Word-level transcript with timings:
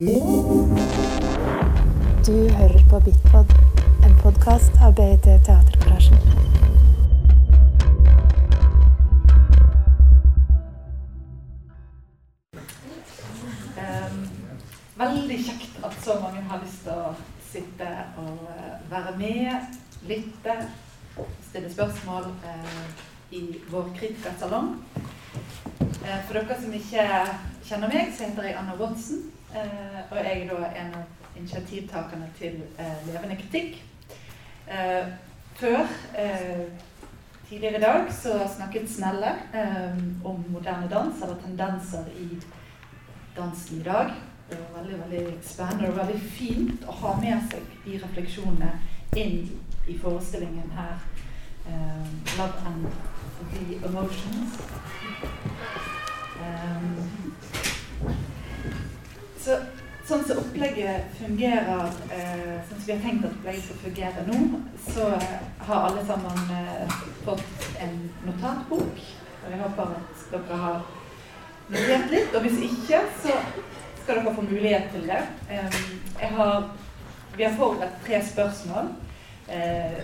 Du 0.00 0.06
hører 2.56 2.82
på 2.90 2.98
Bitpod, 3.04 3.46
en 4.06 4.12
podkast 4.22 4.70
av 4.80 4.92
BIT 4.94 5.24
Teatergarasjen. 5.46 6.18
Ehm, 13.82 14.20
veldig 15.00 15.38
kjekt 15.48 15.80
at 15.82 15.96
så 16.04 16.14
mange 16.22 16.42
har 16.46 16.62
lyst 16.62 16.86
til 16.86 16.94
å 16.94 17.10
sitte 17.48 17.88
og 18.22 18.44
eh, 18.52 18.76
være 18.92 19.16
med, 19.18 19.80
lytte, 20.06 20.56
stille 21.48 21.72
spørsmål 21.72 22.30
eh, 22.52 22.86
i 23.34 23.42
vår 23.66 23.90
kritikersalong. 23.98 24.70
Eh, 25.80 26.22
for 26.28 26.38
dere 26.38 26.60
som 26.62 26.78
ikke 26.82 27.08
kjenner 27.66 27.90
meg, 27.96 28.14
så 28.14 28.30
heter 28.30 28.46
jeg 28.52 28.60
Anna 28.62 28.78
Watson. 28.78 29.26
Eh, 29.54 30.00
og 30.10 30.16
jeg 30.16 30.42
er 30.42 30.50
da 30.50 30.70
en 30.82 30.94
av 30.94 31.38
initiativtakerne 31.38 32.30
til 32.38 32.62
eh, 32.78 33.06
Levende 33.06 33.36
kritikk. 33.36 33.82
Eh, 34.68 35.08
før 35.54 35.80
eh, 36.18 36.66
tidligere 37.48 37.78
i 37.78 37.80
dag 37.80 38.12
så 38.12 38.38
snakket 38.56 38.90
Snelle 38.90 39.34
eh, 39.54 39.98
om 40.24 40.44
moderne 40.48 40.88
dans, 40.90 41.22
eller 41.22 41.36
tendenser 41.44 42.04
i 42.16 42.28
dansen 43.36 43.80
i 43.80 43.82
dag. 43.82 44.12
Det 44.50 44.58
var 44.58 44.82
veldig 44.82 44.98
veldig 45.00 45.38
spennende 45.42 45.88
og 45.88 45.96
veldig 45.96 46.20
fint 46.20 46.84
å 46.88 46.92
ha 47.02 47.14
med 47.20 47.50
seg 47.50 47.64
de 47.84 47.98
refleksjonene 48.00 48.70
inn 49.16 49.42
i 49.88 49.98
forestillingen 49.98 50.70
her. 50.76 50.96
Um, 51.68 52.22
'Love 52.36 52.54
and 52.66 52.86
the 53.52 53.86
Emotions'. 53.86 54.56
Um, 56.40 57.17
så, 59.48 59.56
sånn 60.08 60.24
som 60.28 60.40
opplegget 60.42 61.14
fungerer, 61.18 61.94
eh, 62.12 62.58
sånn 62.68 62.80
som 62.80 62.84
vi 62.84 62.94
har 62.94 63.00
tenkt 63.04 63.24
at 63.24 63.32
opplegget 63.36 63.64
skal 63.64 63.80
fungere 63.84 64.24
nå, 64.26 64.60
så 64.88 65.08
har 65.68 65.86
alle 65.88 66.04
sammen 66.08 66.52
eh, 66.58 66.98
fått 67.24 67.66
en 67.84 67.96
notatbok. 68.26 69.02
Og 69.38 69.50
jeg 69.54 69.62
håper 69.62 69.96
at 69.96 70.28
dere 70.34 70.60
har 70.64 70.78
notert 71.70 72.12
litt. 72.12 72.36
Og 72.36 72.44
hvis 72.44 72.60
ikke, 72.68 73.02
så 73.22 73.40
skal 74.02 74.20
dere 74.20 74.36
få 74.36 74.44
mulighet 74.44 74.88
til 74.92 75.08
det. 75.08 75.24
Eh, 75.48 75.80
har, 76.36 76.70
vi 77.36 77.46
har 77.46 77.56
forberedt 77.56 78.00
tre 78.04 78.20
spørsmål 78.28 78.92
eh, 79.48 80.00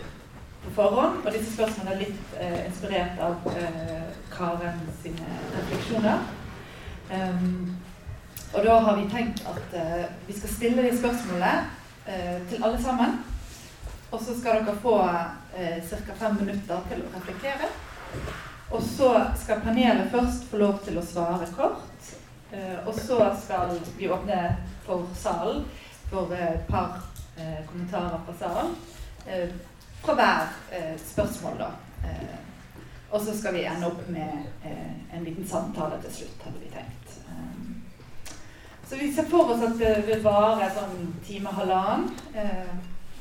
på 0.64 0.76
forhånd. 0.78 1.20
Og 1.24 1.32
disse 1.32 1.52
spørsmålene 1.52 1.96
er 1.96 2.04
litt 2.06 2.36
eh, 2.40 2.60
inspirert 2.68 3.20
av 3.24 3.52
eh, 3.52 4.12
Karen 4.32 4.84
sine 5.02 5.40
refleksjoner. 5.58 6.30
Um, 7.12 7.74
og 8.54 8.64
da 8.64 8.78
har 8.86 8.96
vi 8.96 9.08
tenkt 9.10 9.42
at 9.50 9.76
uh, 9.76 10.04
vi 10.26 10.38
skal 10.38 10.54
stille 10.54 10.86
de 10.86 10.96
spørsmålene 10.98 11.52
uh, 12.06 12.38
til 12.50 12.64
alle 12.64 12.82
sammen. 12.82 13.18
Og 14.14 14.20
så 14.22 14.38
skal 14.38 14.62
dere 14.62 14.76
få 14.82 14.96
uh, 15.04 15.78
ca. 15.90 16.18
fem 16.18 16.36
minutter 16.40 16.88
til 16.90 17.02
å 17.02 17.14
reflektere. 17.16 17.70
Og 18.70 18.82
så 18.82 19.10
skal 19.36 19.60
panelet 19.60 20.10
først 20.10 20.48
få 20.50 20.58
lov 20.62 20.78
til 20.86 20.98
å 20.98 21.06
svare 21.06 21.46
kort. 21.56 22.14
Eh, 22.54 22.88
og 22.88 22.94
så 22.94 23.18
skal 23.44 23.78
vi 23.98 24.08
åpne 24.10 24.56
for 24.86 25.06
salen 25.18 25.64
for 26.10 26.32
et 26.34 26.66
par 26.68 27.00
eh, 27.38 27.60
kommentarer 27.70 28.20
fra 28.26 28.34
salen. 28.38 28.74
Eh, 29.26 29.48
fra 30.02 30.14
hver 30.14 30.52
eh, 30.70 30.94
spørsmål, 31.06 31.58
da. 31.58 31.70
Eh, 32.04 32.36
og 33.10 33.20
så 33.20 33.36
skal 33.38 33.54
vi 33.54 33.64
ende 33.66 33.86
opp 33.86 34.08
med 34.08 34.46
eh, 34.64 35.16
en 35.16 35.24
liten 35.24 35.48
samtale 35.48 36.00
til 36.02 36.14
slutt, 36.20 36.46
hadde 36.46 36.62
vi 36.62 36.70
tenkt. 36.74 37.18
Så 38.88 38.96
vi 38.96 39.14
ser 39.14 39.24
for 39.24 39.50
oss 39.50 39.62
at 39.64 39.78
det 39.78 39.92
vil 40.06 40.20
vare 40.24 40.68
sånn 40.74 41.06
time 41.24 41.52
halvannen. 41.56 42.10
Eh, 42.36 42.74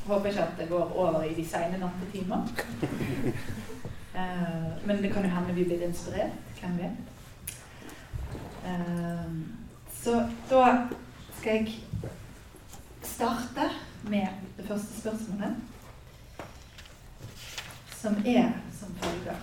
håper 0.07 0.29
ikke 0.29 0.43
at 0.43 0.57
det 0.59 0.67
går 0.67 0.91
over 0.91 1.23
i 1.23 1.35
de 1.37 1.45
seine 1.47 1.81
nattetimer. 1.81 2.47
Eh, 4.13 4.65
men 4.85 4.99
det 5.01 5.09
kan 5.09 5.23
jo 5.25 5.29
hende 5.33 5.53
vi 5.57 5.63
blir 5.65 5.81
inspirert. 5.81 6.35
Hvem 6.59 6.75
vet? 6.77 6.99
Eh, 8.69 9.31
så 10.03 10.19
da 10.51 10.67
skal 11.39 11.55
jeg 11.55 11.73
starte 13.01 13.71
med 14.05 14.27
det 14.59 14.67
første 14.67 14.99
spørsmålet, 14.99 15.55
som 17.97 18.21
er 18.21 18.53
som 18.77 18.93
følger. 19.01 19.41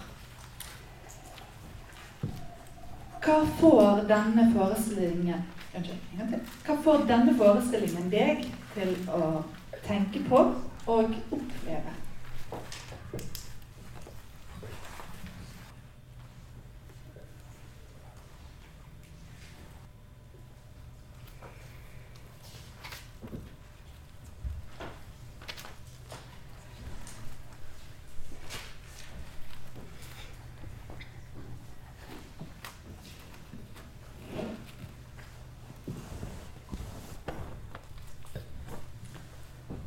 Hva 3.26 3.40
får 3.58 4.04
denne 4.14 4.52
forestillingen 4.54 5.42
Hva 5.72 6.76
får 6.84 7.04
denne 7.06 7.34
forestillingen 7.38 8.10
deg 8.10 8.42
til 8.74 8.94
å 9.14 9.44
tenke 9.86 10.22
på 10.26 10.42
og 10.90 11.14
oppleve? 11.30 11.98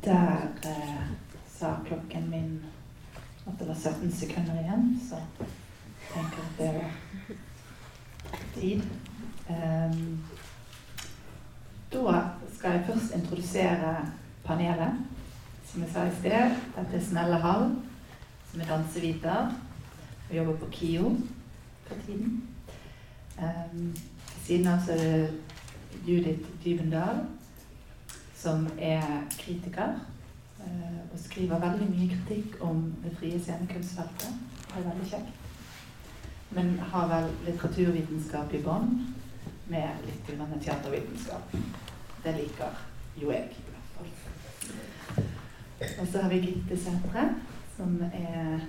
Der 0.04 0.48
eh, 0.62 1.04
sa 1.48 1.76
klokken 1.86 2.30
min 2.30 2.64
at 3.46 3.52
det 3.58 3.68
var 3.68 3.74
17 3.74 4.12
sekunder 4.12 4.58
igjen, 4.60 5.00
så 5.14 5.44
tenker 6.14 6.38
at 6.38 6.58
det 6.58 6.74
var 6.74 6.90
tid. 8.54 8.82
Um, 9.48 10.24
da 11.92 12.22
skal 12.56 12.70
jeg 12.70 12.84
først 12.86 13.14
introdusere 13.14 13.96
panelet. 14.44 14.92
Som 15.66 15.82
jeg 15.82 15.90
sa 15.92 16.04
i 16.06 16.14
sted, 16.20 16.56
dette 16.76 16.96
er 16.96 17.04
Snelle 17.04 17.38
Hall, 17.42 17.70
som 18.50 18.60
er 18.60 18.64
danseviter 18.64 19.52
og 20.30 20.36
jobber 20.36 20.56
på 20.56 20.66
KIO 20.70 21.16
for 21.86 21.94
tiden. 22.06 22.44
Um, 23.38 23.96
siden 24.44 24.66
av 24.66 24.80
så 24.86 24.92
er 24.92 24.96
det 24.96 25.40
Judith 26.06 26.48
Dybendal, 26.64 27.24
som 28.36 28.66
er 28.78 29.24
kritiker 29.38 29.94
eh, 30.60 31.00
og 31.12 31.18
skriver 31.18 31.62
veldig 31.62 31.86
mye 31.90 32.08
kritikk 32.10 32.58
om 32.60 32.82
det 33.04 33.14
frie 33.18 33.40
scenekunstfeltet. 33.40 34.53
Er 34.74 34.82
veldig 34.82 35.06
kjekt. 35.06 35.30
Men 36.54 36.78
har 36.90 37.08
vel 37.10 37.26
litteraturvitenskap 37.46 38.54
i 38.54 38.62
bånn, 38.62 39.14
med 39.70 39.88
litt 40.06 40.26
teatervitenskap. 40.64 41.42
Det 42.24 42.32
liker 42.34 42.70
jo 43.20 43.30
jeg, 43.30 43.48
i 43.54 43.56
hvert 43.70 43.88
fall. 43.94 44.10
Og 46.00 46.06
så 46.10 46.16
har 46.22 46.28
vi 46.32 46.38
Gitte 46.42 46.76
Sætre, 46.78 47.24
som 47.76 47.90
er 48.10 48.60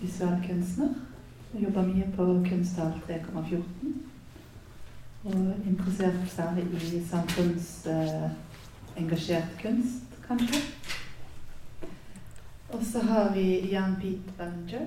visuell 0.00 0.38
kunstner. 0.46 0.90
Hun 1.52 1.62
jobber 1.66 1.82
mye 1.90 2.06
på 2.16 2.24
Kunsthall 2.48 2.94
3,14. 3.08 3.92
Og 5.24 5.54
interessert 5.66 6.30
særlig 6.30 6.64
i 6.82 6.84
samfunnsengasjert 7.10 9.50
Eh, 9.52 9.62
kunst, 9.62 10.04
kanskje. 10.26 10.60
Og 12.72 12.80
så 12.92 13.00
har 13.00 13.34
vi 13.34 13.70
Jan 13.70 13.96
Pete 14.00 14.32
Bellinger, 14.38 14.86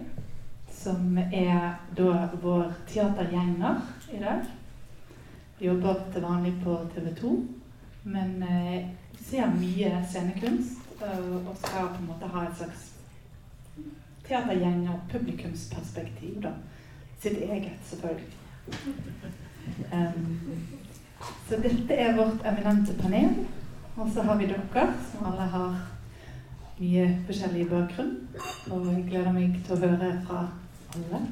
som 0.86 1.18
er 1.34 1.74
da 1.98 2.30
vår 2.42 2.74
teatergjenger 2.90 3.76
i 4.14 4.18
dag. 4.22 4.40
Jobber 5.60 5.94
til 6.14 6.22
vanlig 6.22 6.64
på 6.64 6.90
TV 6.94 7.16
2, 7.22 7.48
men 8.04 8.44
eh, 8.44 8.86
ser 9.18 9.48
mye 9.56 10.06
scenekunst. 10.06 10.80
Og, 10.96 11.48
og 11.50 11.56
skal 11.60 11.88
på 11.92 11.98
en 12.00 12.08
måte 12.08 12.28
ha 12.32 12.42
et 12.46 12.58
slags 12.60 12.82
teatergjenger-publikumsperspektiv, 14.28 16.34
da. 16.44 16.52
Sitt 17.20 17.38
eget, 17.44 17.80
selvfølgelig. 17.90 18.34
Um, 19.92 20.40
så 21.50 21.56
dette 21.64 21.94
er 21.94 22.16
vårt 22.16 22.46
eminente 22.46 22.94
panel. 23.02 23.30
Og 23.98 24.12
så 24.14 24.22
har 24.22 24.36
vi 24.38 24.46
dere, 24.46 24.94
som 25.12 25.26
alle 25.32 25.46
har 25.56 25.72
mye 26.80 27.24
forskjellig 27.26 27.70
bakgrunn. 27.70 28.16
Og 28.72 28.88
jeg 28.92 29.08
gleder 29.10 29.32
meg 29.34 29.64
til 29.66 29.76
å 29.76 29.80
høre 29.88 30.22
fra 30.28 30.40
alle 30.96 31.28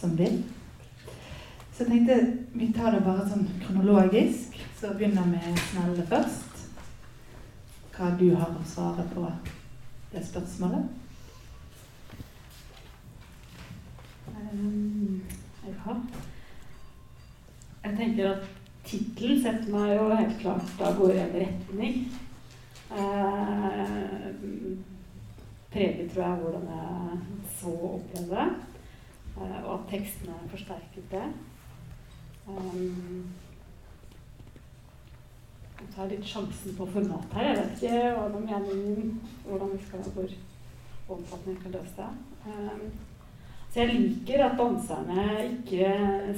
som 0.00 0.18
vil. 0.18 0.42
Så 1.72 1.84
jeg 1.84 1.90
tenkte 1.90 2.18
vi 2.52 2.72
tar 2.74 2.94
det 2.94 3.04
bare 3.06 3.26
sånn 3.28 3.48
kronologisk. 3.62 4.54
Så 4.78 4.94
begynner 4.94 5.26
med 5.26 5.58
Snelle 5.70 6.06
først. 6.06 6.62
Hva 7.96 8.12
du 8.18 8.28
har 8.38 8.54
å 8.54 8.66
svare 8.66 9.04
på 9.10 9.26
det 10.12 10.22
spørsmålet. 10.26 10.86
Um, 14.28 15.22
jeg 15.66 15.74
Jeg 17.84 17.96
tenker 17.96 18.30
at 18.30 18.46
tittelen 18.84 19.42
setter 19.42 19.72
meg 19.72 19.96
jo 19.96 20.08
helt 20.14 20.38
klart 20.40 20.82
av 20.82 20.98
gårde 20.98 21.14
i 21.14 21.22
en 21.24 21.34
retning. 21.34 21.98
Eh, 22.88 24.28
preget, 25.72 26.10
tror 26.12 26.22
jeg, 26.22 26.36
hvordan 26.42 26.68
jeg 26.72 27.18
så 27.58 27.68
og 27.68 27.94
opplevde 27.94 28.36
det. 28.36 28.48
Eh, 29.36 29.64
og 29.64 29.74
at 29.74 29.90
tekstene 29.90 30.34
forsterket 30.50 31.10
det. 31.10 31.26
Um, 32.48 33.26
jeg 35.78 35.88
tar 35.94 36.08
litt 36.10 36.24
sjansen 36.26 36.74
på 36.78 36.86
format 36.90 37.34
her. 37.36 37.50
Jeg 37.50 37.58
vet 37.58 37.82
ikke 37.82 38.14
hva 38.16 38.24
de 38.32 38.40
mener, 38.46 39.10
hvordan 39.44 39.74
vi 39.74 39.82
skal, 39.84 40.08
hvor 40.16 40.32
omfattende 41.08 41.54
vi 41.54 41.62
kan 41.62 41.76
løse 41.76 41.94
det. 41.96 42.08
Um, 42.46 42.88
så 43.68 43.80
jeg 43.80 43.94
liker 43.94 44.44
at 44.46 44.56
danserne 44.58 45.26
ikke 45.44 45.92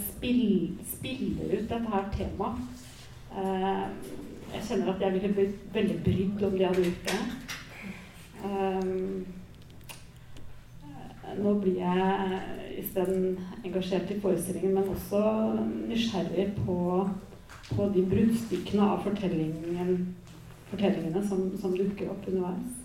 spill, 0.08 0.78
spiller 0.92 1.54
ut 1.54 1.70
dette 1.70 1.94
her 1.94 2.10
temaet. 2.16 2.84
Uh, 3.30 3.86
jeg 4.50 4.66
kjenner 4.66 4.92
at 4.94 5.02
jeg 5.06 5.12
ville 5.14 5.34
blitt 5.34 5.74
veldig 5.74 5.98
brydd 6.04 6.44
om 6.48 6.58
de 6.58 6.66
hadde 6.66 6.84
gjort 6.84 7.12
det. 7.12 7.58
Um, 8.44 9.26
nå 11.40 11.54
blir 11.62 11.78
jeg 11.78 12.38
isteden 12.80 13.38
engasjert 13.64 14.10
i 14.10 14.20
forestillingen, 14.20 14.74
men 14.74 14.88
også 14.88 15.20
nysgjerrig 15.88 16.48
på, 16.64 16.76
på 17.70 17.88
de 17.94 18.04
bruddstykkene 18.12 18.86
av 18.94 19.04
fortellingen, 19.04 19.92
fortellingene 20.70 21.22
som, 21.28 21.44
som, 21.60 21.76
dukker 21.76 22.12
opp 22.14 22.28
underveis. 22.30 22.78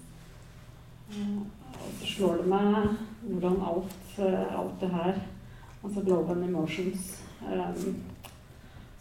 Uh, 1.16 1.46
og 1.76 1.96
så 2.00 2.12
slår 2.16 2.42
det 2.42 2.50
meg 2.52 2.92
hvordan 3.26 3.62
alt, 3.72 4.20
alt 4.20 4.78
det 4.82 4.92
her, 4.92 5.24
altså 5.84 6.04
global 6.06 6.44
emotions, 6.44 7.10
um, 7.46 7.96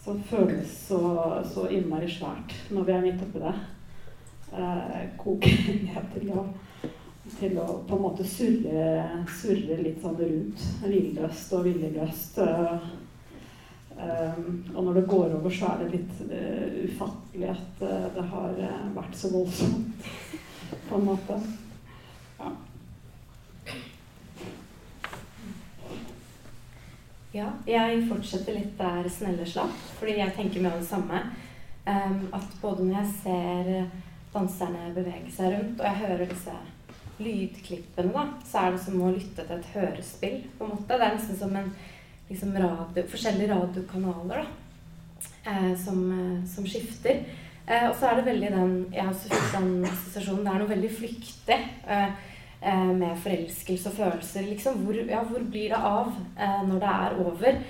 som 0.05 0.23
føles 0.29 0.69
så, 0.89 1.01
så, 1.49 1.69
innmari 1.73 2.09
svært 2.13 2.53
når 2.71 2.85
vi 2.85 2.93
er 2.93 3.07
midt 3.07 3.23
oppi 3.25 3.41
det, 3.41 3.55
uh, 4.55 5.01
koke 5.21 5.51
ned 5.85 6.15
til 6.15 6.31
å 6.35 6.47
til 7.39 7.57
å 7.59 7.67
på 7.89 7.97
en 7.97 8.05
måte 8.05 8.27
surre, 8.29 9.25
surre 9.33 9.79
litt 9.81 10.03
sånn 10.03 10.19
rundt. 10.19 10.67
Hvilløst 10.85 11.55
og 11.57 11.67
viljeløst. 11.69 12.39
Uh, 12.39 12.85
um, 13.97 14.47
og 14.75 14.81
når 14.81 15.01
det 15.01 15.07
går 15.11 15.37
over, 15.39 15.55
så 15.55 15.73
er 15.73 15.83
det 15.83 15.91
litt 15.97 16.23
uh, 16.29 16.79
ufattelig 16.85 17.51
at 17.55 17.83
uh, 17.85 18.07
det 18.15 18.27
har 18.35 18.63
vært 18.99 19.19
så 19.19 19.33
voldsomt, 19.33 20.09
på 20.89 21.01
en 21.01 21.09
måte. 21.09 21.41
Ja. 22.39 22.53
ja. 27.35 27.49
jeg 27.67 28.05
fortsetter 28.11 28.61
litt 28.61 28.77
der 28.79 29.09
Snelle 29.11 29.49
slapp, 29.49 29.75
fordi 29.99 30.21
jeg 30.21 30.37
tenker 30.37 30.63
mye 30.63 30.77
av 30.77 30.85
det 30.85 30.91
samme. 30.93 31.27
Um, 31.85 32.21
at 32.33 32.53
både 32.63 32.85
når 32.87 32.95
jeg 33.03 33.09
ser 33.25 34.04
danserne 34.35 34.93
bevege 34.95 35.31
seg 35.33 35.55
rundt, 35.55 35.81
og 35.81 35.87
jeg 35.87 36.03
hører 36.03 36.31
disse 36.31 36.55
lydklippene, 37.23 38.13
da, 38.15 38.25
så 38.47 38.65
er 38.65 38.75
det 38.75 38.83
som 38.83 39.03
å 39.03 39.13
lytte 39.15 39.45
til 39.47 39.57
et 39.57 39.73
hørespill. 39.75 40.39
på 40.59 40.67
en 40.67 40.75
måte. 40.75 40.99
Det 40.99 41.07
er 41.07 41.15
nesten 41.15 41.39
som 41.39 41.57
en 41.57 41.71
liksom, 42.29 42.55
radio, 42.57 43.07
forskjellige 43.11 43.55
radiokanaler 43.55 44.43
da, 44.43 44.47
eh, 45.53 45.73
som, 45.79 46.01
eh, 46.11 46.45
som, 46.49 46.67
skifter. 46.67 47.25
Eh, 47.67 47.89
og 47.89 47.95
så 47.97 48.11
er 48.11 48.17
det 48.17 48.27
veldig 48.27 48.51
den 48.53 48.87
Jeg 48.93 49.05
har 49.05 49.15
fikk 49.15 49.53
den 49.55 49.85
assosiasjonen. 49.85 50.45
Det 50.45 50.53
er 50.53 50.59
noe 50.59 50.75
veldig 50.75 50.91
flyktig 50.91 51.59
eh, 51.87 52.11
eh, 52.61 52.93
med 52.93 53.17
forelskelse 53.17 53.89
og 53.89 53.97
følelser. 54.03 54.51
Liksom, 54.51 54.85
hvor, 54.85 54.95
ja, 54.95 55.23
hvor 55.23 55.41
blir 55.41 55.71
det 55.71 55.81
av 55.81 56.13
eh, 56.39 56.63
når 56.67 56.79
det 56.81 56.93
er 56.93 57.19
over? 57.25 57.65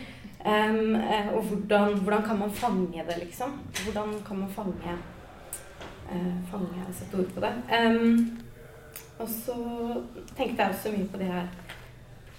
Og 0.45 1.43
hvordan, 1.49 1.95
hvordan, 2.05 2.23
kan 2.23 2.39
man 2.39 2.51
fange 2.53 3.05
det, 3.09 3.15
liksom? 3.19 3.55
Hvordan 3.85 4.11
kan 4.27 4.39
man 4.39 4.51
fange 4.53 4.97
Fange, 6.51 6.89
sette 6.93 7.19
ord 7.19 7.31
på 7.35 7.43
det. 7.45 7.53
Um, 7.73 8.41
og 9.19 9.29
så 9.31 9.57
tenkte 10.37 10.63
jeg 10.63 10.75
også 10.75 10.93
mye 10.95 11.09
på 11.11 11.21
de 11.21 11.31
her 11.31 11.49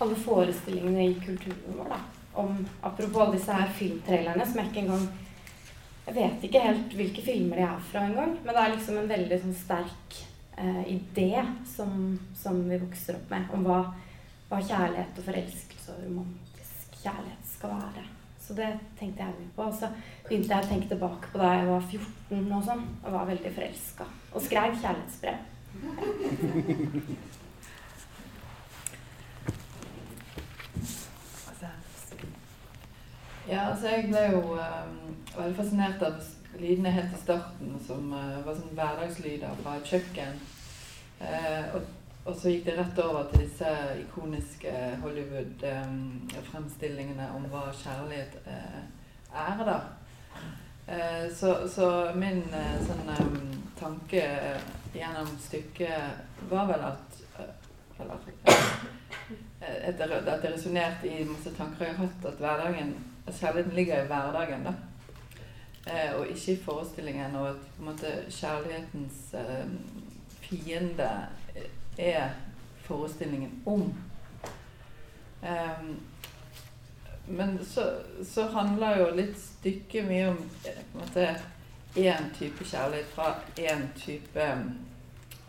alle 0.03 0.15
forestillingene 0.15 1.05
i 1.05 1.13
kulturen 1.23 1.77
vår. 1.77 1.89
da, 1.89 1.99
om, 2.33 2.67
Apropos 2.81 3.21
alle 3.21 3.37
disse 3.37 3.53
her 3.53 3.71
filmtrailerne 3.77 4.45
som 4.45 4.59
jeg 4.59 4.71
ikke 4.71 4.83
engang 4.83 5.05
Jeg 6.05 6.15
vet 6.15 6.43
ikke 6.45 6.61
helt 6.61 6.91
hvilke 6.93 7.21
filmer 7.25 7.57
de 7.57 7.63
er 7.65 7.85
fra 7.89 8.03
engang, 8.05 8.35
men 8.43 8.51
det 8.53 8.61
er 8.61 8.73
liksom 8.75 8.97
en 9.01 9.07
veldig 9.09 9.39
sånn 9.41 9.55
sterk 9.57 10.17
eh, 10.61 10.83
idé 10.93 11.31
som, 11.65 11.95
som, 12.37 12.59
vi 12.69 12.77
vokser 12.77 13.17
opp 13.17 13.33
med, 13.33 13.47
om 13.57 13.65
hva, 13.65 13.79
hva 14.51 14.59
kjærlighet 14.61 15.17
og 15.17 15.25
forelskelse 15.31 15.95
og 15.95 16.03
romantisk 16.05 16.99
kjærlighet 17.01 17.49
skal 17.55 17.73
være. 17.79 18.05
Så 18.45 18.53
det 18.53 18.67
tenkte 18.99 19.23
jeg 19.23 19.33
mye 19.39 19.53
på. 19.55 19.63
Og 19.65 19.73
så 19.73 19.89
begynte 20.27 20.53
jeg 20.53 20.65
å 20.65 20.69
tenke 20.69 20.91
tilbake 20.91 21.31
på 21.31 21.41
da 21.41 21.47
jeg 21.55 21.65
var 21.71 21.87
14 21.89 22.53
og 22.53 22.67
sånn, 22.67 22.83
og 23.01 23.15
var 23.17 23.31
veldig 23.31 23.53
forelska. 23.55 24.05
Og 24.35 24.45
skrev 24.45 24.77
kjærlighetsbrev. 24.83 25.39
Ja, 33.45 33.67
altså 33.69 33.91
jeg 33.91 34.07
ble 34.09 34.21
jo 34.33 34.39
um, 34.57 34.95
veldig 35.35 35.57
fascinert 35.57 36.01
av 36.05 36.15
lydene 36.57 36.93
helt 36.95 37.13
i 37.13 37.19
starten, 37.19 37.75
som 37.85 38.07
uh, 38.13 38.39
var 38.45 38.57
sånn 38.57 38.73
hverdagslyder 38.73 39.59
fra 39.59 39.75
et 39.77 39.91
kjøkken. 39.91 40.39
Uh, 41.19 41.75
og, 41.77 41.91
og, 42.25 42.35
så 42.35 42.49
gikk 42.49 42.65
det 42.65 42.77
rett 42.79 42.99
over 43.03 43.23
til 43.31 43.39
disse 43.45 43.69
ikoniske 44.01 44.73
Hollywood-fremstillingene 45.03 47.25
um, 47.29 47.35
om 47.37 47.43
hva 47.53 47.63
kjærlighet 47.83 48.33
uh, 48.47 48.81
er, 49.45 49.57
da. 49.65 49.79
Så, 51.33 51.49
så, 51.65 52.13
min 52.13 52.45
sånn 52.85 53.09
tanke 53.79 54.21
gjennom 54.95 55.27
stykket, 55.41 56.01
var 56.49 56.67
vel 56.69 56.83
at 56.87 57.17
eh, 57.39 57.53
eller, 59.89 60.15
at 60.21 60.43
det 60.43 60.53
resonnerte 60.53 61.09
i 61.09 61.27
masse 61.27 61.51
tanker 61.57 61.85
jeg 61.85 61.95
har 61.95 62.05
hatt, 62.05 62.25
at 62.29 62.43
hverdagen 62.43 62.93
kjærligheten 63.25 63.75
ligger 63.75 64.03
i 64.03 64.07
hverdagen. 64.07 64.67
da. 64.67 64.73
Eh, 65.85 66.19
og 66.19 66.27
ikke 66.27 66.53
i 66.53 66.63
forestillingen. 66.63 67.35
Og 67.35 67.49
at 67.49 67.55
på 67.55 67.83
en 67.83 67.89
måte 67.89 68.11
kjærlighetens 68.29 69.33
eh, 69.33 69.65
fiende 70.41 71.09
er 71.97 72.29
forestillingen 72.85 73.61
om. 73.65 73.93
Um, 75.41 75.95
men 77.27 77.65
så, 77.65 77.99
så, 78.25 78.47
handler 78.53 78.99
jo 78.99 79.11
litt 79.17 79.37
stykket 79.39 80.05
mye 80.05 80.27
om 80.29 80.41
eh, 81.15 81.15
en 81.15 81.39
én 81.95 82.27
type 82.37 82.65
kjærlighet 82.65 83.07
fra 83.15 83.31
én 83.57 83.87
type 83.97 84.51
um, 84.53 84.67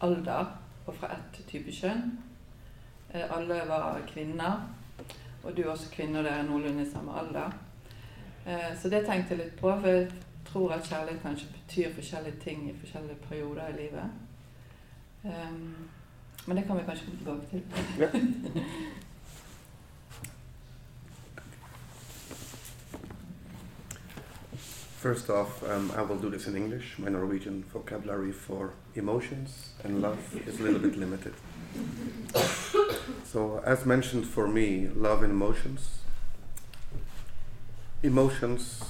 alder 0.00 0.54
og 0.86 0.94
fra 0.94 1.10
ett 1.16 1.40
type 1.50 1.72
kjønn. 1.72 2.14
Eh, 3.12 3.26
alle 3.36 3.60
var 3.68 4.00
kvinner, 4.08 4.68
og 5.42 5.56
du 5.56 5.62
er 5.62 5.72
også 5.72 5.90
kvinne, 5.92 6.18
og 6.18 6.24
dere 6.24 6.40
er 6.40 6.48
noenlunde 6.48 6.86
i 6.86 6.90
samme 6.90 7.12
alder. 7.18 7.52
Eh, 8.46 8.72
så 8.80 8.88
det 8.88 9.04
tenkte 9.06 9.34
jeg 9.34 9.42
litt 9.42 9.58
på, 9.60 9.72
for 9.80 9.90
jeg 9.90 10.08
tror 10.46 10.76
at 10.76 10.88
kjærlighet 10.88 11.22
kanskje 11.22 11.52
betyr 11.58 11.94
forskjellige 11.94 12.40
ting 12.44 12.70
i 12.70 12.78
forskjellige 12.78 13.20
perioder 13.28 13.68
i 13.68 13.78
livet. 13.82 14.10
Um, 15.26 15.88
men 16.46 16.56
det 16.56 16.64
kan 16.66 16.76
vi 16.76 16.82
kanskje 16.86 17.06
komme 17.06 17.18
tilbake 17.18 17.46
til. 17.50 17.62
Ja. 17.98 18.08
First 25.06 25.30
off, 25.30 25.62
um, 25.62 25.92
I 25.96 26.02
will 26.02 26.18
do 26.18 26.30
this 26.30 26.48
in 26.48 26.56
English. 26.56 26.98
My 26.98 27.10
Norwegian 27.10 27.64
vocabulary 27.72 28.32
for 28.32 28.72
emotions 28.96 29.70
and 29.84 30.02
love 30.02 30.18
is 30.48 30.58
a 30.58 30.62
little 30.64 30.80
bit 30.80 30.96
limited. 30.96 31.32
So, 33.24 33.60
as 33.64 33.86
mentioned 33.86 34.26
for 34.26 34.48
me, 34.48 34.88
love 34.88 35.22
and 35.22 35.30
emotions. 35.30 36.00
Emotions 38.02 38.82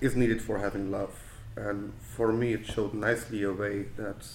is 0.00 0.14
needed 0.14 0.42
for 0.42 0.58
having 0.58 0.90
love. 0.92 1.18
And 1.56 1.94
for 2.00 2.32
me, 2.32 2.52
it 2.52 2.66
showed 2.66 2.94
nicely 2.94 3.42
a 3.42 3.52
way 3.52 3.86
that 3.96 4.28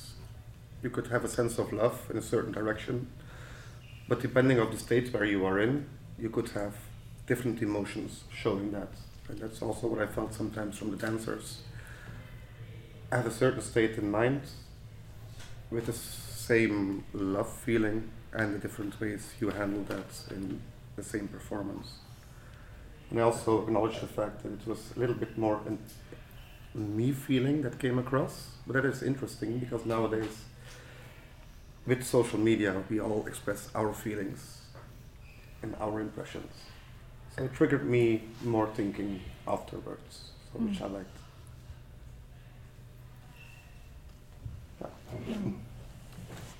you 0.83 0.89
could 0.89 1.07
have 1.07 1.23
a 1.23 1.27
sense 1.27 1.57
of 1.57 1.71
love 1.71 2.07
in 2.09 2.17
a 2.17 2.21
certain 2.21 2.51
direction, 2.51 3.07
but 4.07 4.19
depending 4.21 4.59
on 4.59 4.71
the 4.71 4.77
state 4.77 5.13
where 5.13 5.25
you 5.25 5.45
are 5.45 5.59
in, 5.59 5.85
you 6.17 6.29
could 6.29 6.49
have 6.49 6.75
different 7.27 7.61
emotions 7.61 8.23
showing 8.31 8.71
that 8.71 8.89
and 9.31 9.39
that's 9.39 9.61
also 9.61 9.87
what 9.87 10.01
I 10.01 10.07
felt 10.07 10.33
sometimes 10.33 10.77
from 10.77 10.91
the 10.91 10.97
dancers. 10.97 11.61
I 13.11 13.17
have 13.17 13.25
a 13.25 13.31
certain 13.31 13.61
state 13.61 13.97
in 13.97 14.11
mind 14.11 14.41
with 15.69 15.85
the 15.85 15.93
same 15.93 17.05
love 17.13 17.51
feeling 17.51 18.09
and 18.33 18.55
the 18.55 18.59
different 18.59 18.99
ways 18.99 19.33
you 19.39 19.49
handle 19.49 19.83
that 19.83 20.33
in 20.35 20.61
the 20.97 21.03
same 21.03 21.27
performance. 21.29 21.99
And 23.09 23.19
I 23.19 23.23
also 23.23 23.63
acknowledge 23.63 23.99
the 23.99 24.07
fact 24.07 24.43
that 24.43 24.53
it 24.53 24.67
was 24.67 24.91
a 24.95 24.99
little 24.99 25.15
bit 25.15 25.37
more 25.37 25.61
an, 25.65 25.79
me 26.73 27.11
feeling 27.11 27.61
that 27.61 27.79
came 27.79 27.99
across, 27.99 28.51
but 28.67 28.73
that 28.73 28.85
is 28.85 29.03
interesting 29.03 29.59
because 29.59 29.85
nowadays, 29.85 30.45
with 31.85 32.03
social 32.03 32.39
media, 32.39 32.83
we 32.89 32.99
all 32.99 33.25
express 33.27 33.69
our 33.75 33.93
feelings 33.93 34.61
and 35.61 35.75
our 35.79 35.99
impressions. 35.99 36.53
So 37.35 37.45
it 37.45 37.53
triggered 37.53 37.85
me 37.89 38.23
more 38.43 38.67
thinking 38.67 39.21
afterwards. 39.47 40.31
so 40.51 40.59
which 40.59 40.81
I 40.81 40.87
liked. 40.87 41.17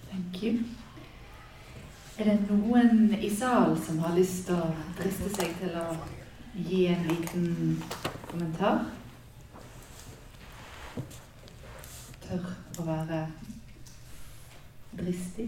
Thank 0.10 0.44
you. 0.44 0.60
Er 2.18 2.24
det 2.24 2.40
noen 2.50 3.14
i 3.16 3.30
salen 3.30 3.78
som 3.82 4.00
har 4.04 4.16
lyst 4.16 4.46
til 4.46 4.60
å 4.60 4.68
driste 5.00 5.30
seg 5.32 5.54
til 5.62 5.78
å 5.80 5.86
gi 6.54 6.82
en 6.92 7.08
liten 7.08 7.48
kommentar? 8.28 8.84
Tør 12.28 12.52
å 12.78 12.86
være 12.86 13.24
dristig? 15.02 15.48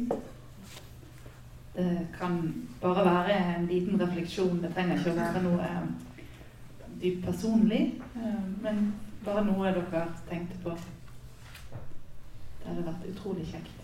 Det 1.75 2.07
kan 2.19 2.53
bare 2.81 3.05
være 3.05 3.37
en 3.55 3.65
liten 3.67 4.01
refleksjon. 4.01 4.59
Det 4.63 4.73
trenger 4.73 4.99
ikke 4.99 5.13
å 5.13 5.19
være 5.21 5.41
noe 5.45 5.69
eh, 5.69 5.85
dypt 7.01 7.25
personlig, 7.25 8.01
eh, 8.15 8.43
men 8.61 8.83
bare 9.25 9.45
noe 9.47 9.71
dere 9.73 10.03
tenkte 10.29 10.59
på. 10.63 10.75
Det 12.59 12.69
hadde 12.69 12.85
vært 12.85 13.07
utrolig 13.09 13.47
kjekt 13.49 13.79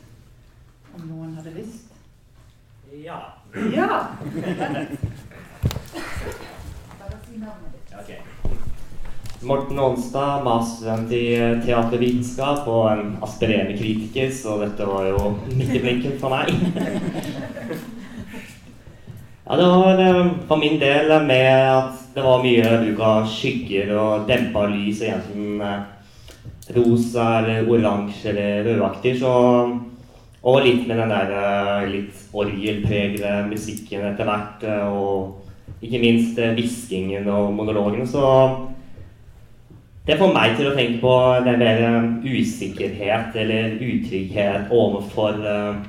om 0.96 1.08
noen 1.08 1.34
hadde 1.38 1.56
lyst. 1.58 1.96
Ja. 3.04 3.20
Ja! 3.74 3.88
Bare 7.00 7.18
si 7.26 7.38
navnet 7.38 7.74
ditt. 7.74 8.39
Morten 9.42 9.80
Aanstad, 9.80 10.44
masterstudent 10.44 11.14
i 11.16 11.26
teatervitenskap 11.64 12.68
og 12.68 12.90
en 12.92 13.14
aspirerende 13.24 13.78
kritiker, 13.80 14.34
så 14.36 14.58
dette 14.60 14.88
var 14.88 15.06
jo 15.08 15.32
midt 15.54 15.72
i 15.78 15.84
blinken 15.84 16.20
for 16.22 16.36
meg. 16.36 16.52
Ja, 19.50 19.56
det 19.58 19.66
var 19.66 19.98
eh, 19.98 20.28
for 20.46 20.62
min 20.62 20.76
del 20.78 21.08
med 21.26 21.48
at 21.74 22.02
det 22.14 22.22
var 22.22 22.44
mye 22.44 22.68
bruk 22.84 23.00
av 23.02 23.24
skygger 23.26 23.96
og 23.98 24.28
dempa 24.30 24.68
lys, 24.70 25.00
og 25.02 25.16
enten 25.16 25.64
eh, 25.66 26.76
rosa 26.76 27.26
eller 27.40 27.72
oransje 27.74 28.30
eller 28.30 28.68
rødaktig, 28.68 29.16
så 29.24 29.32
Og 30.40 30.62
litt 30.64 30.86
med 30.88 30.96
den 31.02 31.12
der 31.12 31.32
eh, 31.36 31.88
litt 31.92 32.20
orgelpregede 32.32 33.32
musikken 33.50 34.06
etter 34.08 34.28
hvert, 34.28 34.62
eh, 34.64 34.86
og 34.88 35.84
ikke 35.84 36.00
minst 36.00 36.40
eh, 36.40 36.54
hviskingen 36.56 37.28
og 37.28 37.52
monologene, 37.58 38.08
så 38.08 38.24
det 40.08 40.18
får 40.18 40.32
meg 40.34 40.56
til 40.58 40.70
å 40.70 40.76
tenke 40.76 41.02
på 41.04 41.16
den 41.46 41.60
mer 41.62 41.82
eh, 41.86 42.06
usikkerhet 42.26 43.36
eller 43.38 43.76
utrygghet 43.78 44.72
overfor 44.74 45.42
eh, 45.46 45.82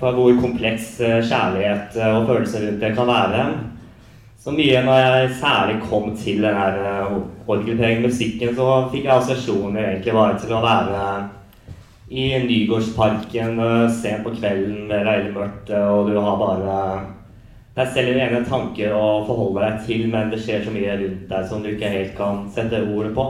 for 0.00 0.18
hvor 0.18 0.40
kompleks 0.42 0.96
eh, 1.00 1.20
kjærlighet 1.22 1.96
og 2.10 2.26
følelser 2.28 2.66
rundt 2.66 2.82
det 2.82 2.90
kan 2.96 3.08
være. 3.08 3.44
Så 4.42 4.50
mye 4.50 4.82
når 4.82 4.98
jeg 4.98 5.30
særlig 5.38 5.78
kom 5.86 6.10
til 6.18 6.42
den 6.42 6.58
her 6.58 6.80
eh, 6.82 8.02
musikken, 8.02 8.54
så 8.58 8.68
fikk 8.90 9.06
jeg 9.06 9.14
assosiasjoner 9.14 9.86
egentlig 9.86 10.18
bare 10.18 10.38
til 10.42 10.52
å 10.56 10.62
være 10.66 11.06
i 12.12 12.28
Nygårdsparken 12.44 13.56
sent 13.88 14.26
på 14.26 14.34
kvelden 14.34 14.88
med 14.90 15.06
reilig 15.06 15.32
mørkt, 15.32 15.70
og 15.72 16.10
du 16.10 16.18
har 16.20 16.36
bare 16.36 16.74
deg 17.76 17.94
selv 17.94 18.12
i 18.12 18.20
egne 18.20 18.42
tanker 18.44 18.92
å 18.92 19.22
forholde 19.24 19.62
deg 19.64 19.86
til, 19.86 20.04
men 20.12 20.28
det 20.32 20.42
skjer 20.42 20.66
så 20.66 20.74
mye 20.74 20.98
rundt 21.00 21.24
deg 21.30 21.48
som 21.48 21.62
du 21.64 21.70
ikke 21.72 21.94
helt 21.94 22.12
kan 22.18 22.44
sette 22.52 22.82
ordet 22.84 23.14
på. 23.16 23.24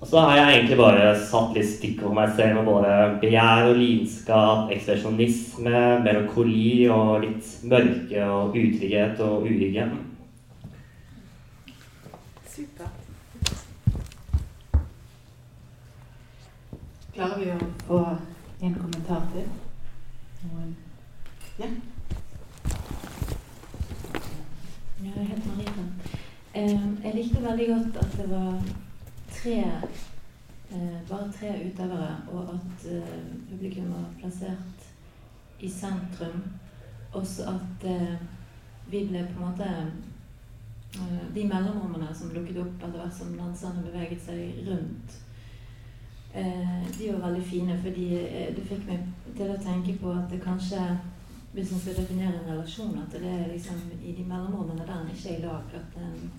Og 0.00 0.08
så 0.08 0.20
har 0.24 0.38
jeg 0.38 0.52
egentlig 0.54 0.76
bare 0.80 1.08
satt 1.28 1.56
litt 1.58 1.68
stikk 1.68 1.98
over 2.06 2.14
meg 2.22 2.30
selv 2.38 2.56
med 2.56 2.68
både 2.70 2.92
begjær 3.20 3.66
og 3.68 3.74
lidenskap, 3.76 4.70
ekspresjonisme, 4.72 5.82
melankoli 6.06 6.86
og 6.94 7.26
litt 7.26 7.50
mørke 7.68 8.30
og 8.32 8.56
utrygghet 8.56 9.20
og 9.26 9.44
uhygge. 9.50 9.90
Supert. 12.48 12.96
Klarer 17.12 17.36
vi 17.42 17.52
å 17.52 17.60
få 17.84 18.02
en 18.08 18.80
kommentar 18.80 19.28
til? 19.34 19.48
Ja? 21.60 21.74
Ja, 25.04 25.10
jeg 25.16 25.26
heter 25.26 25.50
Marita. 25.56 25.82
Jeg 27.04 27.14
likte 27.14 27.42
veldig 27.42 27.66
godt 27.68 27.96
at 27.96 28.16
det 28.18 28.30
var 28.30 28.62
tre 29.32 29.54
eh, 30.70 30.98
bare 31.08 31.32
tre 31.32 31.52
utøvere, 31.66 32.16
og 32.32 32.50
at 32.54 32.84
eh, 32.92 33.22
publikum 33.50 33.92
var 33.94 34.04
plassert 34.18 34.84
i 35.60 35.70
sentrum. 35.70 36.42
Også 37.12 37.42
at 37.48 37.86
eh, 37.88 38.18
vi 38.90 39.06
ble 39.08 39.24
på 39.30 39.40
en 39.40 39.48
måte 39.48 39.70
De 41.34 41.44
mellomrommene 41.46 42.14
som 42.14 42.32
dukket 42.34 42.58
opp 42.58 42.82
etter 42.82 42.98
hvert 42.98 43.14
som 43.14 43.36
danserne 43.38 43.84
beveget 43.84 44.24
seg 44.24 44.64
rundt, 44.66 45.12
de 46.98 47.12
var 47.12 47.20
veldig 47.28 47.44
fine, 47.46 47.76
fordi 47.82 48.08
det 48.56 48.64
fikk 48.66 48.88
meg 48.88 49.04
til 49.36 49.52
å 49.54 49.60
tenke 49.62 49.94
på 50.02 50.10
at 50.10 50.26
det 50.32 50.40
kanskje 50.42 50.82
hvis 51.52 51.72
man 51.72 51.80
skal 51.80 51.96
definere 51.96 52.34
en 52.34 52.52
relasjon, 52.52 52.98
at 52.98 53.12
det 53.12 53.30
er 53.30 53.52
liksom 53.52 53.90
i 54.02 54.12
de 54.12 54.24
mellomrommene 54.24 54.86
der 54.86 55.00
en 55.00 55.10
ikke 55.10 55.28
er 55.28 55.38
i 55.38 55.42
lag, 55.42 55.62
at 55.74 56.02
en 56.02 56.32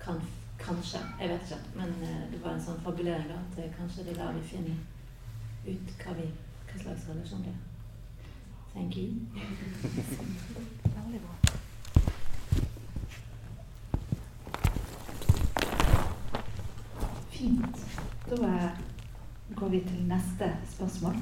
kan 0.00 0.20
Kanskje. 0.66 0.98
Jeg 1.20 1.28
vet 1.28 1.40
ikke. 1.42 1.56
Men 1.74 1.88
eh, 2.02 2.32
det 2.32 2.44
var 2.44 2.52
en 2.54 2.62
sånn 2.62 2.80
fabulering 2.84 3.30
at 3.34 3.58
eh, 3.58 3.74
kanskje 3.76 4.04
det 4.06 4.12
er 4.12 4.16
der 4.20 4.32
vi 4.36 4.42
finner 4.46 4.76
ut 5.66 5.88
hva, 6.04 6.12
vi, 6.18 6.26
hva 6.68 6.76
slags 6.84 7.08
relasjon 7.08 7.42
det 7.42 7.50
er. 7.50 7.56
Thank 8.72 8.96
you. 8.96 9.08
Fint. 17.34 17.76
Da 18.30 18.36
går 19.56 19.68
vi 19.68 19.80
til 19.88 20.00
neste 20.08 20.46
spørsmål. 20.76 21.16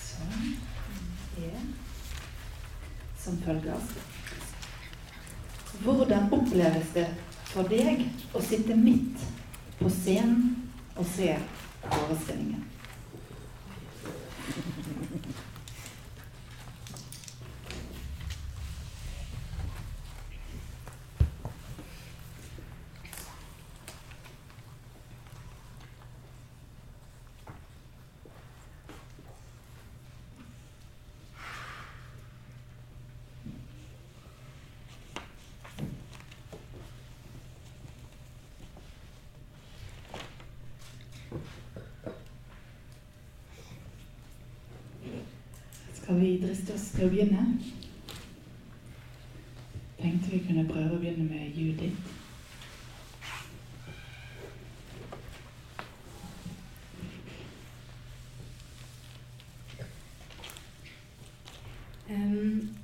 Som 0.00 0.28
er 1.38 1.60
som 3.22 3.38
følger. 3.44 3.78
Hvordan 5.82 6.32
oppleves 6.32 6.90
det 6.94 7.06
for 7.52 7.68
deg 7.68 8.04
å 8.34 8.42
sitte 8.42 8.76
midt 8.76 9.22
på 9.78 9.90
scenen 9.90 10.70
og 10.96 11.06
se 11.14 11.34
forestillingen? 11.86 12.64
Skal 46.12 46.20
vi 46.20 46.40
driste 46.42 46.74
oss 46.74 46.90
til 46.92 47.06
å 47.06 47.08
begynne? 47.08 47.42
Tenkte 49.96 50.28
vi 50.28 50.40
kunne 50.44 50.64
prøve 50.68 50.90
å 50.92 50.98
begynne 51.00 51.24
med 51.24 51.56
Judith. 51.56 52.10
Um, 62.10 62.76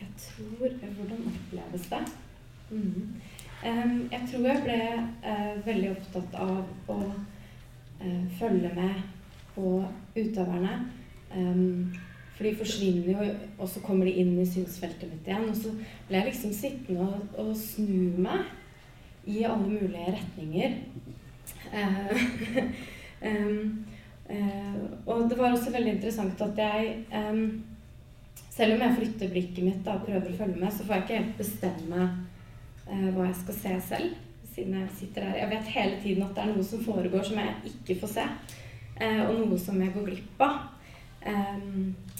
jeg 0.00 0.08
tror 0.24 0.80
Hvordan 0.96 1.28
oppleves 1.34 1.86
det? 1.92 2.02
Mm. 2.72 3.14
Um, 3.60 3.94
jeg 4.16 4.24
tror 4.32 4.50
jeg 4.54 4.66
ble 4.70 4.82
uh, 5.28 5.54
veldig 5.68 5.94
opptatt 5.98 6.42
av 6.48 6.92
å 6.96 7.00
uh, 7.12 8.20
følge 8.40 8.72
med 8.80 9.08
på 9.52 9.78
utøverne. 10.16 10.78
For 12.44 12.50
de 12.50 12.58
forsvinner 12.60 13.06
jo, 13.08 13.26
og 13.56 13.68
så 13.72 13.80
kommer 13.80 14.04
de 14.04 14.18
inn 14.20 14.34
i 14.36 14.44
synsfeltet 14.44 15.08
mitt 15.08 15.24
igjen. 15.24 15.46
Og 15.48 15.54
så 15.56 15.70
ble 16.10 16.18
jeg 16.18 16.26
liksom 16.26 16.50
sittende 16.52 17.06
og, 17.06 17.38
og 17.40 17.54
snu 17.56 18.18
meg 18.20 18.50
i 19.24 19.46
alle 19.48 19.64
mulige 19.64 20.12
retninger. 20.18 20.74
Em, 23.24 23.86
eh, 24.28 24.74
og 25.06 25.30
det 25.30 25.38
var 25.38 25.54
også 25.54 25.70
veldig 25.72 25.94
interessant 25.94 26.42
at 26.44 26.58
jeg 26.60 26.90
um, 27.16 27.62
selv 28.52 28.74
om 28.74 28.82
jeg 28.84 28.96
flytter 28.98 29.30
blikket 29.32 29.64
mitt 29.64 29.78
da, 29.86 29.94
og 29.96 30.04
prøver 30.04 30.28
å 30.28 30.36
følge 30.42 30.60
med, 30.60 30.68
så 30.74 30.84
får 30.84 30.98
jeg 30.98 31.04
ikke 31.06 31.20
helt 31.22 31.40
bestemme 31.40 32.02
uh, 32.90 33.08
hva 33.14 33.30
jeg 33.30 33.38
skal 33.40 33.58
se 33.62 33.74
selv. 33.88 34.20
Siden 34.52 34.76
jeg 34.82 34.92
sitter 34.98 35.30
her. 35.30 35.40
Jeg 35.40 35.52
vet 35.54 35.72
hele 35.78 35.96
tiden 36.04 36.28
at 36.28 36.36
det 36.36 36.44
er 36.44 36.52
noe 36.52 36.68
som 36.68 36.84
foregår 36.84 37.24
som 37.30 37.40
jeg 37.40 37.72
ikke 37.72 38.02
får 38.04 38.14
se. 38.18 38.28
Og 39.00 39.32
noe 39.40 39.56
som 39.58 39.80
jeg 39.82 39.90
går 39.96 40.04
glipp 40.06 40.44
av 40.44 40.73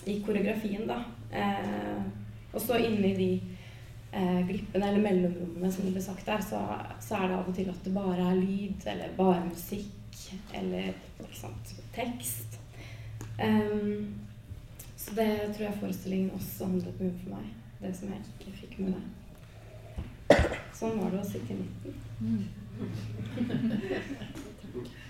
i 0.04 0.22
koreografien, 0.26 0.86
da. 0.88 1.04
Eh, 1.32 2.02
og 2.52 2.60
så 2.62 2.78
inni 2.78 3.14
de 3.16 3.30
eh, 4.12 4.46
glippene 4.46 4.88
eller 4.88 5.02
mellomrommene, 5.02 5.72
som 5.72 5.84
det 5.86 5.94
ble 5.96 6.02
sagt 6.04 6.26
der, 6.26 6.40
så, 6.44 6.60
så 7.02 7.18
er 7.18 7.28
det 7.28 7.38
av 7.38 7.48
og 7.50 7.56
til 7.56 7.70
at 7.72 7.84
det 7.84 7.94
bare 7.94 8.28
er 8.30 8.40
lyd, 8.40 8.86
eller 8.92 9.16
bare 9.18 9.46
musikk, 9.48 10.20
eller 10.54 10.92
sant, 11.34 11.74
tekst. 11.94 12.60
Um, 13.34 14.14
så 14.96 15.10
det 15.16 15.30
tror 15.56 15.66
jeg 15.66 15.80
forestillingen 15.80 16.30
også 16.36 16.64
handlet 16.70 17.00
mye 17.00 17.16
for 17.22 17.28
meg. 17.34 17.46
Det 17.80 17.90
som 17.96 18.12
jeg 18.12 18.20
ikke 18.38 18.58
fikk 18.60 18.78
med 18.78 18.94
meg. 18.94 19.04
Sånn 20.74 21.00
var 21.00 21.10
det 21.12 21.20
å 21.20 21.26
sitte 21.28 21.52
i 21.52 21.56
midten. 21.60 21.92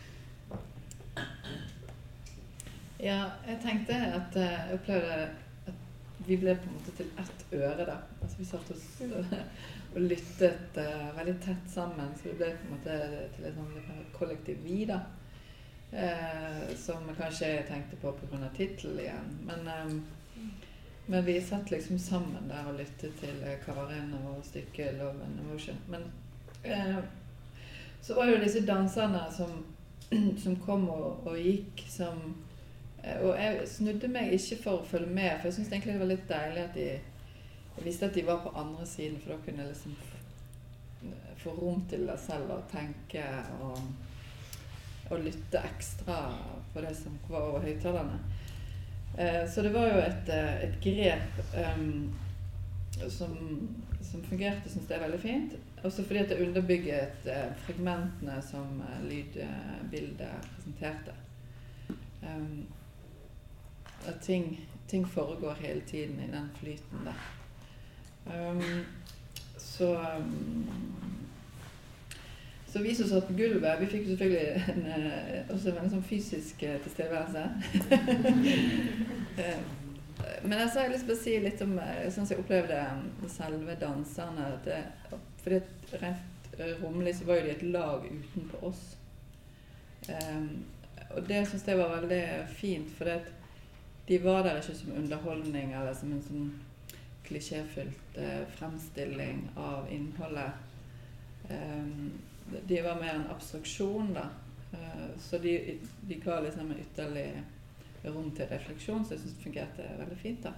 Ja, 3.04 3.24
jeg 3.44 3.58
tenkte 3.60 3.96
at 4.16 4.36
eh, 4.40 4.52
jeg 4.68 4.76
opplevde 4.78 5.16
at 5.68 5.72
vi 6.24 6.38
ble 6.40 6.54
på 6.56 6.70
en 6.70 6.76
måte 6.78 6.92
til 6.96 7.10
ett 7.20 7.42
øre, 7.52 7.84
da. 7.84 7.96
Altså 8.22 8.38
vi 8.38 8.46
satt 8.48 8.70
oss 8.72 8.84
og 9.94 9.98
lyttet 10.00 10.78
uh, 10.80 11.10
veldig 11.18 11.34
tett 11.44 11.66
sammen, 11.68 12.14
så 12.16 12.30
vi 12.30 12.38
ble 12.38 12.48
på 12.56 12.64
en 12.64 12.72
måte 12.72 12.94
til 13.34 13.44
et 13.44 13.58
sånn 13.58 14.06
kollektiv 14.14 14.62
vi, 14.64 14.78
da. 14.88 15.02
Uh, 15.92 16.72
som 16.80 17.04
jeg 17.10 17.18
kanskje 17.18 17.50
tenkte 17.68 17.98
på 18.00 18.14
pga. 18.22 18.48
tittelen 18.56 19.02
igjen. 19.04 19.28
Men, 19.50 19.68
um, 19.68 20.48
men 21.06 21.28
vi 21.28 21.36
satt 21.44 21.70
liksom 21.70 22.00
sammen 22.00 22.48
der 22.48 22.72
og 22.72 22.80
lyttet 22.80 23.20
til 23.20 23.44
Karin 23.66 24.16
og 24.22 24.40
stykket 24.48 24.96
'Love 24.96 25.28
and 25.28 25.44
Emotion'. 25.44 25.84
Men 25.92 26.08
uh, 26.64 27.04
så 28.00 28.14
var 28.16 28.26
det 28.26 28.38
jo 28.38 28.42
disse 28.46 28.66
danserne 28.66 29.28
som, 29.36 29.64
som 30.44 30.56
kom 30.56 30.88
og, 30.88 31.26
og 31.26 31.38
gikk, 31.38 31.84
som 31.88 32.34
og 33.04 33.34
jeg 33.36 33.68
snudde 33.68 34.08
meg 34.08 34.32
ikke 34.32 34.56
for 34.62 34.80
å 34.80 34.88
følge 34.88 35.12
med, 35.12 35.34
for 35.36 35.50
jeg 35.50 35.58
syns 35.58 35.72
egentlig 35.72 35.92
det 35.92 36.00
var 36.00 36.12
litt 36.12 36.28
deilig 36.30 36.62
at 36.64 36.78
de 36.78 36.88
Jeg 37.74 37.84
visste 37.84 38.06
at 38.06 38.14
de 38.14 38.22
var 38.22 38.38
på 38.44 38.52
andre 38.54 38.84
siden, 38.86 39.16
for 39.20 39.34
da 39.34 39.36
kunne 39.42 39.64
jeg 39.64 39.72
liksom 39.72 39.96
få 41.42 41.50
rom 41.58 41.80
til 41.90 42.06
deg 42.08 42.18
selv 42.22 42.52
og 42.54 42.68
tenke 42.70 43.24
og, 43.60 43.80
og 45.10 45.24
lytte 45.24 45.58
ekstra 45.58 46.18
på 46.72 46.84
det 46.84 46.92
som 46.96 47.16
var 47.28 47.48
over 47.48 47.64
høyttalerne. 47.66 48.20
Eh, 49.18 49.42
så 49.50 49.62
det 49.62 49.72
var 49.74 49.90
jo 49.90 49.98
et, 50.02 50.30
et 50.68 50.78
grep 50.82 51.42
um, 51.76 52.14
som, 53.08 53.34
som, 54.00 54.22
fungerte, 54.22 54.70
syns 54.70 54.90
jeg, 54.90 55.02
veldig 55.02 55.20
fint. 55.20 55.58
Også 55.84 56.06
fordi 56.06 56.22
at 56.22 56.32
det 56.32 56.40
underbygget 56.46 57.28
eh, 57.30 57.50
fragmentene 57.66 58.38
som 58.42 58.80
eh, 58.86 59.04
lydbildet 59.10 60.48
presenterte. 60.54 61.14
Um, 62.24 62.64
at 64.08 64.20
ting, 64.22 64.60
ting, 64.88 65.08
foregår 65.08 65.54
hele 65.60 65.80
tiden 65.80 66.20
i 66.20 66.30
den 66.32 66.50
flyten 66.60 67.08
der. 67.08 67.24
Um, 68.26 68.62
så 69.58 69.94
um, 70.18 70.66
så 72.74 72.80
vi 72.82 72.94
som 72.94 73.08
satt 73.08 73.28
på 73.28 73.32
gulvet, 73.32 73.80
vi 73.80 73.86
fikk 73.86 74.06
selvfølgelig 74.06 74.62
en, 74.72 74.86
eh, 74.90 75.50
også 75.54 75.76
en 75.78 75.90
sånn 75.92 76.00
fysisk 76.02 76.62
eh, 76.66 76.80
tilstedeværelse. 76.82 77.44
Eh, 79.34 79.62
men 80.46 80.60
jeg 80.60 80.68
har 80.70 80.92
lyst 80.92 81.08
til 81.08 81.12
å 81.14 81.18
si 81.18 81.32
litt 81.42 81.62
om 81.64 81.72
sånn 82.14 82.26
som 82.26 82.36
jeg 82.36 82.42
opplevde 82.44 82.76
selve 83.32 83.74
danserne. 83.80 84.44
Det, 84.62 84.76
fordi 85.42 85.58
rent 85.98 86.52
rommelig 86.84 87.16
så 87.18 87.26
var 87.26 87.40
jo 87.40 87.46
de 87.48 87.50
et 87.56 87.64
lag 87.74 88.06
utenpå 88.06 88.60
oss. 88.70 88.84
Um, 90.06 90.46
og 91.16 91.26
det 91.26 91.40
syns 91.50 91.66
jeg 91.66 91.80
var 91.80 91.96
veldig 91.96 92.22
fint, 92.54 92.94
for 92.94 93.10
det, 93.10 93.34
de 94.08 94.18
var 94.24 94.42
der 94.42 94.60
ikke 94.60 94.74
som 94.76 94.92
underholdning 94.92 95.72
eller 95.72 95.94
som 95.96 96.12
en 96.12 96.22
sånn 96.22 96.48
klisjéfylt 97.24 98.18
eh, 98.20 98.42
fremstilling 98.58 99.46
av 99.56 99.88
innholdet. 99.92 100.52
Um, 101.48 102.12
de 102.68 102.82
var 102.84 103.00
mer 103.00 103.14
en 103.14 103.30
abstraksjon, 103.32 104.12
da. 104.16 104.26
Uh, 104.74 105.08
så 105.20 105.38
de, 105.40 105.78
de, 106.08 106.18
ga 106.20 106.40
liksom 106.44 106.70
en 106.70 106.82
ytterlig 106.82 107.30
rom 108.04 108.28
til 108.36 108.48
refleksjon, 108.50 109.04
så 109.04 109.14
jeg 109.14 109.22
syns 109.22 109.38
det 109.38 109.46
fungerte 109.46 109.88
veldig 109.98 110.18
fint. 110.20 110.44
da. 110.44 110.52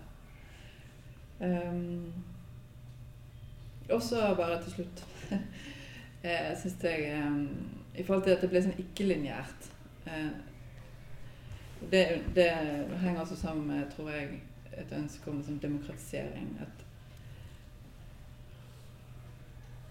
Um, 1.38 2.12
også 3.90 4.34
bare 4.36 4.62
til 4.62 4.72
slutt 4.72 5.02
Jeg 6.24 6.54
syns 6.58 6.76
jeg 6.82 7.18
um, 7.22 7.42
I 7.94 8.02
forhold 8.02 8.24
til 8.24 8.32
at 8.32 8.40
det 8.40 8.48
ble 8.50 8.62
sånn 8.64 8.78
ikke-linjært 8.80 9.68
det, 11.80 12.20
det, 12.34 12.50
henger 13.00 13.20
også 13.20 13.36
sammen 13.36 13.66
med, 13.66 13.90
tror 13.96 14.10
jeg, 14.10 14.40
et 14.76 14.92
ønske 14.92 15.30
om 15.30 15.36
liksom, 15.36 15.58
demokratisering. 15.58 16.58
At 16.60 16.84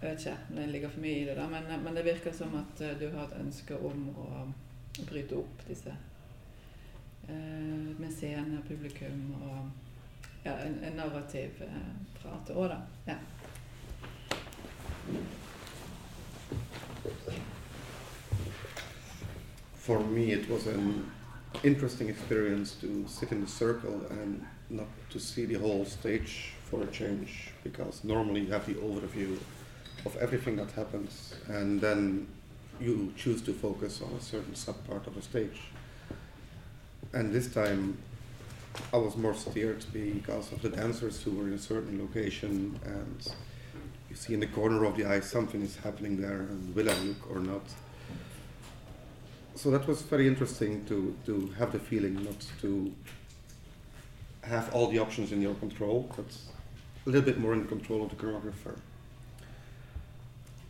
Jeg 0.01 0.09
vet 0.11 0.19
ikke 0.19 0.37
om 0.49 0.55
det 0.55 0.69
ligger 0.69 0.89
for 0.89 0.99
mye 0.99 1.21
i 1.21 1.25
det, 1.25 1.35
da, 1.37 1.47
men, 1.47 1.83
men, 1.83 1.95
det 1.95 2.05
virker 2.05 2.33
som 2.33 2.55
at 2.55 2.81
uh, 2.81 2.99
du 2.99 3.09
har 3.09 3.25
et 3.25 3.39
ønske 3.39 3.77
om 3.77 4.09
å, 4.09 4.27
bryte 5.09 5.35
opp 5.35 5.63
disse 5.67 5.91
uh, 7.29 7.89
med 7.99 8.11
scene, 8.13 8.61
publikum 8.67 9.33
og 9.41 9.71
ja, 10.45 10.53
en, 10.67 10.77
en 10.83 10.99
narrativ 10.99 11.63
uh, 11.63 11.89
prat 12.19 12.51
òg, 12.53 12.69
da. 12.69 12.77
Ja. 13.07 13.17
For 19.75 19.99
me, 19.99 20.31
it 20.33 20.49
was 20.49 20.67
an 20.67 21.14
interesting 21.63 22.09
experience 22.09 22.73
to 22.81 23.05
sit 23.07 23.31
in 23.31 23.41
the 23.41 23.47
circle 23.47 24.05
and 24.09 24.45
not 24.69 24.87
to 25.09 25.19
see 25.19 25.45
the 25.45 25.55
whole 25.55 25.85
stage 25.85 26.51
for 26.69 26.83
a 26.83 26.87
change 26.87 27.51
because 27.63 28.03
normally 28.03 28.41
you 28.41 28.51
have 28.51 28.65
the 28.65 28.73
overview 28.75 29.37
of 30.05 30.15
everything 30.17 30.55
that 30.55 30.71
happens 30.71 31.35
and 31.47 31.81
then 31.81 32.27
you 32.79 33.13
choose 33.15 33.41
to 33.41 33.53
focus 33.53 34.01
on 34.01 34.11
a 34.13 34.21
certain 34.21 34.53
subpart 34.53 35.07
of 35.07 35.15
the 35.15 35.21
stage. 35.21 35.61
And 37.13 37.33
this 37.33 37.53
time 37.53 37.97
I 38.93 38.97
was 38.97 39.15
more 39.15 39.33
steered 39.33 39.85
because 39.93 40.51
of 40.51 40.61
the 40.61 40.69
dancers 40.69 41.21
who 41.23 41.31
were 41.31 41.47
in 41.47 41.53
a 41.53 41.59
certain 41.59 41.99
location 41.99 42.79
and 42.83 43.33
you 44.09 44.15
see 44.15 44.33
in 44.33 44.39
the 44.39 44.47
corner 44.47 44.83
of 44.83 44.97
the 44.97 45.05
eye 45.05 45.21
something 45.21 45.61
is 45.61 45.77
happening 45.77 46.21
there 46.21 46.41
and 46.41 46.75
will 46.75 46.89
I 46.89 46.97
look 46.99 47.31
or 47.31 47.39
not? 47.39 47.63
So 49.55 49.71
that 49.71 49.87
was 49.87 50.01
very 50.01 50.27
interesting 50.27 50.85
to, 50.85 51.15
to 51.25 51.47
have 51.57 51.71
the 51.71 51.79
feeling 51.79 52.15
not 52.23 52.45
to 52.61 52.93
have 54.43 54.73
all 54.73 54.87
the 54.87 54.99
options 54.99 55.31
in 55.31 55.41
your 55.41 55.55
control, 55.55 56.11
but 56.15 56.25
a 57.05 57.09
little 57.09 57.25
bit 57.25 57.39
more 57.39 57.53
in 57.53 57.61
the 57.61 57.67
control 57.67 58.03
of 58.03 58.09
the 58.09 58.15
choreographer. 58.15 58.77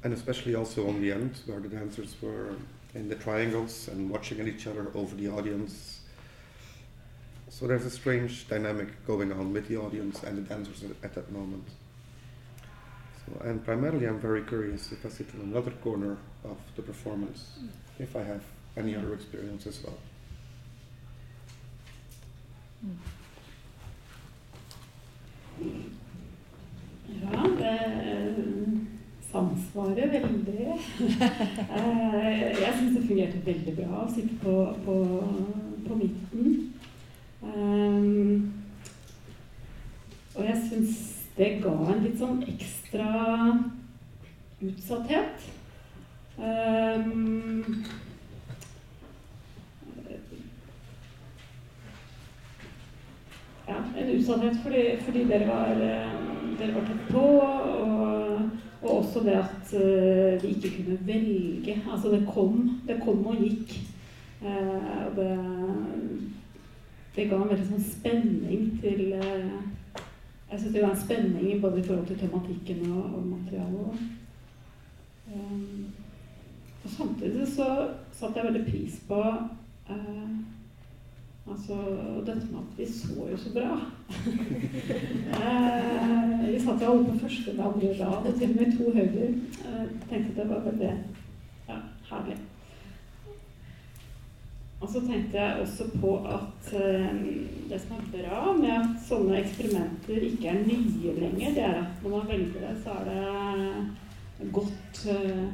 And 0.03 0.13
especially 0.13 0.53
also 0.53 0.87
on 0.87 1.01
the 1.01 1.11
end, 1.11 1.39
where 1.47 1.59
the 1.59 1.67
dancers 1.67 2.15
were 2.21 2.55
in 2.93 3.09
the 3.09 3.15
triangles 3.15 3.87
and 3.87 4.09
watching 4.09 4.39
at 4.39 4.47
each 4.47 4.67
other 4.67 4.87
over 4.93 5.15
the 5.15 5.27
audience. 5.29 6.01
So 7.49 7.67
there's 7.67 7.85
a 7.85 7.89
strange 7.89 8.47
dynamic 8.47 9.05
going 9.07 9.31
on 9.31 9.51
with 9.51 9.67
the 9.67 9.77
audience 9.77 10.21
and 10.23 10.37
the 10.37 10.41
dancers 10.41 10.83
at 11.03 11.13
that 11.15 11.31
moment. 11.31 11.67
So, 13.25 13.41
and 13.45 13.65
primarily, 13.65 14.05
I'm 14.05 14.19
very 14.19 14.43
curious 14.43 14.91
if 14.91 15.05
I 15.05 15.09
sit 15.09 15.27
in 15.33 15.41
another 15.41 15.71
corner 15.71 16.17
of 16.43 16.57
the 16.75 16.83
performance, 16.83 17.57
if 17.97 18.15
I 18.15 18.21
have 18.21 18.43
any 18.77 18.95
other 18.95 19.13
experience 19.13 19.67
as 19.67 19.83
well. 19.83 19.97
Ja, 27.21 27.43
det 27.59 28.35
samsvarer 29.31 30.07
veldig. 30.11 30.67
Eh, 31.75 32.41
jeg 32.61 32.73
syns 32.79 32.97
det 32.97 33.07
fungerte 33.07 33.41
veldig 33.45 33.73
bra 33.75 34.03
å 34.05 34.11
sitte 34.11 34.35
på, 34.41 34.53
på, 34.85 34.95
på 35.87 35.97
midten. 35.99 36.53
Um, 37.41 38.53
og 40.35 40.45
jeg 40.45 40.61
syns 40.69 41.01
det 41.37 41.49
ga 41.63 41.75
en 41.91 42.01
litt 42.05 42.17
sånn 42.19 42.41
ekstra 42.47 43.09
utsatthet. 44.63 45.45
Um, 46.39 47.83
ja, 53.67 53.84
en 53.97 54.17
usannhet 54.17 54.57
fordi, 54.63 54.83
fordi 55.01 55.23
dere, 55.23 55.47
var, 55.47 55.71
eh, 55.71 56.11
dere 56.59 56.73
var 56.73 56.87
tett 56.87 57.11
på. 57.11 57.19
Og, 57.19 58.49
og, 58.81 58.97
også 58.97 59.19
det 59.25 59.33
at 59.33 59.71
uh, 59.73 60.43
vi 60.43 60.47
ikke 60.47 60.69
kunne 60.75 60.97
velge. 61.07 61.81
Altså 61.91 62.11
det 62.11 62.27
kom, 62.33 62.81
det 62.87 62.99
kom 63.03 63.27
og 63.27 63.35
gikk. 63.41 63.79
Uh, 64.41 65.07
og 65.07 65.15
det, 65.15 65.29
det 67.15 67.29
ga 67.29 67.39
en 67.39 67.49
veldig 67.49 67.67
sånn 67.71 67.87
spenning 67.87 68.67
til 68.83 69.15
Jeg 69.15 70.59
syns 70.59 70.73
det 70.73 70.83
var 70.83 70.91
en 70.91 71.01
spenning 71.01 71.61
både 71.61 71.79
i 71.81 71.85
forhold 71.87 72.05
til 72.07 72.19
tematikken 72.19 72.83
og, 72.91 73.05
og 73.17 73.25
materialet. 73.31 74.03
Og 76.83 76.91
samtidig 76.93 77.47
så 77.55 77.69
satte 78.13 78.37
jeg 78.37 78.51
veldig 78.51 78.65
pris 78.67 78.99
på 79.07 79.23
Altså 81.45 81.75
dette 82.25 82.47
med 82.49 82.59
at 82.59 82.77
vi 82.77 82.85
så 82.89 83.27
jo 83.31 83.37
så 83.37 83.51
bra. 83.53 83.75
eh, 85.41 86.47
vi 86.49 86.59
satt 86.63 86.81
jo 86.81 86.91
alle 86.91 87.05
på 87.05 87.19
første 87.21 87.51
eller 87.51 87.67
andre 87.67 87.91
rad, 87.99 88.25
og 88.25 88.39
til 88.39 88.49
og 88.49 88.55
med 88.55 88.77
to 88.77 88.91
høyder. 88.95 89.35
Eh, 89.65 89.85
tenkte 90.09 90.31
at 90.31 90.37
det 90.39 90.49
var 90.49 90.65
veldig 90.65 90.93
ja, 91.69 91.77
herlig. 92.09 92.37
Og 94.81 94.89
så 94.89 94.99
tenkte 95.05 95.37
jeg 95.41 95.61
også 95.61 95.87
på 96.01 96.15
at 96.29 96.73
eh, 96.81 97.13
det 97.69 97.79
som 97.81 97.93
er 97.99 98.09
bra 98.15 98.41
med 98.57 98.73
at 98.73 98.97
sånne 99.07 99.37
eksperimenter 99.43 100.25
ikke 100.31 100.49
er 100.49 100.65
nye 100.65 101.13
lenger, 101.19 101.53
det 101.55 101.63
er 101.63 101.79
at 101.83 102.03
når 102.03 102.17
man 102.17 102.27
velger 102.33 102.67
det, 102.67 102.73
så 102.83 102.97
er 102.99 103.05
det 103.11 104.49
godt 104.53 105.05
eh, 105.13 105.45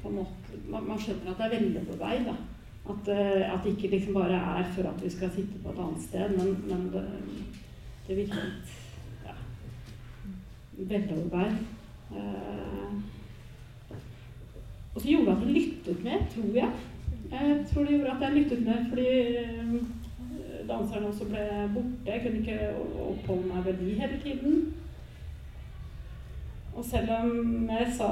på 0.00 0.08
en 0.08 0.16
måte, 0.22 0.62
man, 0.70 0.88
man 0.88 1.02
skjønner 1.02 1.34
at 1.34 1.42
det 1.42 1.50
er 1.50 1.54
veldig 1.58 1.84
på 1.90 2.00
vei. 2.00 2.16
da. 2.30 2.38
At, 2.90 3.08
eh, 3.08 3.52
at 3.52 3.60
det 3.64 3.76
ikke 3.76 3.90
liksom 3.94 4.14
bare 4.14 4.38
er 4.58 4.64
for 4.74 4.88
at 4.88 5.04
vi 5.04 5.10
skal 5.10 5.30
sitte 5.34 5.58
på 5.62 5.70
et 5.70 5.78
annet 5.78 6.02
sted, 6.02 6.36
men, 6.38 6.48
men 6.68 6.86
det, 6.92 7.04
det 8.08 8.16
virker 8.16 8.40
litt 8.44 8.72
ja, 9.26 9.36
veloverveid. 10.78 11.60
Eh, 12.16 12.94
og 14.94 15.00
så 15.00 15.08
gjorde 15.08 15.26
det 15.26 15.36
at 15.36 15.46
jeg 15.46 15.54
lyttet 15.54 16.04
mer, 16.04 16.26
tror 16.34 16.54
jeg. 16.54 16.70
Jeg 17.30 17.66
tror 17.72 17.84
det 17.84 17.96
gjorde 17.96 18.16
at 18.16 18.22
jeg 18.22 18.36
lyttet 18.38 18.66
mer 18.66 18.84
fordi 18.88 19.08
eh, 19.38 19.74
danserne 20.68 21.06
også 21.06 21.24
ble 21.30 21.46
borte. 21.74 22.10
Jeg 22.10 22.22
kunne 22.24 22.38
ikke 22.38 22.58
oppholde 23.10 23.46
meg 23.52 23.64
ved 23.64 23.78
de 23.84 23.94
hele 24.00 24.20
tiden. 24.22 24.74
Og 26.80 26.86
selv 26.88 27.10
om 27.12 27.66
jeg 27.68 27.90
sa, 27.92 28.06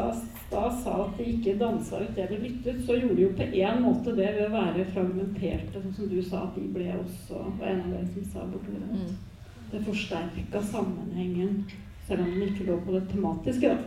da 0.50 0.66
sa 0.82 0.96
at 1.06 1.14
de 1.16 1.24
ikke 1.32 1.54
dansa 1.56 2.02
ut 2.02 2.10
det 2.16 2.26
vi 2.28 2.40
lyttet, 2.42 2.82
så 2.84 2.98
gjorde 2.98 3.16
de 3.16 3.22
jo 3.22 3.30
på 3.38 3.46
én 3.62 3.80
måte 3.80 4.12
det 4.12 4.26
ved 4.34 4.42
å 4.44 4.52
være 4.52 4.84
fragmenterte, 4.90 5.80
sånn 5.80 5.94
som 5.96 6.10
du 6.10 6.18
sa 6.20 6.42
at 6.44 6.58
de 6.58 6.66
ble 6.74 6.90
også, 6.98 7.46
var 7.56 7.70
en 7.70 7.80
av 7.86 7.94
dere 7.94 8.10
som 8.12 8.26
sa 8.34 8.44
bortover 8.50 8.84
det. 8.84 9.00
Mm. 9.00 9.56
Det 9.70 9.80
forsterka 9.86 10.62
sammenhengen, 10.68 11.64
selv 12.10 12.26
om 12.26 12.30
den 12.34 12.44
ikke 12.50 12.68
lå 12.68 12.76
på 12.84 12.98
det 12.98 13.02
tematiske, 13.08 13.72
da. 13.72 13.78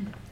Da 0.00 0.29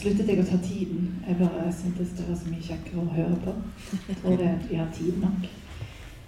sluttet 0.00 0.28
jeg 0.28 0.40
å 0.40 0.48
ta 0.48 0.58
tiden. 0.64 1.08
Jeg 1.26 1.36
bare 1.40 1.72
syntes 1.76 2.14
det 2.16 2.28
var 2.28 2.38
så 2.40 2.50
mye 2.50 2.64
kjekkere 2.64 3.02
å 3.02 3.14
høre 3.14 3.38
på. 3.44 3.56
Jeg 4.08 4.20
tror 4.22 4.38
det 4.40 4.52
vi 4.68 4.78
har 4.80 4.92
tid 4.96 5.18
nok. 5.22 5.48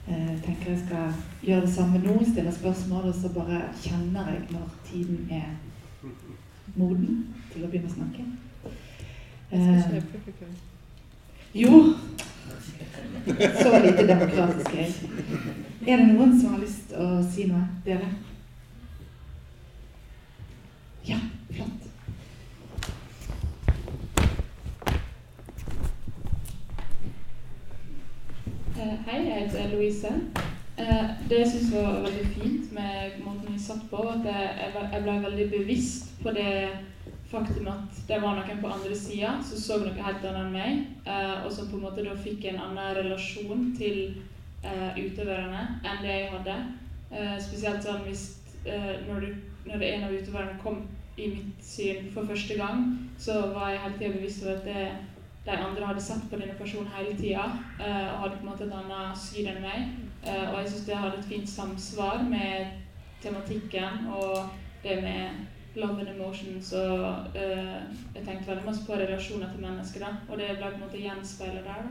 Jeg 0.03 0.19
eh, 0.19 0.39
tenker 0.43 0.73
jeg 0.73 0.81
skal 0.83 1.13
gjøre 1.47 1.67
det 1.67 1.75
samme 1.75 2.01
nå, 2.03 2.17
stille 2.27 2.53
spørsmål, 2.53 3.05
og 3.13 3.15
så 3.15 3.31
bare 3.37 3.61
kjenner 3.85 4.33
jeg 4.33 4.43
når 4.51 4.73
tiden 4.89 5.29
er 5.31 5.53
moden 6.75 7.21
til 7.53 7.65
å 7.65 7.71
begynne 7.71 7.91
å 7.91 7.97
snakke. 7.97 8.27
Eh, 9.53 9.81
jo 11.55 11.95
Så 13.63 13.79
lite 13.85 14.07
demokratisk 14.09 14.75
er 14.75 14.81
jeg. 14.81 14.93
Er 15.87 15.97
det 15.97 16.09
noen 16.09 16.35
som 16.41 16.55
har 16.55 16.63
lyst 16.63 16.89
til 16.91 16.99
å 16.99 17.23
si 17.23 17.47
noe? 17.51 17.63
Dere? 17.87 18.09
Ja, 21.07 21.19
flott. 21.53 21.92
Hei, 28.83 29.29
jeg 29.29 29.41
heter 29.41 29.69
Louise. 29.77 30.09
Eh, 30.79 31.11
det 31.29 31.39
jeg 31.39 31.49
syns 31.51 31.75
var 31.75 32.01
veldig 32.03 32.25
fint 32.35 32.73
med 32.75 33.21
måten 33.25 33.53
vi 33.53 33.61
satt 33.61 33.85
på, 33.91 34.01
at 34.11 34.27
jeg 34.27 35.03
ble 35.05 35.19
veldig 35.23 35.47
bevisst 35.53 36.11
på 36.23 36.33
det 36.35 36.71
faktum 37.31 37.69
at 37.71 38.01
det 38.09 38.19
var 38.23 38.37
noen 38.37 38.61
på 38.61 38.73
andre 38.73 38.97
sida 38.97 39.37
som 39.47 39.61
så 39.61 39.79
noe 39.81 39.95
helt 39.95 40.27
annet 40.27 40.41
enn 40.41 40.57
meg, 40.57 40.83
eh, 41.07 41.45
og 41.45 41.53
som 41.55 41.71
på 41.71 41.79
en 41.79 41.87
måte 41.87 42.05
da 42.07 42.17
fikk 42.19 42.49
en 42.51 42.61
annen 42.67 42.97
relasjon 42.99 43.71
til 43.79 44.19
utøverne 44.63 45.63
enn 45.83 46.03
det 46.05 46.13
jeg 46.13 46.27
hadde. 46.31 46.53
Spesielt 47.43 47.83
sånn 47.83 48.05
hvis 48.07 48.29
når, 49.09 49.25
når 49.67 49.83
en 49.89 50.05
av 50.07 50.13
utøverne 50.15 50.55
kom 50.63 50.85
i 51.19 51.27
mitt 51.33 51.65
syn 51.67 52.07
for 52.15 52.31
første 52.31 52.55
gang, 52.61 52.85
så 53.19 53.41
var 53.57 53.73
jeg 53.73 53.83
hele 53.83 53.99
tida 53.99 54.13
bevisst 54.21 54.45
over 54.45 54.61
at 54.61 54.69
det 54.69 54.85
de 55.45 55.51
andre 55.51 55.87
hadde 55.87 56.01
sett 56.01 56.31
på 56.31 56.39
denne 56.39 56.55
personen 56.59 56.91
hele 56.97 57.17
tida 57.19 57.45
uh, 57.81 58.13
og 58.13 58.21
hadde 58.23 58.37
på 58.37 58.45
en 58.45 58.51
måte 58.51 58.67
et 58.69 58.77
annet 58.79 59.19
syn 59.19 59.49
enn 59.51 59.65
meg. 59.65 59.89
Uh, 60.23 60.53
og 60.53 60.61
jeg 60.61 60.69
syns 60.71 60.85
det 60.87 61.01
hadde 61.01 61.19
et 61.19 61.31
fint 61.33 61.51
samsvar 61.51 62.23
med 62.29 62.79
tematikken 63.23 64.07
og 64.15 64.53
det 64.85 65.01
med 65.03 65.43
love 65.75 66.01
and 66.01 66.09
emotions. 66.15 66.73
Og 66.73 67.27
uh, 67.35 67.83
jeg 68.15 68.25
tenkte 68.25 68.47
veldig 68.47 68.67
masse 68.67 68.87
på 68.87 68.93
relasjoner 68.93 69.51
til 69.51 69.67
mennesker, 69.67 70.07
da, 70.07 70.15
og 70.29 70.39
det 70.39 70.55
ble 70.57 70.71
på 70.71 70.79
en 70.79 70.87
måte 70.87 71.03
gjenspeilet 71.03 71.67
der. 71.67 71.87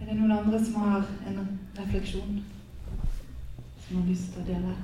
Er 0.00 0.12
det 0.12 0.20
noen 0.20 0.32
andre 0.32 0.60
som 0.64 0.74
har 0.80 1.08
en 1.28 1.58
refleksjon? 1.78 2.44
Som 3.86 3.96
har 3.96 4.06
lyst 4.08 4.32
til 4.32 4.44
å 4.44 4.46
dele? 4.52 4.76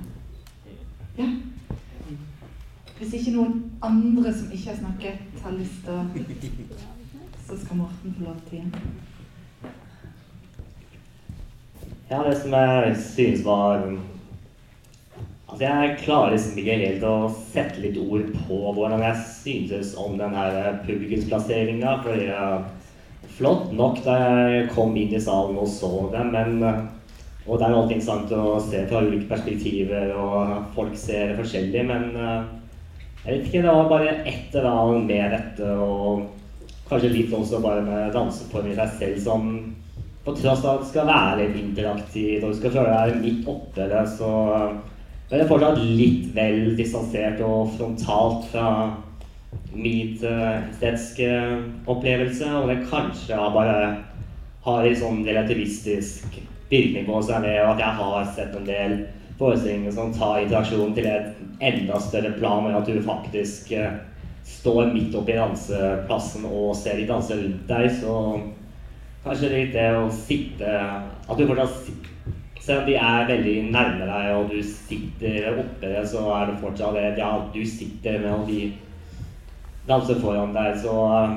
Ja? 1.17 1.29
Hvis 2.95 3.13
ikke 3.17 3.33
noen 3.35 3.57
andre 3.83 4.31
som 4.31 4.51
ikke 4.55 4.69
har 4.71 4.77
snakket, 4.79 5.23
har 5.43 5.55
lyst 5.57 5.83
til 5.83 5.91
å 5.91 6.03
Så 7.45 7.57
skal 7.59 7.77
Morten 7.81 8.15
få 8.15 8.23
lov 8.23 8.37
til 8.47 8.61
igjen. 8.61 8.71
Ja, 12.09 12.21
det 12.23 12.37
som 12.39 12.55
jeg 12.55 12.95
synes 13.01 13.43
var 13.45 13.83
Altså, 15.45 15.61
jeg 15.63 15.97
klarer 16.01 16.33
liksom 16.33 16.57
ikke 16.59 16.79
helt 16.81 17.03
å 17.07 17.13
sette 17.51 17.83
litt 17.83 17.99
ord 18.01 18.31
på 18.47 18.57
hvordan 18.75 19.03
jeg 19.05 19.27
syntes 19.43 19.93
om 19.99 20.17
den 20.19 20.33
her 20.35 20.81
publikumsplasseringa. 20.87 21.99
For 22.03 22.17
det 22.17 22.31
er 22.33 22.65
flott 23.37 23.71
nok 23.75 24.01
da 24.07 24.17
jeg 24.23 24.67
kom 24.73 24.95
inn 24.97 25.13
i 25.15 25.21
salen 25.21 25.59
og 25.59 25.69
så 25.71 25.91
det, 26.15 26.25
men 26.31 26.59
Og 27.45 27.59
det 27.59 27.67
er 27.67 27.75
alltid 27.75 27.99
interessant 27.99 28.31
å 28.33 28.55
se 28.57 28.79
fra 28.89 29.03
ulike 29.05 29.27
perspektiver, 29.29 30.15
og 30.17 30.71
folk 30.73 30.95
ser 30.97 31.35
forskjellig, 31.37 31.83
men 31.85 32.07
jeg 33.25 33.39
vet 33.39 33.47
ikke, 33.47 33.61
det 33.65 33.71
var 33.73 33.87
bare 33.89 34.11
et 34.29 34.53
eller 34.53 34.69
annet 34.69 35.07
med 35.09 35.31
dette, 35.33 35.69
og 35.81 36.27
kanskje 36.89 37.09
litt 37.09 37.33
også 37.33 37.61
bare 37.63 37.81
med 37.81 38.13
danseform 38.13 38.69
i 38.69 38.77
seg 38.77 38.99
selv 38.99 39.23
som 39.29 39.49
På 40.25 40.33
tross 40.33 40.63
av 40.65 40.79
at 40.79 40.81
det 40.81 40.89
skal 40.89 41.05
være 41.05 41.33
litt 41.43 41.57
interaktivt, 41.59 42.43
og 42.43 42.49
du 42.49 42.55
skal 42.57 42.71
føle 42.73 42.93
deg 42.93 43.17
midt 43.21 43.49
oppi 43.51 43.83
det, 43.91 43.99
så 44.17 44.29
er 45.29 45.37
det 45.37 45.45
fortsatt 45.51 45.83
litt 45.83 46.31
vel 46.33 46.71
distansert 46.79 47.43
og 47.45 47.75
frontalt 47.75 48.47
fra 48.49 48.69
min 49.75 50.15
estetiske 50.17 51.29
opplevelse, 51.85 52.49
og 52.57 52.71
det 52.71 52.87
kanskje 52.89 53.37
bare 53.53 53.77
har 54.65 54.87
en 54.89 54.97
sånn 54.97 55.21
relativistisk 55.27 56.39
virkning 56.71 57.05
på 57.05 57.21
seg 57.27 57.45
med 57.45 57.61
at 57.61 57.85
jeg 57.85 57.97
har 58.01 58.25
sett 58.33 58.57
en 58.57 58.65
del 58.65 58.97
forestillinger 59.39 59.91
som 59.91 60.13
tar 60.15 60.43
interaksjonen 60.43 60.93
til 60.95 61.07
et 61.09 61.63
enda 61.63 61.99
større 61.99 62.31
plan, 62.39 62.63
med 62.63 62.77
at 62.77 62.87
du 62.87 63.01
faktisk 63.03 63.71
eh, 63.75 63.97
står 64.45 64.93
midt 64.93 65.15
oppi 65.17 65.35
danseplassen 65.37 66.45
og 66.49 66.75
ser 66.77 66.99
de 66.99 67.07
danse 67.09 67.35
rundt 67.39 67.65
deg, 67.69 67.89
så 67.99 68.15
kanskje 69.25 69.49
det 69.49 69.55
er 69.55 69.63
litt 69.63 69.75
det 69.75 69.87
å 69.97 70.09
sitte 70.13 70.73
At 71.25 71.39
du 71.39 71.47
fortsatt 71.49 72.11
Selv 72.61 72.83
om 72.83 72.87
de 72.89 72.95
er 72.97 73.27
veldig 73.29 73.55
nærme 73.73 74.05
deg, 74.05 74.27
og 74.37 74.53
du 74.53 74.59
sitter 74.65 75.59
oppe 75.61 76.05
så 76.09 76.23
er 76.33 76.49
det 76.49 76.59
fortsatt 76.61 76.97
det 76.97 77.11
Ja, 77.19 77.31
du 77.53 77.61
sitter 77.65 78.19
med, 78.21 78.31
og 78.33 78.49
de 78.49 78.71
danser 79.89 80.21
foran 80.21 80.53
deg, 80.55 80.79
så 80.81 80.95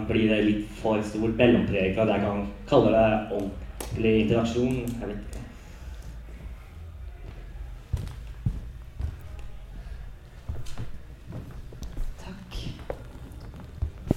blir 0.08 0.32
det 0.32 0.44
litt 0.46 0.70
for 0.80 1.02
stort 1.04 1.36
mellompreg 1.40 1.92
for 1.96 2.06
at 2.06 2.14
jeg 2.14 2.24
kan 2.24 2.46
kalle 2.70 2.94
det 2.94 3.40
ordentlig 3.40 4.14
interaksjon. 4.22 4.80
Jeg 4.86 5.10
vet 5.10 5.20
ikke. 5.26 5.47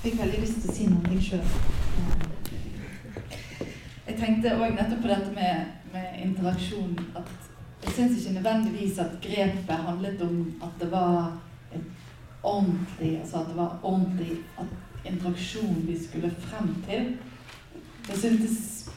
Fikk 0.01 0.17
veldig 0.17 0.41
lyst 0.41 0.61
til 0.61 0.71
å 0.71 0.75
si 0.75 0.87
noe 0.89 1.21
sjøl. 1.21 1.49
Jeg 4.07 4.17
tenkte 4.17 4.55
òg 4.57 4.73
nettopp 4.73 5.03
på 5.03 5.11
dette 5.11 5.33
med, 5.35 5.75
med 5.93 6.15
interaksjon. 6.25 6.95
At 7.15 7.29
jeg 7.85 7.93
syns 7.95 8.17
ikke 8.17 8.39
nødvendigvis 8.39 8.97
at 9.01 9.19
grepet 9.21 9.85
handlet 9.85 10.23
om 10.25 10.39
at 10.65 10.73
det 10.81 10.91
var 10.91 11.37
ordentlig 12.41 13.19
Altså 13.19 13.37
at 13.37 13.49
det 13.51 13.55
var 13.57 13.75
ordentlig 13.83 14.39
at 14.59 15.05
interaksjon 15.05 15.83
vi 15.85 15.97
skulle 16.03 16.33
frem 16.39 16.73
til. 16.87 17.11
Jeg 18.09 18.17
syntes 18.17 18.89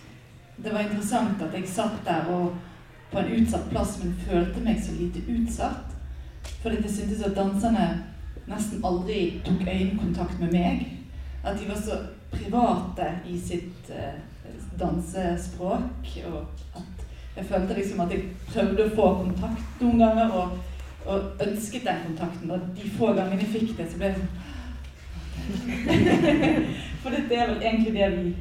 det 0.64 0.72
var 0.72 0.86
interessant 0.86 1.42
at 1.42 1.54
jeg 1.54 1.68
satt 1.68 2.00
der 2.06 2.30
og 2.32 2.54
på 3.12 3.20
en 3.20 3.32
utsatt 3.36 3.68
plass, 3.70 3.98
men 4.00 4.16
følte 4.24 4.60
meg 4.64 4.80
så 4.80 4.96
lite 4.96 5.20
utsatt. 5.28 5.92
Fordi 6.62 6.80
jeg 6.80 6.90
syntes 6.90 7.22
at 7.22 7.36
danserne 7.36 7.86
nesten 8.48 8.84
aldri 8.84 9.42
tok 9.44 9.68
øyekontakt 9.68 10.40
med 10.40 10.52
meg. 10.52 10.93
At 11.44 11.58
de 11.60 11.68
var 11.68 11.80
så 11.80 11.98
private 12.32 13.08
i 13.28 13.38
sitt 13.40 13.90
uh, 13.90 14.16
dansespråk. 14.80 16.12
Og 16.26 16.40
at 16.76 17.04
jeg 17.36 17.44
følte 17.44 17.74
liksom 17.74 18.00
at 18.00 18.14
jeg 18.14 18.30
prøvde 18.48 18.86
å 18.86 18.94
få 18.94 19.10
kontakt 19.24 19.82
noen 19.82 19.98
ganger, 19.98 20.32
og, 20.32 20.58
og 21.06 21.46
ønsket 21.46 21.86
den 21.86 22.02
kontakten. 22.06 22.50
Og 22.50 22.60
de 22.76 22.90
få 22.98 23.12
gangene 23.12 23.42
jeg 23.42 23.54
fikk 23.58 23.76
det, 23.78 23.90
så 23.90 24.00
ble 24.00 24.12
jeg 24.12 24.16
sånn 24.22 24.32
For 27.02 27.12
dette 27.12 27.36
er 27.36 27.50
vel 27.50 27.60
egentlig 27.60 27.94
det 27.94 28.06
vi, 28.14 28.36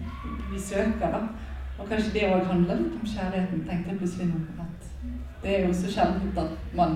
vi 0.52 0.60
søker, 0.62 1.10
da. 1.12 1.22
Og 1.80 1.89
kanskje 1.89 2.13
det 2.13 2.30
òg 2.30 2.46
handler 2.48 2.80
litt 2.80 3.00
om 3.00 3.08
kjærligheten, 3.08 3.63
tenkte 3.68 3.92
jeg 3.92 4.00
plutselig 4.00 4.28
nå. 4.30 4.38
At 4.63 4.80
det 5.44 5.56
er 5.58 5.66
jo 5.66 5.74
så 5.76 5.92
sjeldent 5.92 6.38
at 6.39 6.54
man 6.78 6.96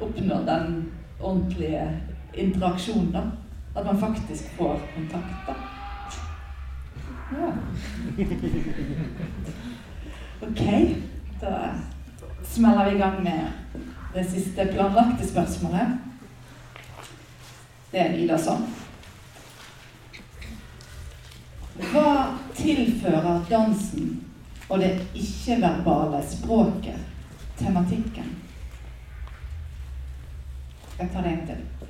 oppnår 0.00 0.46
den 0.48 0.72
ordentlige 1.20 1.84
interaksjonen, 2.34 3.12
da. 3.14 3.22
At 3.74 3.86
man 3.86 4.00
faktisk 4.00 4.50
får 4.56 4.80
kontakt, 4.94 5.46
da. 5.46 5.54
Ja. 7.30 7.52
Ok, 10.42 10.60
da 11.40 11.70
smeller 12.44 12.90
vi 12.90 12.96
i 12.96 12.98
gang 12.98 13.22
med 13.22 13.52
det 14.14 14.24
siste 14.24 14.66
planlagte 14.66 15.28
spørsmålet. 15.28 15.98
Det 17.90 18.00
er 18.00 18.16
Ida 18.22 18.38
sånn. 18.38 18.64
Hva 21.90 22.06
tilfører 22.56 23.44
dansen 23.50 24.10
og 24.70 24.80
det 24.80 24.94
ikke-verbale 25.12 26.22
språket 26.24 27.04
tematikken? 27.58 28.32
Jeg 30.98 31.12
tar 31.12 31.24
det 31.24 31.32
en 31.34 31.46
til. 31.48 31.89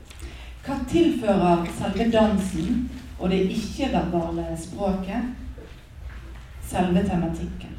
Hva 0.65 0.77
tilfører 0.89 1.67
selve 1.79 2.11
dansen 2.13 2.91
og 3.19 3.31
det 3.31 3.41
ikke-verbale 3.57 4.47
språket 4.61 5.23
selve 6.69 7.05
tematikken? 7.09 7.77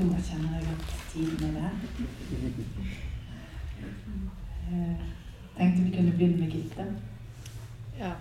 kjenner 0.00 0.54
jeg 0.54 0.68
at 0.70 0.84
tiden 1.12 1.56
er 1.56 1.60
der. 1.60 1.70
Eh, 4.72 4.96
tenkte 5.58 5.82
vi 5.82 5.96
kunne 5.96 6.12
begynne 6.12 6.36
med 6.36 6.50
Gitte. 6.50 6.86
Ja. 7.98 8.12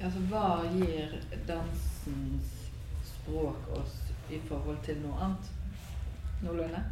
Altså, 0.00 0.18
hva 0.18 0.46
gir 0.72 1.14
dansens 1.48 2.50
språk 3.04 3.68
oss 3.78 3.94
i 4.30 4.40
forhold 4.48 4.75
til 4.86 5.00
noe 5.02 5.18
annet? 5.26 5.50
Noenlunde? 6.42 6.84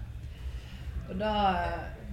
Og 1.09 1.19
da 1.21 1.35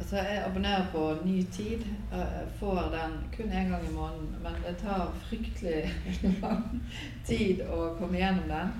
Altså, 0.02 0.16
jeg 0.16 0.44
abonnerer 0.46 0.86
på 0.92 1.18
Ny 1.26 1.44
Tid. 1.52 1.82
Jeg 2.12 2.48
får 2.60 2.76
den 2.76 3.12
kun 3.38 3.52
én 3.52 3.70
gang 3.70 3.90
i 3.90 3.94
måneden. 3.94 4.36
Men 4.44 4.54
det 4.68 4.78
tar 4.78 5.14
fryktelig 5.30 5.94
lang 6.42 6.82
tid 7.26 7.62
å 7.62 7.92
komme 8.00 8.18
gjennom 8.18 8.50
den. 8.50 8.72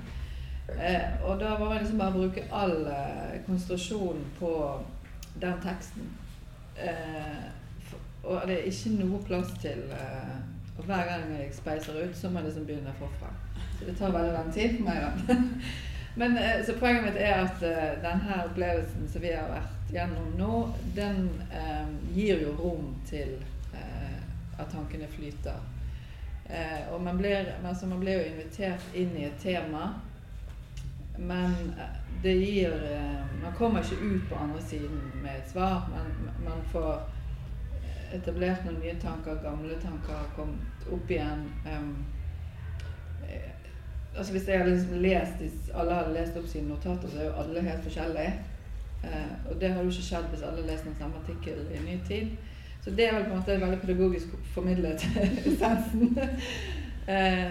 Eh, 0.80 1.24
og 1.24 1.40
da 1.40 1.52
må 1.58 1.68
jeg 1.72 1.82
liksom 1.82 1.98
bare 1.98 2.16
bruke 2.16 2.44
all 2.52 2.86
eh, 2.86 3.38
konsentrasjon 3.46 4.24
på 4.38 4.50
den 5.42 5.62
teksten. 5.62 6.10
Eh, 6.76 7.46
og 8.24 8.42
det 8.46 8.58
er 8.58 8.66
ikke 8.72 8.96
noe 8.98 9.22
plass 9.26 9.54
til 9.60 9.80
eh, 9.92 10.36
Og 10.78 10.84
hver 10.84 11.06
gang 11.06 11.32
jeg 11.36 11.54
speiser 11.54 12.02
ut, 12.02 12.16
så 12.16 12.30
må 12.30 12.38
jeg 12.38 12.50
liksom 12.50 12.66
begynne 12.66 12.94
forfra. 12.98 13.30
Så 13.78 13.86
det 13.86 13.96
tar 13.96 14.10
veldig 14.10 14.32
lang 14.32 14.52
tid 14.52 14.76
for 14.76 14.90
meg, 14.90 15.02
da. 15.28 15.38
Men 16.14 16.38
eh, 16.38 16.64
så 16.66 16.72
poenget 16.72 17.04
mitt 17.04 17.16
er 17.16 17.34
at 17.40 17.62
eh, 17.62 17.92
denne 18.02 18.42
opplevelsen 18.44 19.08
som 19.08 19.22
vi 19.22 19.32
har 19.32 19.48
vært 19.48 19.92
gjennom 19.92 20.32
nå, 20.36 20.56
den 20.96 21.28
eh, 21.48 21.88
gir 22.12 22.42
jo 22.44 22.52
rom 22.58 22.90
til 23.08 23.38
eh, 23.72 24.18
at 24.58 24.68
tankene 24.72 25.08
flyter. 25.08 25.60
Eh, 26.44 26.92
og 26.92 27.00
man 27.00 27.18
blir, 27.18 27.54
altså 27.64 27.86
man 27.86 28.00
blir 28.00 28.20
jo 28.20 28.28
invitert 28.28 28.92
inn 28.94 29.16
i 29.16 29.24
et 29.30 29.40
tema, 29.40 29.94
men 31.16 31.56
eh, 31.78 31.98
det 32.22 32.36
gir 32.38 32.76
Man 33.42 33.52
kommer 33.58 33.82
ikke 33.82 34.04
ut 34.04 34.28
på 34.28 34.36
andre 34.38 34.60
siden 34.62 35.00
med 35.22 35.30
et 35.38 35.50
svar. 35.50 35.88
Man, 35.90 36.30
man 36.44 36.60
får 36.70 37.00
etablert 38.14 38.62
noen 38.64 38.78
nye 38.78 38.94
tanker, 39.02 39.40
gamle 39.42 39.74
tanker 39.82 40.14
har 40.14 40.28
kommet 40.36 40.86
opp 40.94 41.10
igjen. 41.10 41.48
Altså 44.16 44.32
Hvis 44.32 44.48
jeg 44.48 44.58
hadde 44.58 44.70
liksom 44.70 44.94
lest, 44.94 45.70
alle 45.74 45.94
hadde 45.94 46.14
lest 46.14 46.36
opp 46.36 46.46
sine 46.48 46.68
notater, 46.68 47.08
så 47.08 47.18
er 47.18 47.24
jo 47.24 47.36
alle 47.42 47.62
helt 47.62 47.82
forskjellige. 47.82 48.32
Eh, 49.04 49.50
og 49.50 49.60
det 49.60 49.70
har 49.70 49.82
jo 49.82 49.90
ikke 49.90 50.02
skjedd 50.02 50.28
hvis 50.30 50.42
alle 50.46 50.66
leser 50.66 50.84
den 50.84 50.98
samme 50.98 51.20
artikkel 51.22 51.62
i 51.72 51.80
ny 51.86 51.96
tid. 52.08 52.34
Så 52.84 52.90
det 52.90 53.08
er 53.08 53.14
vel 53.14 53.24
på 53.24 53.30
en 53.30 53.38
måte 53.38 53.60
veldig 53.60 53.80
pedagogisk 53.80 54.26
formidlet 54.54 55.04
essensen, 55.48 56.18
eh, 57.08 57.50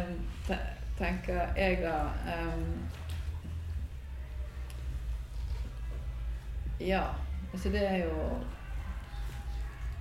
tenker 1.00 1.54
jeg 1.58 1.80
da. 1.82 1.97
Um, 2.28 2.65
ja, 6.80 7.04
altså 7.54 7.69
det 7.69 7.88
er 7.88 7.97
jo 7.97 8.30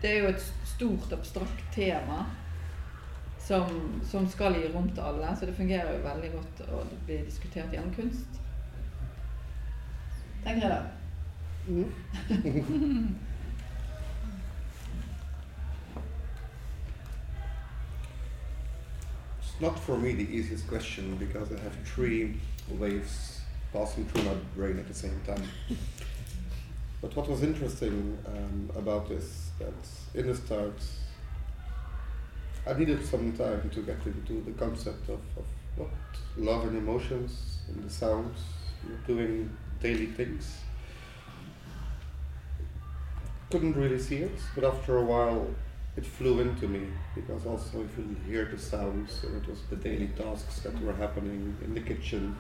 Det 0.03 0.11
er 0.11 0.19
jo 0.23 0.29
et 0.29 0.55
stort, 0.65 1.13
abstrakt 1.13 1.65
tema 1.73 2.25
som, 3.51 4.01
som, 4.11 4.29
skal 4.29 4.55
gi 4.55 4.69
rom 4.75 4.91
til 4.95 5.01
alle. 5.03 5.37
Så 5.37 5.47
det 5.47 5.57
fungerer 5.57 5.97
jo 5.97 6.05
veldig 6.05 6.31
godt 6.37 6.61
å 6.71 6.85
bli 7.07 7.17
diskutert 7.27 7.73
gjennom 7.75 7.95
kunst. 7.97 8.31
Tenker 10.45 10.63
jeg 10.63 10.71
da. 10.71 10.83
Mm. 11.67 11.91
it's 19.41 19.61
not 19.61 19.79
for 19.79 19.99
me 19.99 20.15
the 20.15 20.29
easiest 20.37 20.69
question 20.69 21.17
because 21.17 21.53
I 21.53 21.59
have 21.59 21.75
three 21.85 22.41
waves 22.79 23.41
passing 23.73 24.07
through 24.07 24.25
my 24.25 24.37
brain 24.55 24.79
at 24.79 24.87
the 24.87 24.95
same 24.95 25.21
time. 25.27 25.43
but 27.03 27.17
what 27.17 27.29
was 27.29 27.43
interesting 27.43 28.17
um, 28.27 28.71
about 28.77 29.09
this 29.09 29.51
that 29.59 29.75
in 30.15 30.27
the 30.29 30.37
start 30.37 30.81
I 32.71 32.79
needed 32.79 33.05
some 33.05 33.33
time 33.33 33.69
to 33.75 33.83
get 33.83 33.99
into 34.07 34.43
the 34.43 34.53
concept 34.53 35.09
of, 35.09 35.19
of 35.37 35.45
what 35.75 35.91
love 36.37 36.69
and 36.69 36.79
emotions 36.79 37.59
and 37.67 37.83
the 37.83 37.91
sounds, 37.91 38.39
doing 39.09 39.51
daily 39.83 40.07
things. 40.07 40.59
Couldn't 43.51 43.75
really 43.75 43.99
see 43.99 44.19
it, 44.19 44.39
but 44.55 44.63
after 44.63 44.99
a 44.99 45.05
while 45.05 45.49
it 45.97 46.07
flew 46.07 46.39
into 46.39 46.69
me 46.69 46.87
because 47.17 47.45
also 47.45 47.83
if 47.83 47.99
you 47.99 48.17
hear 48.25 48.45
the 48.45 48.59
sounds 48.59 49.25
and 49.25 49.43
it 49.43 49.49
was 49.49 49.59
the 49.69 49.75
daily 49.75 50.07
tasks 50.17 50.61
that 50.61 50.81
were 50.81 50.93
happening 50.93 51.57
in 51.65 51.75
the 51.75 51.81
kitchen. 51.81 52.37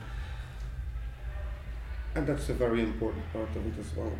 And 2.14 2.25
that's 2.25 2.49
a 2.51 2.55
very 2.55 2.83
important 2.83 3.25
part 3.33 3.51
of 3.57 3.66
it 3.66 3.81
as 3.81 3.97
well, 3.97 4.12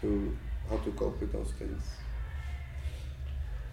to 0.00 0.36
how 0.68 0.78
to 0.78 0.90
cope 0.90 1.20
with 1.20 1.32
those 1.32 1.52
things 1.52 1.82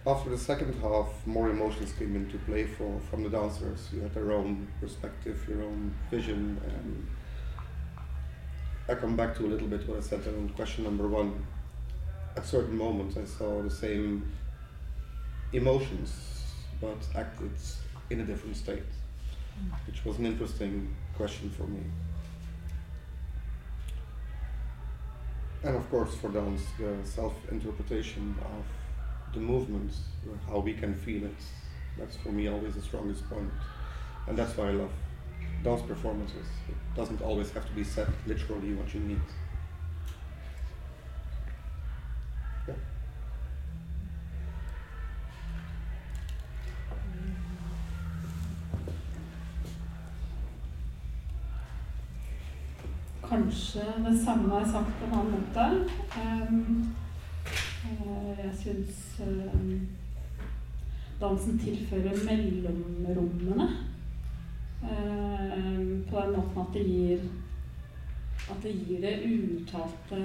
after 0.06 0.28
the 0.28 0.38
second 0.38 0.74
half, 0.82 1.08
more 1.26 1.48
emotions 1.48 1.92
came 1.92 2.14
into 2.14 2.36
play 2.38 2.66
for 2.66 3.00
from 3.10 3.22
the 3.22 3.30
dancers. 3.30 3.88
You 3.92 4.02
had 4.02 4.14
their 4.14 4.32
own 4.32 4.68
perspective, 4.80 5.44
your 5.48 5.62
own 5.62 5.94
vision, 6.10 6.60
and 6.68 7.06
I 8.86 8.94
come 8.94 9.16
back 9.16 9.34
to 9.36 9.46
a 9.46 9.48
little 9.48 9.66
bit 9.66 9.88
what 9.88 9.96
I 9.96 10.00
said 10.02 10.20
on 10.26 10.50
question 10.50 10.84
number 10.84 11.08
one. 11.08 11.46
At 12.36 12.44
certain 12.44 12.76
moments, 12.76 13.16
I 13.16 13.24
saw 13.24 13.62
the 13.62 13.70
same 13.70 14.30
emotions, 15.54 16.42
but 16.80 16.98
acted 17.14 17.52
in 18.10 18.20
a 18.20 18.24
different 18.24 18.56
state, 18.56 18.82
which 19.86 20.04
was 20.04 20.18
an 20.18 20.26
interesting 20.26 20.94
question 21.16 21.48
for 21.48 21.62
me. 21.62 21.80
And 25.62 25.76
of 25.76 25.88
course, 25.88 26.14
for 26.16 26.28
dance, 26.28 26.62
the 26.78 26.94
self-interpretation 27.04 28.36
of 28.42 28.64
the 29.34 29.40
movements, 29.40 30.00
how 30.48 30.58
we 30.58 30.74
can 30.74 30.94
feel 30.94 31.24
it. 31.24 31.42
That's 31.98 32.16
for 32.16 32.30
me 32.30 32.48
always 32.48 32.74
the 32.74 32.82
strongest 32.82 33.28
point. 33.28 33.50
And 34.26 34.38
that's 34.38 34.56
why 34.56 34.68
I 34.68 34.72
love 34.72 34.90
dance 35.62 35.82
performances. 35.82 36.46
It 36.68 36.96
doesn't 36.96 37.20
always 37.20 37.50
have 37.52 37.66
to 37.66 37.72
be 37.72 37.84
said 37.84 38.08
literally 38.26 38.74
what 38.74 38.94
you 38.94 39.00
need. 39.00 39.20
Yeah. 42.68 42.74
Kanskje 53.28 53.84
det 53.98 54.18
samme 54.18 54.64
sagt 54.72 54.86
på 55.00 55.06
en 55.06 55.12
annen 55.12 55.32
måte. 55.32 55.88
Um, 56.16 56.94
jeg 57.84 58.52
syns 58.60 59.00
eh, 59.20 59.80
dansen 61.20 61.58
tilfører 61.58 62.22
mellomrommene. 62.28 63.68
Eh, 64.84 65.82
på 66.10 66.20
den 66.20 66.36
måten 66.36 66.60
at 66.60 66.74
det 66.74 66.86
gir 66.88 67.26
at 68.44 68.62
det 68.62 68.72
gir 68.76 69.00
det 69.00 69.14
uuttalte 69.24 70.18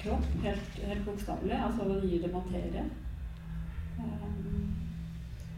kropp, 0.00 0.26
helt, 0.42 0.80
helt 0.86 1.04
bokstavelig. 1.04 1.58
Altså 1.66 1.88
det 1.88 2.10
gir 2.10 2.22
det 2.22 2.32
materie. 2.32 2.84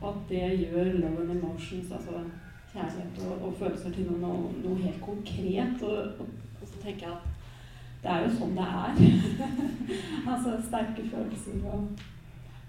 Og 0.02 0.08
at 0.08 0.22
det 0.28 0.46
gjør 0.60 0.84
love 0.84 1.22
and 1.22 1.30
emotions, 1.30 1.92
altså 1.92 2.24
kjærlighet 2.72 3.26
og, 3.26 3.46
og 3.46 3.54
følelser, 3.58 3.92
til 3.92 4.10
noe, 4.10 4.50
noe 4.64 4.78
helt 4.82 5.00
konkret. 5.04 5.82
Og, 5.82 5.96
og, 6.20 6.66
så 6.66 6.82
tenker 6.82 7.06
jeg 7.06 7.16
at 7.16 7.31
det 8.02 8.10
er 8.10 8.24
jo 8.24 8.32
sånn 8.38 8.56
det 8.56 8.66
er. 8.66 9.02
altså 10.32 10.56
sterke 10.66 11.06
følelser 11.10 11.62
og 11.70 12.08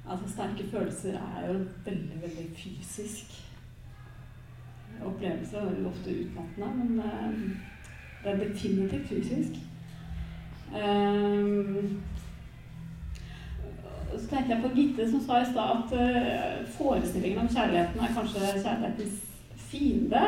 Altså 0.03 0.27
sterke 0.27 0.65
følelser 0.67 1.13
er 1.15 1.47
jo 1.47 1.53
veldig, 1.85 2.21
veldig 2.21 2.49
fysisk 2.57 3.25
opplevelse. 5.05 5.57
Det 5.57 5.83
er 5.83 5.87
ofte 5.87 6.15
utmattende, 6.23 6.83
men 6.85 6.99
uh, 6.99 7.33
det 8.23 8.31
er 8.31 8.47
definitivt 8.47 9.07
fysisk. 9.07 9.59
Um, 10.73 12.01
så 14.17 14.27
tenkte 14.29 14.53
jeg 14.53 14.61
på 14.61 14.75
Gitte 14.75 15.11
som 15.11 15.21
sa 15.21 15.41
i 15.41 15.51
stad 15.51 15.71
at 15.77 15.95
uh, 15.99 16.67
forestillingen 16.77 17.39
om 17.39 17.47
kjærligheten 17.47 17.99
er 17.99 18.13
kanskje 18.17 18.39
kjærlighetens 18.39 19.23
fiende. 19.55 20.25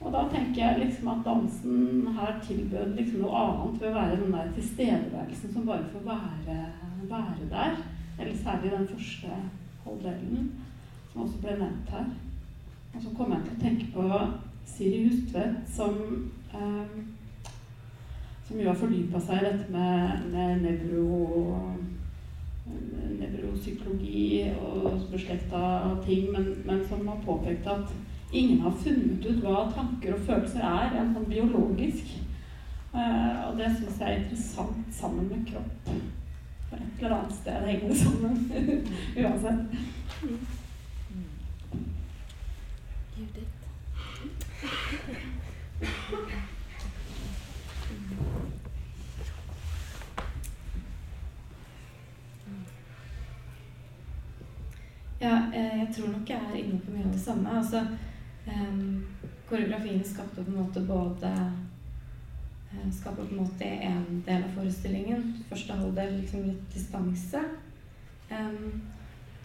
Og 0.00 0.12
da 0.12 0.22
tenker 0.30 0.60
jeg 0.60 0.80
liksom 0.82 1.08
at 1.08 1.24
dansen 1.24 2.08
her 2.18 2.36
tilbød 2.44 2.94
liksom 2.96 3.24
noe 3.24 3.42
annet 3.42 3.80
ved 3.80 3.88
å 3.90 3.96
være 3.96 4.20
den 4.20 4.36
der 4.36 4.52
tilstedeværelsen 4.58 5.54
som 5.54 5.66
bare 5.66 5.88
får 5.92 6.04
være, 6.10 6.58
være 7.10 7.50
der. 7.50 7.82
Eller 8.20 8.36
særlig 8.36 8.72
den 8.72 8.88
første 8.88 9.40
halvdelen, 9.84 10.50
som 11.12 11.22
også 11.24 11.42
ble 11.42 11.58
nevnt 11.60 11.92
her. 11.96 12.08
Og 12.94 13.02
så 13.02 13.12
kommer 13.16 13.36
jeg 13.36 13.48
til 13.48 13.56
å 13.56 13.64
tenke 13.64 13.92
på 13.96 14.22
Siri 14.66 15.02
Hustvedt 15.06 15.74
som 15.76 15.98
eh, 16.54 16.96
som 18.48 18.60
jo 18.60 18.68
har 18.68 18.78
fordypa 18.78 19.20
seg 19.20 19.40
i 19.40 19.46
dette 19.48 19.72
med, 19.74 20.26
med 20.30 20.60
nevro, 20.62 21.72
nevropsykologi 23.18 24.52
og 24.54 25.08
beslekta 25.10 25.62
ting, 26.06 26.28
men, 26.34 26.52
men, 26.66 26.84
som 26.86 27.02
har 27.10 27.24
påpekt 27.26 27.66
at 27.70 27.90
ingen 28.32 28.60
har 28.60 28.70
funnet 28.70 29.26
ut 29.26 29.42
hva 29.44 29.66
tanker 29.74 30.14
og 30.14 30.24
følelser 30.26 30.64
er, 30.66 30.96
enn 30.98 31.14
sånn 31.14 31.30
biologisk. 31.30 32.14
Uh, 32.96 33.50
og 33.50 33.58
det 33.58 33.68
syns 33.76 33.98
jeg 34.00 34.08
er 34.08 34.22
interessant 34.22 34.94
sammen 34.94 35.28
med 35.28 35.46
kropp. 35.50 35.90
For 36.66 36.76
et 36.76 37.02
eller 37.02 37.16
annet 37.16 37.34
sted 37.36 37.66
henger 37.68 37.88
det 37.88 37.98
sammen 38.00 38.34
uansett. 39.20 39.60
Ja, 55.20 55.36
eh, 55.54 55.78
jeg 55.78 55.88
tror 55.96 56.08
nok 56.08 56.28
jeg 56.28 56.36
er 56.36 56.56
inne 56.56 56.80
på 56.80 56.90
mye 56.92 57.04
av 57.04 57.12
det 57.12 57.20
samme. 57.20 57.58
Altså, 57.58 57.86
um, 58.46 59.06
koreografien 59.48 60.04
skapte 60.04 60.44
på 60.44 60.50
en 60.50 60.56
måte 60.62 60.80
både 60.80 61.32
uh, 62.72 62.92
Skaper 62.92 63.24
på 63.24 63.34
en 63.34 63.42
måte 63.42 63.64
en 63.64 64.22
del 64.26 64.42
av 64.44 64.54
forestillingen. 64.54 65.22
Første 65.48 65.76
halvdel 65.78 66.18
liksom 66.20 66.48
litt 66.48 66.74
distanse. 66.74 67.42
Um, 68.30 68.82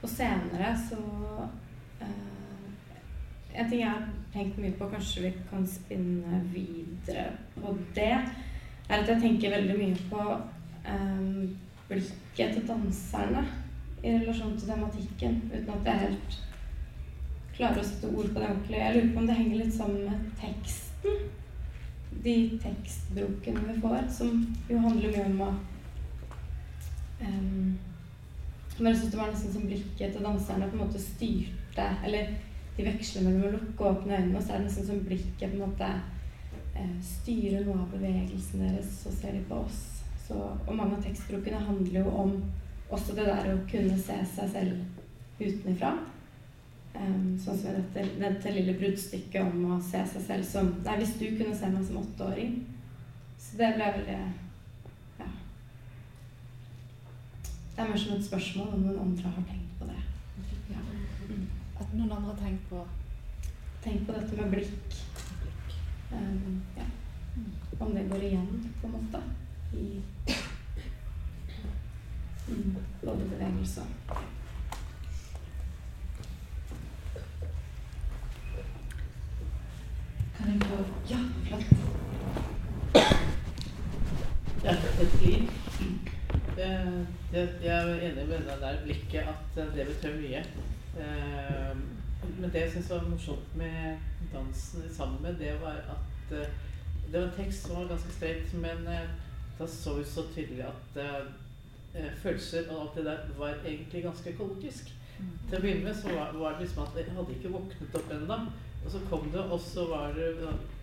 og 0.01 0.09
senere 0.09 0.73
så 0.89 0.97
uh, 2.01 2.07
En 3.53 3.69
ting 3.69 3.81
jeg 3.81 3.89
har 3.89 4.07
tenkt 4.33 4.57
mye 4.57 4.73
på, 4.79 4.87
kanskje 4.89 5.25
vi 5.25 5.31
kan 5.49 5.65
spinne 5.67 6.39
videre 6.53 7.25
på 7.57 7.73
det, 7.95 8.13
er 8.89 9.01
at 9.01 9.09
jeg 9.09 9.19
tenker 9.21 9.51
veldig 9.51 9.75
mye 9.79 10.05
på 10.09 10.27
um, 10.87 11.57
blikket 11.89 12.55
til 12.55 12.63
danserne 12.67 13.43
i 14.03 14.13
relasjon 14.15 14.55
til 14.57 14.71
tematikken, 14.71 15.41
uten 15.51 15.69
at 15.69 15.83
det 15.85 15.91
er 15.91 16.05
helt 16.05 16.39
klarer 17.61 17.83
å 17.83 17.85
sette 17.85 18.09
ord 18.09 18.31
på 18.31 18.39
det 18.39 18.47
ordentlig. 18.47 18.79
Jeg 18.79 18.93
lurer 18.95 19.13
på 19.13 19.21
om 19.21 19.29
det 19.29 19.37
henger 19.37 19.59
litt 19.61 19.75
sammen 19.75 20.05
med 20.09 20.29
teksten. 20.41 21.25
De 22.25 22.35
tekstbrukene 22.61 23.65
vi 23.67 23.75
får, 23.83 24.07
som 24.13 24.39
jo 24.69 24.79
handler 24.81 25.13
mye 25.13 25.27
om 25.29 25.43
å 25.45 25.49
um, 27.21 27.73
jeg 28.81 28.97
syns 28.97 29.11
det 29.13 29.19
var 29.19 29.29
nesten 29.29 29.53
som 29.53 29.67
blikket 29.67 30.15
til 30.15 30.25
danserne 30.25 30.69
på 30.69 30.73
en 30.73 30.81
måte 30.81 30.99
styrte 31.01 31.83
Eller 32.07 32.31
de 32.73 32.85
veksler 32.87 33.27
mellom 33.27 33.43
å 33.45 33.51
lukke 33.53 33.83
og 33.83 33.89
åpne 33.91 34.15
øynene, 34.17 34.39
og 34.39 34.41
så 34.41 34.55
er 34.55 34.61
det 34.61 34.69
nesten 34.69 34.87
som 34.87 35.03
blikket 35.05 35.51
på 35.51 35.59
en 35.59 35.65
måte 35.67 35.89
uh, 36.79 36.95
styrer 37.05 37.67
noe 37.67 37.83
av 37.83 37.91
bevegelsen 37.93 38.63
deres, 38.65 38.95
så 39.03 39.13
ser 39.13 39.37
de 39.37 39.43
på 39.49 39.59
oss. 39.67 39.83
Så, 40.25 40.39
og 40.39 40.73
mange 40.73 40.97
av 40.97 41.05
tekstbrukene 41.05 41.61
handler 41.61 42.01
jo 42.01 42.15
om 42.23 42.33
også 42.91 43.13
det 43.17 43.27
der 43.27 43.53
å 43.53 43.61
kunne 43.69 43.99
se 44.01 44.17
seg 44.33 44.49
selv 44.55 45.41
utenfra. 45.41 45.93
Um, 46.91 47.37
sånn 47.39 47.57
som 47.57 47.75
dette, 47.77 48.03
dette, 48.19 48.51
lille 48.51 48.73
bruddstykket 48.75 49.45
om 49.47 49.71
å 49.71 49.77
se 49.81 50.01
seg 50.11 50.25
selv 50.25 50.45
som 50.45 50.73
Nei, 50.83 50.97
hvis 50.99 51.13
du 51.21 51.23
kunne 51.39 51.55
se 51.55 51.69
meg 51.71 51.85
som 51.87 52.01
åtteåring. 52.01 52.57
Så 53.39 53.59
det 53.61 53.71
ble 53.77 53.87
veldig 53.97 54.17
Ja. 55.21 55.29
Det 57.75 57.83
er 57.85 57.89
mer 57.89 58.01
som 58.03 58.17
et 58.17 58.27
spørsmål 58.27 58.73
om 58.75 58.83
noen 58.85 58.99
andre 59.05 59.33
har 59.37 59.47
tenkt 59.47 59.79
på 59.79 59.87
det. 59.87 60.01
Ja. 60.73 60.83
Mm. 61.29 61.47
At 61.79 61.93
noen 61.95 62.11
andre 62.11 62.33
har 62.33 62.41
tenkt 62.43 62.67
på 62.69 62.85
Tenk 63.81 64.03
på 64.05 64.13
dette 64.13 64.37
med 64.37 64.51
blikk. 64.51 64.97
Um, 66.11 66.61
ja. 66.77 66.85
Om 67.79 67.95
det 67.95 68.09
går 68.11 68.27
igjen, 68.27 68.73
på 68.81 68.87
en 68.87 68.93
måte, 68.93 69.23
i 69.73 70.01
Mm. 72.51 72.75
Både 73.01 73.25
bevegelser. 73.29 73.83
Kan 80.41 80.53
jeg 80.53 80.61
få 80.61 80.77
Ja, 81.09 81.17
flott. 81.45 81.65
Ja, 84.63 84.73
et 85.01 85.21
liv. 85.21 85.49
Jeg 87.33 87.49
er 87.63 87.99
enig 87.99 88.27
med 88.27 88.37
det 88.37 88.57
der 88.61 88.83
blikket 88.83 89.19
at 89.19 89.75
det 89.75 89.87
betyr 89.87 90.15
mye. 90.15 90.39
Eh, 90.97 91.77
men 92.39 92.49
det 92.53 92.61
jeg 92.61 92.71
syns 92.71 92.89
var 92.89 93.07
morsomt 93.09 93.55
med 93.55 93.97
dansen 94.33 94.83
sammen 94.93 95.21
med, 95.21 95.35
det 95.35 95.61
var 95.61 95.77
at 95.95 96.33
eh, 96.37 96.47
det 97.11 97.19
var 97.19 97.27
en 97.27 97.37
tekst 97.37 97.67
som 97.67 97.75
var 97.75 97.87
ganske 97.87 98.13
streit, 98.13 98.53
men 98.53 98.87
eh, 98.87 99.07
da 99.59 99.67
så 99.67 99.93
vi 99.93 100.03
så 100.03 100.23
tydelig 100.35 100.65
at 100.65 100.97
eh, 101.05 102.11
følelser 102.23 102.69
og 102.71 102.81
alt 102.81 102.95
det 102.95 103.05
der 103.05 103.17
var 103.37 103.55
egentlig 103.65 104.03
ganske 104.03 104.33
kaotisk. 104.33 104.93
Mm. 105.19 105.31
Til 105.49 105.57
å 105.57 105.61
begynne 105.61 105.85
med 105.85 105.95
så 105.95 106.13
var, 106.15 106.33
var, 106.33 106.51
det 106.57 106.65
liksom 106.65 106.83
at 106.83 106.97
jeg 106.97 107.13
hadde 107.15 107.37
ikke 107.37 107.53
våknet 107.53 107.97
opp 108.01 108.13
ennå. 108.17 108.37
Og 108.85 108.91
så 108.91 108.99
kom 109.09 109.29
det, 109.33 109.39
og 109.39 109.59
så 109.59 109.85
var 109.87 110.13
det 110.17 110.33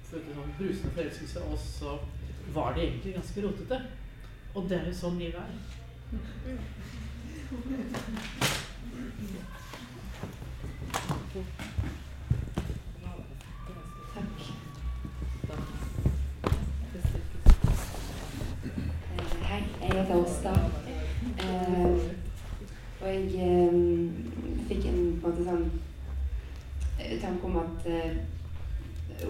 sånn 0.09 0.53
brusende 0.59 0.93
forelskelse, 0.95 1.41
og 1.51 1.59
så 1.59 1.99
var 2.55 2.75
det 2.75 2.83
egentlig 2.87 3.15
ganske 3.15 3.43
rotete. 3.45 3.81
Og 4.55 4.69
det 4.69 4.79
er 4.79 4.87
jo 4.89 4.95
sånn 4.97 5.19
livet 5.21 5.41
er. 5.43 5.53
Hei, 19.49 19.63
jeg 19.83 19.93
heter 19.93 20.17
Åsta. 20.17 20.55
Uh, 21.39 21.99
og 23.01 23.09
jeg 23.09 23.25
um, 23.73 24.11
fikk 24.69 24.89
en, 24.91 25.21
på 25.21 25.29
en 25.29 25.37
måte 25.37 25.45
sånn 25.47 25.69
tanke 27.23 27.45
om 27.45 27.57
at 27.57 27.87
uh, 27.87 28.17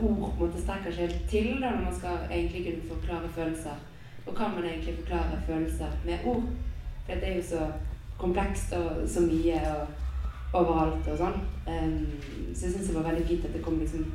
ord 0.02 0.16
på 0.16 0.30
en 0.30 0.40
måte 0.40 0.62
strekker 0.62 0.92
seg 0.92 1.06
helt 1.06 1.28
til 1.30 1.50
da, 1.62 1.70
når 1.70 1.84
man 1.84 1.96
skal 1.96 2.24
egentlig 2.30 2.64
kunne 2.64 2.90
forklare 2.94 3.30
følelser. 3.36 3.84
Og 4.26 4.34
kan 4.36 4.54
man 4.54 4.64
egentlig 4.64 4.94
forklare 5.00 5.42
følelser 5.46 5.90
med 6.04 6.26
ord? 6.26 6.42
For 7.06 7.14
det 7.14 7.28
er 7.28 7.36
jo 7.36 7.42
så 7.42 7.70
komplekst 8.18 8.72
og 8.72 9.08
så 9.08 9.20
mye 9.24 9.60
og 9.72 10.60
overalt 10.60 11.08
og 11.08 11.20
sånn. 11.20 11.38
Um, 11.68 12.00
så 12.54 12.66
jeg 12.66 12.74
syns 12.74 12.88
det 12.90 12.96
var 12.96 13.10
veldig 13.10 13.26
fint 13.28 13.44
at 13.44 13.54
det 13.54 13.64
kom 13.64 13.78
liksom 13.82 14.08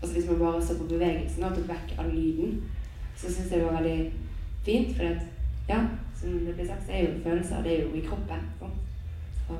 Altså 0.00 0.14
hvis 0.16 0.30
man 0.30 0.38
bare 0.38 0.62
så 0.64 0.78
på 0.78 0.86
bevegelsen 0.88 1.42
og 1.44 1.56
tok 1.56 1.66
vekk 1.68 1.90
all 2.00 2.06
lyden, 2.08 2.54
så 3.16 3.28
syns 3.28 3.50
jeg 3.52 3.58
det 3.60 3.66
var 3.66 3.82
veldig 3.82 4.12
fint. 4.64 4.94
For 4.96 5.04
at, 5.04 5.26
ja, 5.68 5.80
som 6.16 6.38
det 6.46 6.54
blir 6.54 6.66
sagt, 6.66 6.86
så 6.86 6.92
er 6.92 7.02
jo 7.02 7.18
følelser 7.24 7.62
det 7.62 7.74
er 7.74 7.82
jo 7.82 7.90
i 7.94 8.00
kroppen. 8.06 8.46
Så, 9.46 9.58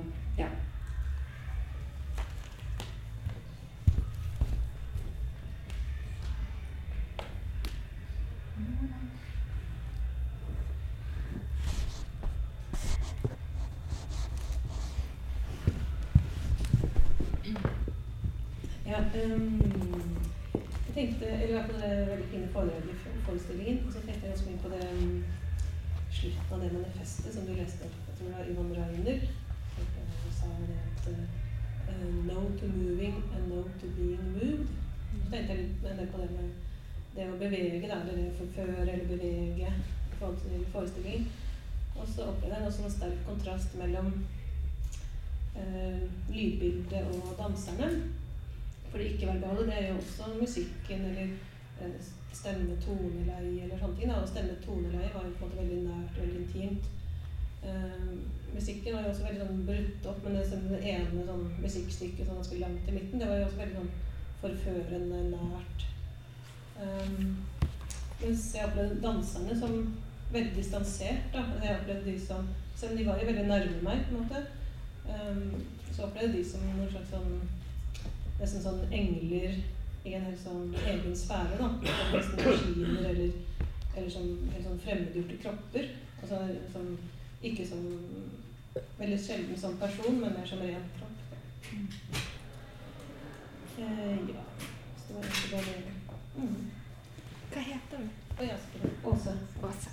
bevege, 37.50 37.88
da, 37.90 38.00
eller 38.12 38.30
forføre 38.38 38.80
eller 38.84 39.08
bevege 39.08 39.70
i 39.70 40.18
forhold 40.18 40.38
til 40.44 40.66
forestilling. 40.72 41.26
Og 41.96 42.08
så 42.08 42.30
opplevde 42.30 42.56
jeg 42.56 42.84
en 42.84 42.94
sterk 42.94 43.26
kontrast 43.26 43.76
mellom 43.78 44.08
eh, 45.56 46.00
lydbildet 46.30 47.02
og 47.10 47.34
danserne. 47.38 47.90
For 48.90 48.98
det 48.98 49.12
ikke-verbale 49.12 49.66
det 49.66 49.76
er 49.78 49.88
jo 49.88 49.98
også 50.00 50.32
musikken 50.40 51.04
eller 51.10 51.34
eh, 51.82 52.00
stemme, 52.32 52.78
toneleie 52.86 53.64
eller 53.64 53.78
sånne 53.78 53.98
ting. 53.98 54.10
Da. 54.10 54.22
Og 54.22 54.32
stemme, 54.32 54.56
toneleie 54.64 55.12
var 55.14 55.26
jo 55.26 55.36
på 55.36 55.44
en 55.44 55.50
måte 55.50 55.62
veldig 55.62 55.82
nært 55.84 56.16
og 56.16 56.22
veldig 56.24 56.40
intimt. 56.44 56.90
Eh, 57.62 58.10
musikken 58.54 58.94
var 58.94 59.02
jo 59.04 59.12
også 59.12 59.26
veldig 59.28 59.46
sånn 59.46 59.64
brutt 59.68 60.10
opp, 60.12 60.22
men 60.24 60.38
det, 60.38 60.46
som 60.48 60.68
det 60.70 60.82
ene 60.94 61.26
sånn, 61.28 61.46
musikkstykket 61.60 62.26
sånn 62.26 62.40
ganske 62.40 62.60
langt 62.62 62.88
i 62.88 62.96
midten, 62.96 63.20
det 63.20 63.28
var 63.28 63.42
jo 63.42 63.48
også 63.50 63.62
veldig 63.62 63.82
sånn 63.82 63.94
forførende 64.40 65.24
nært. 65.34 65.90
Um, 66.80 67.36
mens 68.20 68.54
jeg 68.54 68.64
opplevde 68.64 69.02
danserne 69.02 69.58
som 69.60 69.94
veldig 70.32 70.56
distansert. 70.56 71.22
da, 71.32 71.44
Jeg 71.62 71.78
opplevde 71.80 72.12
de 72.12 72.26
som, 72.26 72.48
Selv 72.76 72.92
om 72.92 72.98
de 72.98 73.06
var 73.06 73.18
jo 73.20 73.26
veldig 73.26 73.46
nærme 73.46 73.82
meg, 73.82 74.04
på 74.08 74.16
en 74.16 74.22
måte, 74.22 74.46
um, 75.08 75.62
så 75.92 76.02
opplevde 76.02 76.38
de 76.38 76.44
som 76.50 76.60
noen 76.60 76.90
slags 76.90 77.10
sånn 77.10 77.40
Nesten 78.40 78.62
sånn 78.64 78.92
engler 78.92 79.58
i 80.04 80.14
en 80.16 80.24
helt 80.24 80.40
sånn 80.40 80.74
egen 80.86 81.16
sfære. 81.16 81.58
da, 81.60 81.68
Nesten 82.14 82.40
maskiner 82.40 83.08
eller, 83.10 83.32
eller 83.96 84.10
sånn, 84.10 84.30
helt 84.54 84.64
sånn 84.64 84.80
fremmedgjorte 84.84 85.36
kropper. 85.42 85.90
altså 86.22 86.38
som, 86.72 86.94
Ikke 87.42 87.66
som 87.68 87.84
Veldig 88.98 89.18
sjelden 89.18 89.58
som 89.58 89.76
person, 89.76 90.20
men 90.20 90.32
mer 90.32 90.46
som 90.46 90.60
ren 90.62 90.84
kropp. 90.96 91.10
Eh, 93.78 94.18
ja. 94.28 94.44
Så 94.96 95.08
det 95.08 95.14
var 95.14 95.22
egentlig 95.22 95.50
bare 95.52 95.64
det. 95.64 95.99
Mm. 96.40 96.70
Hva 97.52 97.60
heter 97.60 97.98
du? 97.98 98.08
Selvfølgelig. 98.38 98.92
Åse. 99.04 99.38
Åse. 99.62 99.90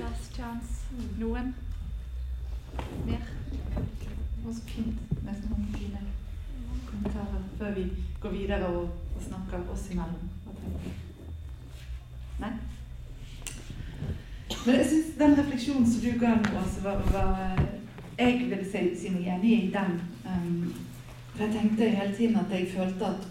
Last 0.00 0.36
chance. 0.36 0.84
Noen? 1.18 1.54
Mer? 3.06 3.18
Det 4.00 4.44
var 4.44 4.52
så 4.52 4.62
fint 4.66 5.22
med 5.24 5.34
så 5.42 5.48
mange 5.50 5.66
fine 5.78 6.00
kommentarer 6.90 7.42
før 7.58 7.74
vi 7.74 7.92
går 8.20 8.30
videre 8.30 8.66
og, 8.66 8.82
og 9.16 9.22
snakker 9.22 9.70
oss 9.72 9.90
imellom. 9.90 10.30
Hva 10.44 10.52
tenker 10.60 10.78
du? 10.84 10.90
Nei? 12.40 12.52
Men 14.66 14.74
jeg 14.74 14.86
syns 14.88 15.16
den 15.18 15.36
refleksjonen 15.36 15.86
som 15.86 16.00
du 16.00 16.18
ga 16.20 16.36
nå, 16.40 16.52
også 16.60 16.84
var, 16.84 17.02
var 17.12 17.58
Jeg 18.18 18.38
ville 18.38 18.64
si, 18.64 18.84
si 18.96 19.10
meg 19.12 19.26
enig 19.34 19.50
i 19.52 19.72
den. 19.74 19.98
Um, 20.24 20.74
for 21.34 21.44
jeg 21.44 21.52
tenkte 21.52 21.88
hele 21.90 22.14
tiden 22.16 22.36
at 22.40 22.52
jeg 22.54 22.70
følte 22.72 23.10
at, 23.10 23.26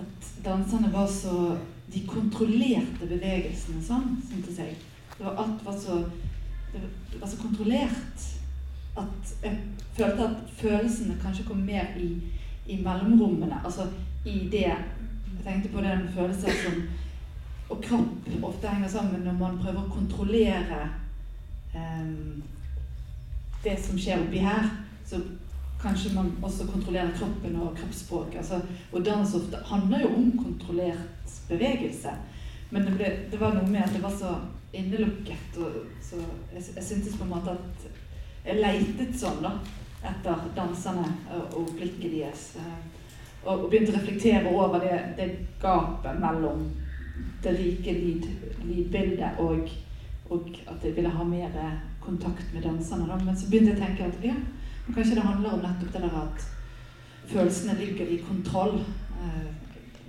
at 0.00 0.30
danserne 0.44 0.92
var 0.92 1.06
så 1.06 1.56
De 1.92 2.00
kontrollerte 2.08 3.06
bevegelsene 3.06 3.82
sånn, 3.84 4.16
syntes 4.24 4.58
jeg. 4.58 4.78
Det 5.18 5.26
var, 5.26 5.36
alt 5.42 5.60
var 5.66 5.74
så, 5.76 5.98
det 6.72 7.20
var 7.20 7.28
så 7.28 7.36
kontrollert 7.42 8.24
at 8.96 9.34
jeg 9.42 9.58
følte 9.96 10.24
at 10.24 10.54
følelsene 10.56 11.18
kanskje 11.20 11.44
kom 11.50 11.60
mer 11.66 11.92
i, 12.00 12.08
i 12.66 12.78
mellomrommene. 12.80 13.60
Altså 13.64 13.90
i 14.24 14.48
det 14.52 14.64
Jeg 14.64 15.44
tenkte 15.44 15.74
på 15.74 15.84
den 15.84 16.08
følelsen 16.14 16.58
som 16.64 16.82
og 17.72 17.84
kropp 17.84 18.44
ofte 18.44 18.68
henger 18.68 18.90
sammen 18.92 19.24
når 19.26 19.38
man 19.38 19.60
prøver 19.62 19.80
å 19.80 19.92
kontrollere 19.92 20.80
um, 21.74 22.42
det 23.64 23.78
som 23.80 23.98
skjer 23.98 24.24
oppi 24.24 24.42
her. 24.42 24.68
Så 25.08 25.20
kanskje 25.82 26.14
man 26.14 26.30
også 26.42 26.66
kontrollerer 26.70 27.14
kroppen 27.16 27.56
og 27.60 27.76
kroppsspråket. 27.78 28.38
Altså, 28.42 28.60
og 28.92 29.04
dans 29.06 29.34
ofte 29.34 29.62
handler 29.66 30.04
jo 30.04 30.12
om 30.14 30.32
kontrollert 30.38 31.38
bevegelse. 31.48 32.14
Men 32.70 32.86
det, 32.86 32.96
ble, 32.96 33.12
det 33.32 33.40
var 33.40 33.56
noe 33.56 33.68
med 33.68 33.82
at 33.84 33.94
det 33.94 34.02
var 34.02 34.14
så 34.16 34.36
innelukket. 34.72 35.58
Og, 35.58 35.82
så 36.02 36.20
jeg, 36.54 36.64
jeg 36.76 36.86
syntes 36.86 37.16
på 37.16 37.26
en 37.26 37.34
måte 37.34 37.56
at 37.56 37.88
jeg 38.46 38.60
leitet 38.62 39.18
sånn 39.18 39.42
da, 39.44 39.56
etter 40.02 40.46
danserne 40.56 41.04
og, 41.34 41.58
og 41.60 41.74
blikket 41.76 42.14
deres. 42.14 42.46
Og, 43.42 43.52
og, 43.56 43.68
begynte 43.70 43.94
å 43.94 43.98
reflektere 43.98 44.54
over 44.54 44.82
det, 44.82 44.96
det 45.18 45.28
gapet 45.62 46.18
mellom 46.22 46.64
det 47.42 47.58
rike 47.58 47.92
lyd, 47.92 48.26
lydbildet 48.64 49.38
og, 49.38 49.70
og, 50.30 50.50
at 50.68 50.84
jeg 50.84 50.96
ville 50.96 51.10
ha 51.10 51.24
mer 51.24 51.56
kontakt 52.00 52.54
med 52.54 52.62
danserne. 52.62 53.08
Da. 53.08 53.18
Men 53.24 53.36
så 53.36 53.50
begynte 53.50 53.72
jeg 53.72 53.80
å 53.80 53.84
tenke 53.84 54.08
at 54.08 54.24
ja, 54.24 54.34
kanskje 54.94 55.16
det 55.18 55.26
handler 55.26 55.56
om 55.56 55.64
nettopp 55.64 55.92
det 55.94 56.02
der 56.02 56.18
at 56.22 56.46
følelsene 57.32 57.78
ligger 57.78 58.06
i 58.06 58.20
kontroll. 58.28 58.78
Eh, 59.22 59.50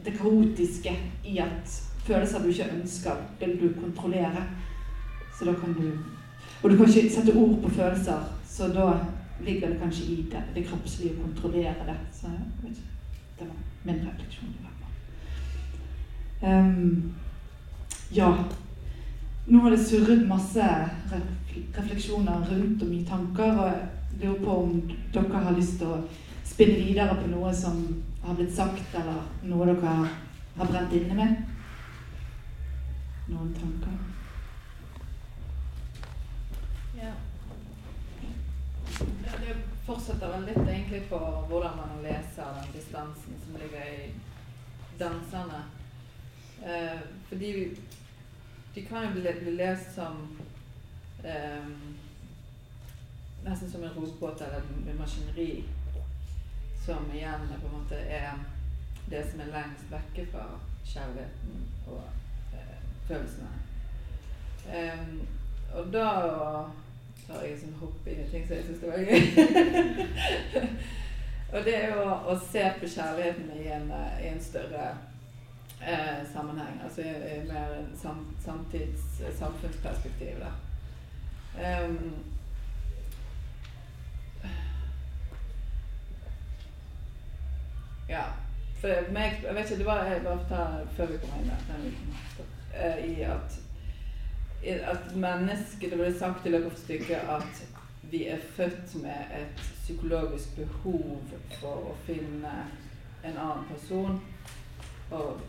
det 0.06 0.18
kaotiske 0.18 0.96
i 1.26 1.38
at 1.40 1.82
følelser 2.04 2.44
du 2.44 2.50
ikke 2.52 2.72
ønsker, 2.76 3.24
vil 3.40 3.58
du 3.62 3.68
kontrollere. 3.80 4.48
Så 5.38 5.46
da 5.46 5.54
kan 5.54 5.74
du 5.74 5.92
Og 6.64 6.70
du 6.70 6.78
kan 6.78 6.88
ikke 6.88 7.10
sette 7.12 7.36
ord 7.36 7.62
på 7.64 7.70
følelser, 7.70 8.20
så 8.48 8.68
da 8.68 8.94
ligger 9.42 9.70
det 9.70 9.80
kanskje 9.80 10.04
i 10.06 10.16
det, 10.32 10.44
det 10.56 10.64
kroppslige 10.68 11.18
å 11.18 11.24
kontrollere 11.26 11.88
det. 11.88 11.98
Så 12.12 12.28
jeg 12.28 12.40
vet 12.64 12.78
ikke. 12.78 12.94
Det 13.40 13.48
var 13.48 13.58
min 13.84 14.08
refleksjon. 14.08 14.73
Um, 16.44 17.14
ja. 18.10 18.44
Nå 19.46 19.60
har 19.60 19.70
det 19.72 19.86
surret 19.86 20.28
masse 20.28 20.66
refleksjoner 21.78 22.48
rundt 22.52 22.84
og 22.84 22.90
mye 22.90 23.06
tanker. 23.08 23.58
Og 23.60 23.68
jeg 23.68 24.24
lurer 24.24 24.46
på 24.46 24.58
om 24.64 24.82
dere 25.14 25.44
har 25.46 25.56
lyst 25.56 25.78
til 25.80 25.88
å 25.88 26.02
spinne 26.44 26.82
videre 26.84 27.16
på 27.16 27.30
noe 27.32 27.54
som 27.56 27.80
har 28.24 28.36
blitt 28.36 28.56
sagt, 28.56 28.96
eller 29.00 29.24
noe 29.48 29.68
dere 29.72 29.94
har 30.58 30.72
brent 30.72 30.96
inne 31.00 31.16
med. 31.18 31.38
Noen 33.32 33.54
tanker? 33.56 33.96
Ja. 37.00 37.14
Det 39.44 39.56
fortsetter 39.86 40.36
vel 40.36 40.44
litt 40.50 40.60
egentlig 40.66 41.06
på 41.08 41.22
hvordan 41.48 41.80
man 41.80 42.04
leser 42.04 42.52
den 42.60 42.76
distansen 42.76 43.40
som 43.46 43.56
ligger 43.64 43.88
i 43.96 44.12
danserne. 45.00 45.64
Eh, 46.66 47.00
fordi 47.30 47.78
de 48.76 48.86
kan 48.86 49.06
jo 49.06 49.12
bli, 49.12 49.34
bli 49.42 49.52
lest 49.52 49.96
som 49.96 50.38
eh, 51.24 51.68
Nesten 53.44 53.72
som 53.72 53.84
en 53.84 53.90
robåt 53.90 54.42
eller 54.42 54.62
en 54.92 54.98
maskineri. 54.98 55.64
Som 56.86 57.12
igjen 57.14 57.48
på 57.62 57.68
en 57.68 57.82
måte 57.82 57.96
er 57.96 58.32
det 59.10 59.32
som 59.32 59.40
er 59.40 59.52
lengst 59.52 59.92
vekke 59.92 60.32
fra 60.32 60.46
kjærligheten 60.86 61.66
og 61.88 62.04
eh, 62.54 62.80
følelsene. 63.08 63.50
Um, 64.64 65.28
og 65.74 65.92
da 65.94 66.10
tar 67.28 67.44
jeg 67.44 67.60
sånn 67.60 67.76
hopp 67.82 68.08
inn 68.08 68.24
i 68.24 68.30
ting 68.32 68.48
som 68.48 68.56
jeg 68.56 68.66
syns 68.68 68.84
var 68.88 69.00
gøy. 69.04 69.20
og 71.54 71.66
det 71.68 71.76
er 71.82 71.92
jo 71.92 72.06
å, 72.06 72.20
å 72.32 72.38
se 72.48 72.64
på 72.80 72.92
kjærligheten 72.96 73.52
i 73.60 73.68
en, 73.76 73.92
i 74.24 74.32
en 74.32 74.44
større 74.44 74.94
eh, 75.88 76.28
sammenheng. 76.34 76.82
Altså 76.84 77.02
i, 77.02 77.48
mer 77.48 77.86
sam, 78.02 78.36
samtids 78.46 79.22
samfunnsperspektiv. 79.40 80.40
Da. 80.40 80.52
Um, 81.86 82.14
ja. 88.10 88.24
For 88.82 89.12
meg, 89.14 89.44
jeg 89.44 89.56
vet 89.56 89.72
ikke, 89.72 89.78
det 89.78 89.86
var 89.86 90.04
jeg 90.04 90.24
bare 90.24 90.48
ta 90.50 90.64
før 90.96 91.14
vi 91.14 91.20
kommer 91.22 91.38
inn 91.40 91.52
der, 91.70 92.98
uh, 92.98 93.06
i 93.10 93.22
at 93.22 93.60
at 94.64 95.16
mennesket 95.16 95.92
Det 95.92 95.98
ble 96.00 96.20
sagt 96.20 96.46
i 96.46 96.52
løpet 96.54 96.72
av 96.72 96.78
stykket 96.80 97.32
at 97.32 97.64
vi 98.12 98.28
er 98.28 98.40
født 98.56 98.96
med 99.02 99.32
et 99.36 99.62
psykologisk 99.84 100.56
behov 100.56 101.34
for 101.60 101.90
å 101.90 101.96
finne 102.06 102.52
en 103.24 103.38
annen 103.38 103.66
person. 103.72 104.20
Og 105.12 105.42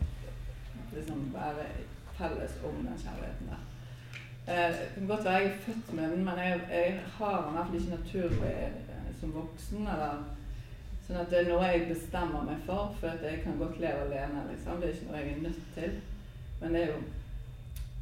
liksom 0.95 1.29
være 1.33 1.67
felles 2.17 2.59
om 2.63 2.75
den 2.85 3.01
kjærligheten 3.03 3.51
der. 3.51 3.63
Eh, 4.47 4.71
det 4.79 4.89
kan 4.93 5.07
godt 5.07 5.25
være 5.25 5.33
jeg 5.33 5.45
er 5.45 5.57
født 5.65 5.93
med 5.93 6.11
den, 6.11 6.25
men 6.25 6.37
jeg, 6.37 6.61
jeg 6.69 6.99
har 7.17 7.41
den 7.41 7.49
i 7.49 7.55
hvert 7.55 7.67
fall 7.67 7.75
ikke 7.75 7.97
naturlig 7.97 8.55
eh, 8.89 9.11
som 9.19 9.33
voksen 9.33 9.87
eller 9.87 10.23
Sånn 11.05 11.19
at 11.21 11.29
det 11.29 11.37
er 11.37 11.51
noe 11.51 11.65
jeg 11.69 11.83
bestemmer 11.85 12.45
meg 12.47 12.61
for, 12.65 12.95
for 12.99 13.13
at 13.13 13.21
jeg 13.21 13.43
kan 13.43 13.59
godt 13.59 13.75
leve 13.77 14.07
alene. 14.07 14.47
liksom. 14.49 14.79
Det 14.81 14.87
er 14.87 14.95
ikke 14.95 15.09
noe 15.11 15.19
jeg 15.19 15.33
er 15.33 15.43
nødt 15.43 15.67
til. 15.75 15.91
Men 16.61 16.73
det 16.73 16.81
er 16.81 16.87
jo 16.87 16.95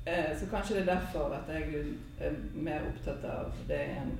eh, 0.05 0.29
Så 0.39 0.47
kanskje 0.51 0.77
det 0.77 0.83
er 0.83 0.93
derfor 0.93 1.35
at 1.35 1.51
jeg 1.51 1.83
er 2.19 2.37
mer 2.53 2.85
opptatt 2.87 3.25
av 3.27 3.51
det 3.67 3.81
en 3.97 4.13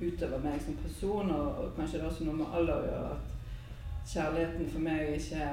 utover 0.00 0.42
meg 0.42 0.58
som 0.64 0.76
person, 0.82 1.30
og, 1.30 1.46
og 1.62 1.76
kanskje 1.76 2.00
det 2.00 2.04
er 2.04 2.08
også 2.10 2.26
noe 2.26 2.40
med 2.40 2.58
alder 2.58 2.80
å 2.80 2.88
gjøre. 2.88 3.14
At 3.14 4.10
kjærligheten 4.12 4.72
for 4.72 4.86
meg 4.88 5.14
ikke 5.14 5.46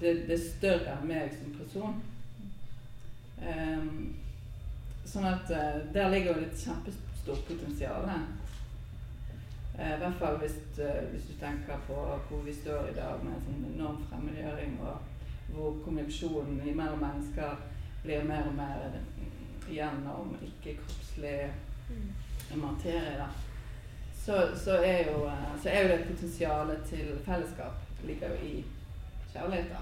Det, 0.00 0.12
det 0.28 0.36
større 0.40 0.92
enn 0.92 1.08
meg 1.08 1.32
som 1.32 1.52
person. 1.56 2.00
Um, 3.40 4.16
sånn 5.08 5.28
at 5.28 5.52
uh, 5.52 5.78
der 5.94 6.10
ligger 6.12 6.36
jo 6.36 6.46
et 6.46 6.60
kjempestort 6.60 7.46
potensial. 7.48 8.08
Uh, 8.10 9.94
I 9.94 9.98
hvert 10.02 10.20
fall 10.20 10.36
hvis, 10.42 10.58
uh, 10.80 11.00
hvis, 11.12 11.30
du 11.30 11.38
tenker 11.40 11.80
på 11.88 11.96
hvor 12.28 12.44
vi 12.44 12.54
står 12.56 12.90
i 12.90 12.96
dag 12.98 13.24
med 13.24 13.38
en 13.38 13.46
sånn 13.48 13.66
enorm 13.72 14.04
fremmedgjøring, 14.10 14.78
og 14.84 15.54
hvor 15.54 15.80
kommunikasjonen 15.84 16.60
mellom 16.66 17.00
mennesker 17.00 17.56
blir 18.04 18.28
mer 18.28 18.48
og 18.50 18.56
mer 18.58 19.00
gjennom 19.70 20.36
ikke-kroppslig 20.44 21.38
materie. 22.60 23.16
da 23.18 23.28
så, 24.26 24.48
så, 24.64 24.70
er 24.70 25.12
jo, 25.12 25.30
så, 25.62 25.68
er 25.68 25.82
jo, 25.82 25.88
det 25.88 26.06
potensialet 26.08 26.78
til 26.88 27.18
fellesskap 27.24 27.72
ligger 28.04 28.28
jo 28.28 28.34
i 28.42 28.64
kjærlighet, 29.36 29.66
da, 29.70 29.76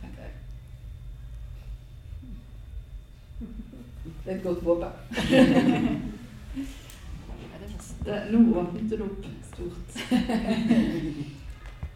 tenker 0.00 0.22
jeg. 0.22 0.32
Det 4.24 4.32
er 4.32 4.36
et 4.36 4.42
godt 4.42 4.64
våpen. 4.64 4.90
Nå 8.30 8.38
åpnet 8.60 8.90
det 8.90 9.00
opp 9.02 9.24
stort. 9.52 9.88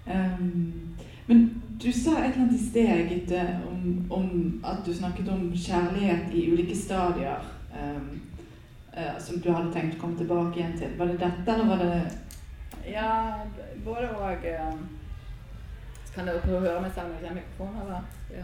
um, 0.06 0.96
men 1.28 1.62
du 1.82 1.92
sa 1.92 2.10
et 2.10 2.32
eller 2.32 2.42
annet 2.42 2.54
i 2.56 2.68
sted 2.70 3.46
om, 3.70 4.06
om, 4.10 4.62
at 4.64 4.86
du 4.86 4.94
snakket 4.94 5.28
om 5.28 5.52
kjærlighet 5.54 6.34
i 6.34 6.52
ulike 6.52 6.76
stadier. 6.76 7.44
Um, 7.74 8.20
uh, 8.96 9.20
som 9.20 9.40
du 9.40 9.52
hadde 9.52 9.72
tenkt 9.72 9.98
å 9.98 10.00
komme 10.00 10.18
tilbake 10.18 10.58
igjen 10.58 10.78
til. 10.78 10.96
Var 10.98 11.12
det 11.12 11.20
dette, 11.20 11.52
eller 11.52 11.66
var 11.68 11.84
det 11.84 11.92
Ja, 12.90 13.44
både 13.84 14.08
og. 14.16 14.48
Uh, 14.48 14.99
kan 16.20 16.28
dere 16.28 16.40
høre 16.60 16.80
meg 16.84 16.92
selv 16.94 17.08
med 17.08 17.22
jeg 17.24 17.34
mikrofon, 17.34 17.76
eller? 17.82 18.00
Ja, 18.30 18.42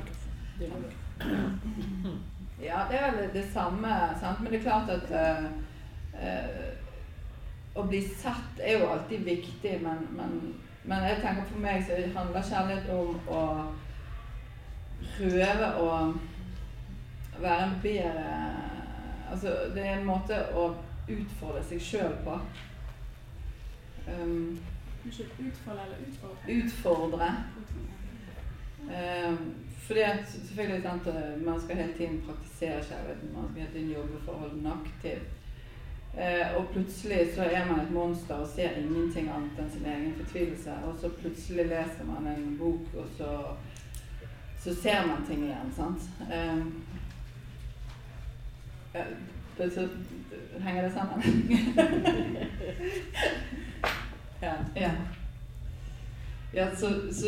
mikrofon. 0.00 0.84
Ja, 2.62 2.86
det 2.90 2.98
er 2.98 3.10
vel 3.12 3.34
det 3.34 3.52
samme, 3.52 3.88
sant? 4.20 4.40
men 4.40 4.52
det 4.52 4.58
er 4.58 4.62
klart 4.62 4.88
at 4.88 5.10
uh, 5.12 5.44
å 7.76 7.82
bli 7.84 8.00
satt 8.08 8.62
er 8.64 8.78
jo 8.78 8.86
alltid 8.94 9.26
viktig, 9.28 9.74
men, 9.82 10.06
men, 10.16 10.54
men, 10.84 11.04
jeg 11.04 11.18
tenker 11.20 11.44
for 11.50 11.60
meg 11.60 11.84
så 11.84 11.98
handler 12.14 12.48
kjærlighet 12.48 12.88
om 12.94 13.28
å 13.28 13.42
prøve 15.18 15.68
å 15.84 15.90
være 17.42 17.60
en 17.66 17.76
bedre 17.82 18.30
Altså, 19.26 19.52
det 19.74 19.82
er 19.82 19.96
en 19.98 20.06
måte 20.06 20.36
å 20.54 20.68
utfordre 21.10 21.60
seg 21.66 21.80
sjøl 21.82 22.12
på. 22.24 22.34
Um, 24.06 24.54
utfordre 25.06 25.82
eller 25.84 25.96
utfordre? 26.08 26.64
Utfordre. 26.64 27.44
Um, 28.86 29.54
fordi 29.86 30.00
at 30.00 30.28
selvfølgelig 30.28 30.82
sant, 30.82 31.06
Man 31.46 31.60
skal 31.60 31.76
hele 31.76 31.92
tiden 31.92 32.22
praktisere 32.26 32.84
kjærligheten. 32.84 33.34
Man 33.34 33.44
skal 33.50 33.62
hele 33.62 33.72
tiden 33.72 33.92
jobbe 33.92 34.20
for 34.24 34.32
å 34.32 34.38
holde 34.38 34.58
den 34.58 34.66
aktiv. 34.66 35.18
Uh, 36.16 36.56
og 36.56 36.68
plutselig 36.72 37.28
så 37.34 37.42
er 37.42 37.66
man 37.68 37.80
et 37.80 37.90
monster 37.90 38.34
og 38.34 38.48
ser 38.48 38.70
ingenting 38.80 39.28
annet 39.28 39.58
enn 39.60 39.70
sin 39.70 39.86
egen 39.86 40.14
fortvilelse. 40.16 40.72
Og 40.84 40.98
så 41.00 41.08
plutselig 41.20 41.66
leser 41.66 42.04
man 42.08 42.26
en 42.26 42.56
bok, 42.58 42.94
og 42.96 43.06
så, 43.18 43.30
så 44.64 44.74
ser 44.82 45.06
man 45.06 45.26
ting 45.28 45.44
igjen. 45.44 45.72
sant? 45.76 46.00
Det, 49.58 49.74
så, 49.74 49.88
henger 50.60 50.82
det 50.82 50.92
sammen? 50.92 51.22
ja. 54.40 54.90
ja. 56.52 56.76
så, 56.76 56.90
så 57.12 57.26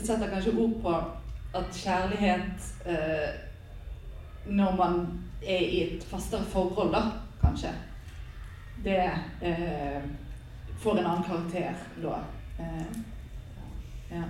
setter 0.00 0.30
kanskje 0.30 0.56
ord 0.58 0.82
på 0.82 0.94
at 1.54 1.74
kjærlighet 1.74 2.74
eh, 2.86 3.30
Når 4.46 4.76
man 4.76 5.20
er 5.42 5.58
i 5.58 5.82
et 5.82 6.04
fastere 6.04 6.44
forhold, 6.44 6.92
da, 6.92 7.02
kanskje 7.40 7.72
Det 8.84 9.10
eh, 9.42 10.02
får 10.78 10.98
en 10.98 11.06
annen 11.06 11.24
karakter 11.24 11.74
da. 12.02 12.20
Eh, 12.58 12.96
ja. 14.10 14.22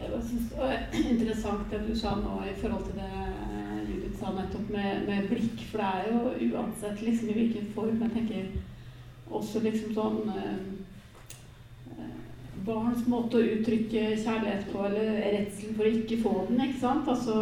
Jeg 0.00 0.22
syns 0.28 0.50
det 0.50 0.58
var 0.60 0.74
interessant 1.12 1.70
det 1.72 1.80
du 1.88 1.94
sa 1.96 2.16
nå 2.20 2.40
i 2.44 2.56
forhold 2.60 2.84
til 2.84 2.98
det 3.00 3.12
Judith 3.86 4.18
sa 4.20 4.32
nettopp 4.34 4.68
med, 4.70 5.06
med, 5.08 5.28
blikk. 5.30 5.62
For 5.70 5.80
det 5.80 5.86
er 5.86 6.02
jo 6.10 6.18
uansett 6.50 7.02
liksom 7.02 7.30
i 7.30 7.36
hvilken 7.38 7.70
form. 7.74 8.02
Jeg 8.02 8.12
tenker 8.16 8.42
også 9.30 9.62
liksom 9.64 9.94
sånn 9.96 10.34
eh, 10.34 10.58
Barns 12.66 13.04
måte 13.06 13.38
å 13.38 13.46
uttrykke 13.46 14.16
kjærlighet 14.18 14.64
på, 14.72 14.80
eller 14.88 15.20
redselen 15.22 15.76
for 15.78 15.86
å 15.86 15.96
ikke 16.00 16.16
få 16.24 16.32
den, 16.48 16.62
ikke 16.64 16.80
sant. 16.82 17.10
Altså 17.12 17.36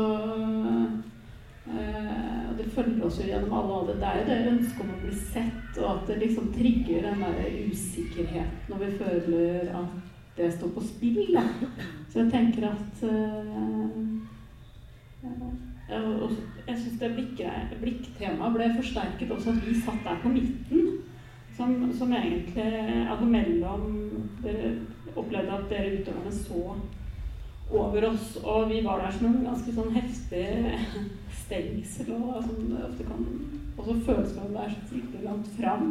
eh, 1.72 2.48
Det 2.58 2.70
følger 2.76 3.06
oss 3.06 3.20
jo 3.22 3.28
gjennom 3.30 3.54
alle 3.58 3.78
alder. 3.80 4.00
Det 4.02 4.10
er 4.10 4.20
jo 4.20 4.26
det 4.30 4.40
ønsket 4.54 4.82
om 4.84 4.94
å 4.94 5.02
bli 5.02 5.14
sett, 5.34 5.78
og 5.78 5.86
at 5.94 6.10
det 6.10 6.22
liksom 6.22 6.50
trigger 6.54 7.08
den 7.08 7.24
der 7.24 7.62
usikkerheten 7.70 8.68
når 8.70 8.84
vi 8.84 8.90
føler 9.00 9.72
at 9.80 10.13
det 10.36 10.52
står 10.52 10.68
på 10.74 10.82
spill. 10.84 11.34
Da. 11.34 11.44
Så 12.10 12.18
jeg 12.22 12.30
tenker 12.32 12.68
at 12.70 13.02
uh, 13.02 13.90
Jeg 16.68 16.78
syns 16.78 17.00
det 17.00 17.12
blikktemaet 17.80 18.56
ble 18.56 18.70
forsterket 18.78 19.30
også 19.30 19.52
at 19.54 19.62
vi 19.68 19.74
satt 19.80 20.02
der 20.04 20.20
på 20.22 20.32
midten. 20.34 20.90
Som, 21.56 21.92
som 21.94 22.12
egentlig 22.12 22.64
Altså 23.10 23.24
mellom 23.30 23.82
Dere 24.42 24.74
opplevde 25.14 25.52
at 25.54 25.70
dere 25.70 26.00
utøverne 26.00 26.32
så 26.34 26.62
over 27.70 28.08
oss, 28.10 28.36
og 28.44 28.70
vi 28.70 28.84
var 28.84 28.98
der 29.00 29.12
som 29.14 29.26
en 29.26 29.46
ganske 29.46 29.72
sånn 29.72 29.94
heftig 29.94 30.46
stengsel. 31.44 32.12
Og, 32.18 32.42
som 32.44 32.74
ofte 32.82 33.06
kan 33.08 33.24
også 33.78 33.96
føles 34.06 34.34
som 34.34 34.48
å 34.48 34.52
være 34.58 34.74
så 34.74 34.90
fryktelig 34.90 35.24
langt 35.24 35.50
fram 35.56 35.90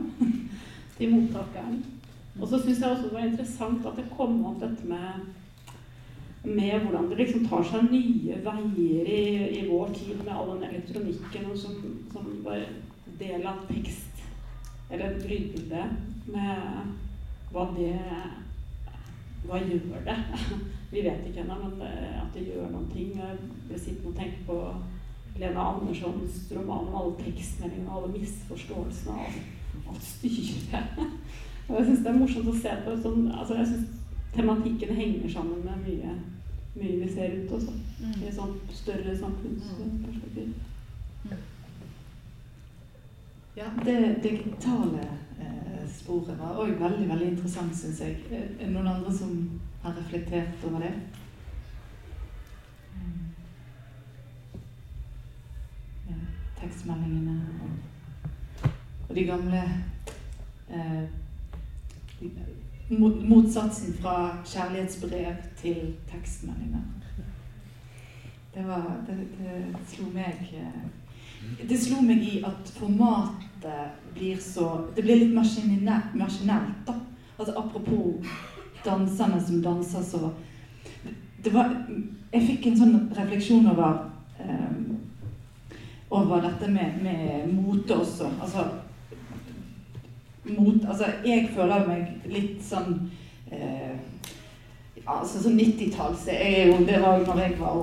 til 0.98 1.16
mottakeren. 1.16 1.82
Og 2.40 2.48
så 2.48 2.60
syns 2.60 2.82
jeg 2.82 2.90
også 2.90 3.10
det 3.10 3.14
var 3.14 3.28
interessant 3.28 3.86
at 3.86 4.00
det 4.00 4.10
kom 4.18 4.40
opp 4.50 4.62
dette 4.62 4.88
med, 4.90 5.28
med 6.44 6.80
hvordan 6.86 7.10
det 7.12 7.20
liksom 7.20 7.46
tar 7.48 7.66
seg 7.70 7.92
nye 7.92 8.40
veier 8.46 9.12
i, 9.14 9.26
i 9.60 9.68
vår 9.70 9.94
tid 9.94 10.24
med 10.24 10.34
all 10.34 10.56
den 10.56 10.66
elektronikken 10.72 11.52
og 11.52 11.60
som, 11.60 11.78
som 12.14 12.32
var 12.46 12.66
del 13.20 13.46
av 13.48 13.62
tekst 13.70 14.24
eller 14.90 15.14
et 15.14 15.28
lydbilde 15.30 15.84
med 16.34 16.98
hva 17.54 17.68
det 17.78 17.94
Hva 19.44 19.58
gjør 19.60 20.06
det? 20.06 20.14
Vi 20.94 21.02
vet 21.04 21.26
ikke 21.28 21.42
ennå, 21.42 21.58
men 21.60 21.82
at 21.84 22.30
det 22.32 22.46
gjør 22.46 22.70
noen 22.72 22.86
ting. 22.94 23.10
Jeg 23.18 23.40
ble 23.68 23.80
sittende 23.80 24.14
og 24.14 24.16
tenke 24.16 24.46
på 24.48 24.60
Lena 25.42 25.66
Anderssons 25.74 26.38
roman 26.56 26.88
om 26.88 26.96
alle 27.02 27.18
tekstmeldingene 27.26 27.90
og 27.90 27.98
alle 27.98 28.14
misforståelsene 28.14 29.18
av 29.26 29.90
alt 29.92 30.06
styret. 30.08 31.02
Og 31.74 31.80
jeg 31.80 31.86
syns 31.86 31.99
det 32.05 32.09
er 32.11 32.17
morsomt 32.19 32.49
å 32.51 32.53
se 32.53 32.71
på 32.86 32.91
sånn 33.01 33.24
altså 33.34 33.55
Jeg 33.57 33.69
syns 33.71 33.93
tematikken 34.34 34.91
henger 34.93 35.30
sammen 35.30 35.63
med 35.65 35.80
mye, 35.88 36.11
mye 36.76 36.99
vi 36.99 37.07
ser 37.09 37.32
rundt 37.32 37.55
oss. 37.57 37.65
Mm. 38.01 38.11
I 38.21 38.28
et 38.28 38.36
sånt 38.36 38.76
større 38.78 39.15
samfunnsperspektiv. 39.17 40.51
Mm. 41.24 41.41
Ja, 43.57 43.71
det 43.86 43.97
digitale 44.24 45.07
eh, 45.39 45.82
sporet 45.89 46.38
var 46.39 46.61
òg 46.61 46.76
veldig 46.82 47.09
veldig 47.09 47.32
interessant, 47.32 47.74
syns 47.78 48.01
jeg. 48.01 48.19
Er 48.30 48.45
det 48.59 48.69
noen 48.74 48.91
andre 48.93 49.13
som 49.13 49.34
har 49.82 49.97
reflektert 49.97 50.65
over 50.69 50.86
det? 50.86 50.93
Mm. 52.97 53.34
Ja, 56.11 56.21
tekstmeldingene 56.61 57.41
og, 57.65 58.71
og 59.09 59.15
de 59.15 59.28
gamle 59.30 59.65
eh, 60.69 61.03
motsatsen 63.30 63.93
fra 63.93 64.38
kjærlighetsbrev 64.45 65.36
til 65.61 65.93
tekstmeldinger. 66.11 66.82
Det, 68.53 68.68
var, 68.68 68.84
det, 69.07 69.18
det, 69.38 69.80
slo 69.89 70.11
meg 70.14 70.51
eh, 70.53 71.70
Det 71.70 71.78
slo 71.80 72.03
meg 72.05 72.20
i 72.22 72.36
at 72.45 72.70
formatet 72.76 73.95
blir 74.14 74.38
så 74.38 74.68
Det 74.95 75.01
blir 75.01 75.24
litt 75.24 75.34
maskinelt, 75.34 76.84
da. 76.86 76.93
Altså 77.39 77.55
apropos 77.57 78.22
danserne 78.86 79.41
som 79.41 79.64
danser 79.64 80.05
så 80.05 80.30
det 81.43 81.53
var, 81.53 81.74
Jeg 82.34 82.45
fikk 82.45 82.68
en 82.68 82.78
sånn 82.78 82.99
refleksjon 83.18 83.72
over 83.74 84.05
um, 84.39 84.93
over 86.14 86.41
dette 86.45 86.70
med, 86.70 86.99
med 87.01 87.53
mote 87.53 87.95
også. 87.97 88.30
Altså 88.41 88.68
mot 90.46 90.86
Altså, 90.88 91.06
jeg 91.26 91.50
føler 91.56 91.88
meg 91.88 92.26
litt 92.32 92.64
sånn 92.66 92.98
eh, 93.52 93.96
ja, 95.04 95.20
altså 95.20 95.41
sånn 95.44 95.60
90-talls 95.60 96.26
Det 96.28 97.00
var 97.02 97.20
jo 97.20 97.28
når 97.28 97.41
jeg 97.44 97.56
var 97.60 97.80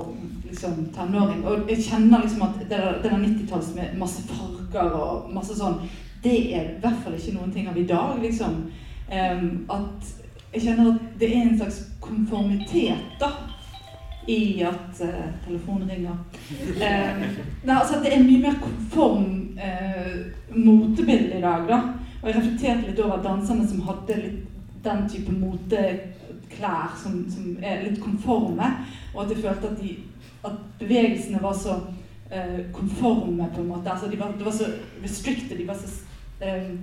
liksom 0.51 0.85
tenåring. 0.95 1.43
Og 1.47 1.69
jeg 1.69 1.83
kjenner 1.85 2.23
liksom 2.23 2.41
at 2.47 2.63
der 2.69 3.03
90-talls 3.03 3.73
med 3.75 3.97
masse 3.99 4.23
farger 4.27 4.95
og 4.97 5.29
masse 5.33 5.55
sånn 5.57 5.79
Det 6.23 6.37
er 6.55 6.73
i 6.73 6.81
hvert 6.81 6.99
fall 7.03 7.15
ikke 7.17 7.37
noen 7.37 7.53
ting 7.53 7.69
av 7.69 7.77
i 7.79 7.87
dag, 7.89 8.19
liksom. 8.21 8.65
Um, 9.11 9.47
at 9.73 10.11
jeg 10.53 10.67
kjenner 10.67 10.91
at 10.91 11.07
det 11.19 11.29
er 11.31 11.41
en 11.41 11.57
slags 11.57 11.79
konformitet 12.03 13.15
da 13.19 13.31
i 14.29 14.61
at 14.61 15.01
uh, 15.01 15.31
telefonen 15.47 15.89
ringer. 15.89 16.19
Um, 16.77 17.23
nei, 17.65 17.73
altså 17.73 17.97
at 17.97 18.05
det 18.05 18.13
er 18.13 18.21
mye 18.23 18.43
mer 18.43 18.59
konform 18.61 19.25
uh, 19.57 20.19
motebilde 20.53 21.39
i 21.39 21.41
dag. 21.41 21.65
da. 21.67 21.81
Og 22.21 22.29
jeg 22.29 22.37
reflekterte 22.37 22.87
litt 22.87 23.01
over 23.01 23.23
danserne 23.23 23.67
som 23.67 23.81
hadde 23.87 24.17
litt 24.21 24.47
den 24.83 25.09
type 25.09 25.33
moteklær 25.37 26.95
som, 27.01 27.25
som 27.29 27.57
er 27.61 27.83
litt 27.85 28.01
konforme. 28.01 28.69
Og 29.13 29.23
at 29.23 29.33
jeg 29.33 29.43
følte 29.43 29.69
at, 29.69 29.81
de, 29.81 29.95
at 30.45 30.57
bevegelsene 30.79 31.41
var 31.41 31.53
så 31.57 31.77
uh, 32.31 32.59
konforme, 32.73 33.49
på 33.53 33.61
en 33.61 33.71
måte. 33.73 33.91
Altså 33.91 34.09
de 34.09 34.19
var, 34.19 34.33
det 34.37 34.45
var 34.45 34.57
så 34.57 34.71
restricted. 35.03 35.57
de 35.57 35.67
var 35.67 35.77
så 35.81 35.93
um, 36.41 36.77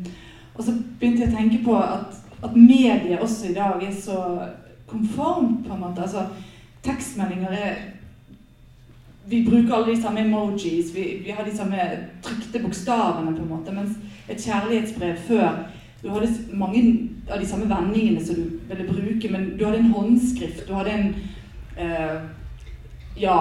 Og 0.54 0.64
så 0.64 0.74
begynte 1.00 1.24
jeg 1.24 1.32
å 1.32 1.36
tenke 1.36 1.62
på 1.64 1.76
at, 1.78 2.18
at 2.42 2.56
mediet 2.56 3.20
også 3.22 3.50
i 3.50 3.54
dag 3.54 3.82
er 3.82 3.94
så 3.94 4.18
konformt, 4.88 5.66
på 5.66 5.74
en 5.74 5.80
måte. 5.80 6.02
altså 6.02 6.26
tekstmeldinger 6.82 7.52
er 7.52 7.76
Vi 9.28 9.42
bruker 9.44 9.74
alle 9.74 9.92
de 9.92 10.02
samme 10.02 10.20
emojis, 10.20 10.94
vi, 10.94 11.20
vi 11.24 11.30
har 11.30 11.44
de 11.44 11.56
samme 11.56 11.76
trykte 12.22 12.62
bokstavene, 12.62 13.34
på 13.36 13.42
en 13.42 13.48
måte. 13.48 13.72
Mens 13.72 13.98
et 14.28 14.44
kjærlighetsbrev 14.44 15.16
før 15.28 15.64
Du 16.02 16.08
hadde 16.08 16.28
mange 16.54 17.10
av 17.30 17.40
de 17.40 17.46
samme 17.46 17.66
vendingene 17.66 18.20
som 18.24 18.36
du 18.36 18.60
ville 18.68 18.84
bruke, 18.86 19.28
men 19.32 19.48
du 19.58 19.64
hadde 19.64 19.78
en 19.78 19.92
håndskrift, 19.92 20.68
du 20.68 20.74
hadde 20.74 20.92
en 20.94 21.08
uh, 21.78 22.20
Ja, 23.18 23.38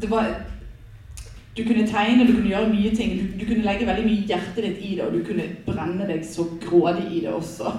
det 0.00 0.10
var 0.10 0.26
du 1.58 1.64
kunne 1.64 1.86
tegne, 1.86 2.26
du 2.26 2.32
kunne 2.36 2.50
gjøre 2.52 2.68
mye 2.70 2.90
ting. 2.94 3.16
Du, 3.18 3.40
du, 3.40 3.44
kunne 3.48 3.64
legge 3.64 3.86
veldig 3.86 4.04
mye 4.06 4.26
hjertet 4.28 4.60
ditt 4.62 4.82
i 4.84 4.92
det, 4.94 5.06
og 5.06 5.16
du 5.16 5.24
kunne 5.26 5.46
brenne 5.66 6.06
deg 6.06 6.20
så 6.22 6.44
grådig 6.62 7.08
i 7.10 7.22
det 7.24 7.32
også. 7.34 7.72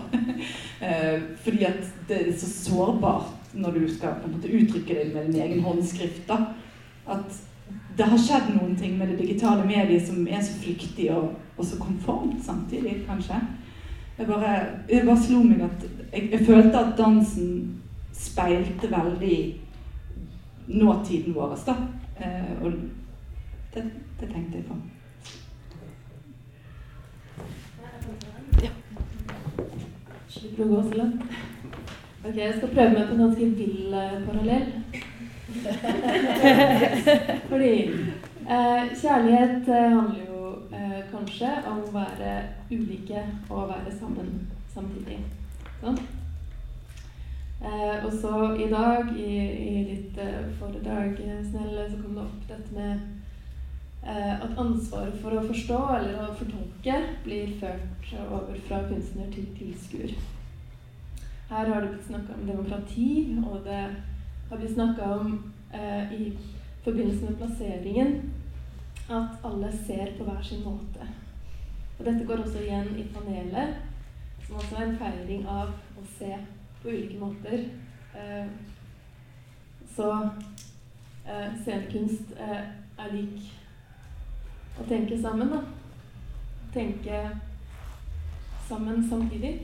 uh, 0.81 1.21
fordi 1.45 1.63
at 1.69 1.85
det 2.09 2.17
er 2.17 2.33
så 2.41 2.49
sårbart 2.49 3.53
når 3.53 3.77
du 3.77 3.85
skal 3.93 4.19
måte 4.25 4.51
uttrykke 4.51 4.97
det 4.97 5.13
med 5.13 5.29
din 5.29 5.41
egen 5.41 5.63
håndskrift. 5.63 6.27
da, 6.27 6.41
At 7.07 7.39
det 7.99 8.07
har 8.07 8.19
skjedd 8.21 8.53
noen 8.55 8.75
ting 8.79 8.93
med 8.97 9.09
det 9.11 9.17
digitale 9.19 9.65
mediet 9.67 10.05
som 10.07 10.27
er 10.27 10.39
så 10.43 10.53
flyktig 10.61 11.09
og, 11.11 11.33
og 11.57 11.65
så 11.67 11.79
konformt 11.81 12.39
samtidig, 12.45 13.01
kanskje. 13.07 13.39
Jeg 14.19 14.27
bare, 14.27 14.53
jeg 14.89 15.05
bare 15.07 15.23
slo 15.23 15.41
meg 15.43 15.65
at 15.67 15.83
jeg, 16.13 16.29
jeg, 16.31 16.45
følte 16.47 16.79
at 16.79 16.95
dansen 16.97 17.49
speilte 18.15 18.91
veldig 18.91 19.39
nåtiden 20.79 21.35
vår. 21.35 21.57
da, 21.65 21.75
eh, 22.23 22.63
og 22.63 22.71
det, 23.73 23.83
det 24.19 24.31
tenkte 24.31 24.57
jeg 24.57 24.65
på. 24.65 24.75
Ja. 28.63 28.71
Ok, 32.25 32.35
jeg 32.37 32.53
skal 32.57 32.73
prøve 32.73 32.91
meg 32.95 33.07
på 33.07 33.13
en 33.13 33.23
ganske 33.27 33.45
vill 33.59 33.93
uh, 33.93 34.19
parallell. 34.25 34.71
Fordi 37.49 37.73
eh, 38.49 38.83
kjærlighet 39.01 39.67
uh, 39.67 39.75
handler 39.95 40.23
jo 40.27 40.37
kanskje 41.11 41.49
om 41.67 41.77
å 41.81 41.91
være 41.93 42.31
ulike 42.71 43.21
og 43.49 43.69
være 43.71 43.91
sammen 43.99 44.29
samtidig. 44.73 45.19
Sånn? 45.81 45.99
og 47.59 48.13
så 48.21 48.33
i 48.55 48.69
dag, 48.71 49.09
i, 49.19 49.31
i 49.51 49.83
ditt 49.89 50.15
foredrag, 50.61 51.17
Snelle, 51.43 51.89
så 51.89 51.95
kom 51.99 52.13
det 52.15 52.23
opp 52.23 52.43
dette 52.47 52.71
med 52.71 52.95
at 54.45 54.53
ansvaret 54.63 55.17
for 55.19 55.31
å 55.35 55.43
forstå 55.49 55.79
eller 55.97 56.15
å 56.23 56.37
fortolke 56.39 56.95
blir 57.25 57.51
ført 57.59 58.13
over 58.29 58.55
fra 58.69 58.79
kunstner 58.87 59.27
til 59.33 59.45
tilskuer. 59.57 60.11
Her 61.49 61.65
har 61.65 61.81
det 61.81 61.89
blitt 61.89 62.07
snakka 62.07 62.33
om 62.33 62.47
demokrati, 62.47 63.37
og 63.51 63.61
det 63.65 63.83
har 64.49 64.57
blitt 64.57 64.73
snakka 64.73 65.13
om 65.13 65.53
eh, 65.73 66.13
i 66.13 66.37
forbindelse 66.83 67.25
med 67.25 67.37
plasseringen 67.37 68.33
at 69.09 69.45
alle 69.45 69.71
ser 69.85 70.17
på 70.17 70.23
hver 70.23 70.41
sin 70.41 70.63
måte. 70.63 71.07
Og 71.99 72.05
dette 72.05 72.25
går 72.25 72.37
også 72.37 72.59
igjen 72.59 72.97
i 72.97 73.05
panelet, 73.13 73.75
som 74.47 74.55
også 74.55 74.75
er 74.75 74.85
en 74.85 74.97
feiring 74.97 75.47
av 75.47 75.73
å 75.99 76.05
se 76.17 76.31
på 76.81 76.89
ulike 76.89 77.19
måter. 77.19 77.65
Eh, 78.15 78.47
så 79.95 80.11
eh, 81.27 81.49
scenekunst 81.61 82.33
eh, 82.39 82.61
er 82.99 83.13
lik 83.13 83.49
å 84.79 84.87
tenke 84.87 85.17
sammen, 85.21 85.51
da. 85.51 85.63
Tenke 86.73 87.23
sammen 88.69 89.03
samtidig. 89.09 89.57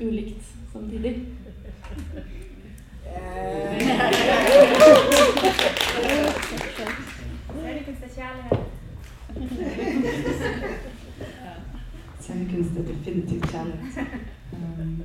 Ulikt 0.00 0.54
samtidig. 0.72 1.18
Scenekunst 12.20 12.76
er 12.78 12.82
definitivt 12.82 13.50
kjærlighet. 13.50 14.08
Um, 14.52 15.02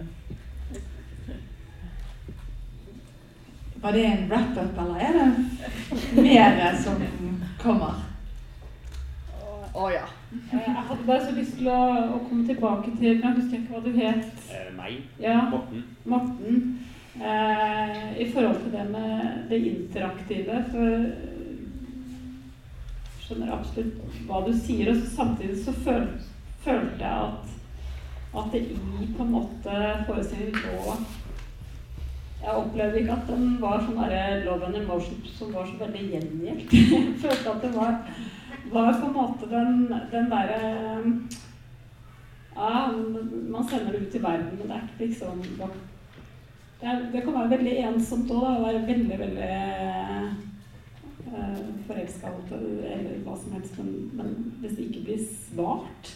var 3.82 3.91
det 3.91 4.05
en 4.05 4.30
wrap-up, 4.30 4.78
eller 4.78 4.95
er 4.95 5.12
det 5.14 5.36
mer 6.24 6.82
som 6.84 7.01
kommer? 7.60 8.03
Å 9.78 9.86
oh, 9.86 9.91
ja. 9.93 10.05
Eh, 10.34 10.62
jeg 10.66 10.84
hadde 10.89 11.03
bare 11.05 11.26
så 11.26 11.34
lyst 11.38 11.58
til 11.60 11.68
å, 11.70 11.82
å 12.16 12.22
komme 12.30 12.47
tilbake 12.47 12.91
til 12.97 13.12
Jeg 13.12 13.34
husker 13.36 13.60
ikke 13.60 13.76
hva 13.76 13.82
du 13.86 13.91
het. 13.93 14.24
Eh, 14.49 14.72
meg. 14.74 15.03
Ja, 15.22 15.36
Morten. 15.51 15.84
Morten. 16.05 16.64
Eh, 17.18 18.22
I 18.22 18.32
forhold 18.34 18.61
til 18.63 18.72
det 18.72 18.86
med 18.91 19.49
det 19.49 19.61
interaktive. 19.65 20.63
For 20.72 20.86
jeg 20.86 21.13
skjønner 23.26 23.53
absolutt 23.57 24.24
hva 24.28 24.41
du 24.47 24.53
sier. 24.55 24.91
Og 24.93 25.05
samtidig 25.15 25.57
så 25.65 25.76
føl, 25.86 26.09
følte 26.65 27.03
jeg 27.05 27.18
at, 27.30 27.55
at 28.38 28.51
det 28.53 28.61
i 28.61 29.13
på 29.18 29.24
en 29.24 29.34
måte 29.39 29.80
forestillingen 30.07 30.59
lå 30.65 30.97
jeg 32.38 32.53
opplevde 32.53 32.99
ikke 32.99 33.15
at 33.15 33.30
den 33.32 33.55
var 33.59 33.82
sånn 33.82 33.97
love 34.45 34.68
and 34.68 34.78
emotion 34.78 35.24
som 35.26 35.49
var 35.55 35.65
så 35.65 35.74
veldig 35.80 36.03
gjengjeldt. 36.11 36.74
Jeg 36.78 37.15
følte 37.24 37.49
at 37.49 37.63
det 37.65 37.72
var 37.74 37.95
var 38.72 38.93
på 38.93 39.07
en 39.07 39.13
måte 39.15 39.49
den, 39.49 39.93
den 40.11 40.30
derre 40.32 40.59
Ja, 42.57 42.91
man 43.49 43.68
sender 43.70 43.91
det 43.91 44.01
ut 44.07 44.15
i 44.15 44.24
verden, 44.24 44.57
men 44.57 44.68
det 44.68 44.76
er 44.76 44.86
ikke 44.86 45.05
liksom 45.05 45.43
det, 46.82 46.93
det 47.13 47.23
kan 47.25 47.36
være 47.36 47.53
veldig 47.55 47.73
ensomt 47.89 48.32
òg, 48.34 48.45
å 48.45 48.63
være 48.65 48.84
veldig, 48.88 49.17
veldig 49.23 49.49
uh, 51.34 51.59
forelska 51.89 52.32
eller 52.53 53.19
hva 53.25 53.36
som 53.41 53.57
helst, 53.57 53.78
men, 53.82 53.91
men, 54.19 54.34
hvis 54.61 54.78
det 54.78 54.88
ikke 54.88 55.05
blir 55.09 55.21
svart 55.28 56.11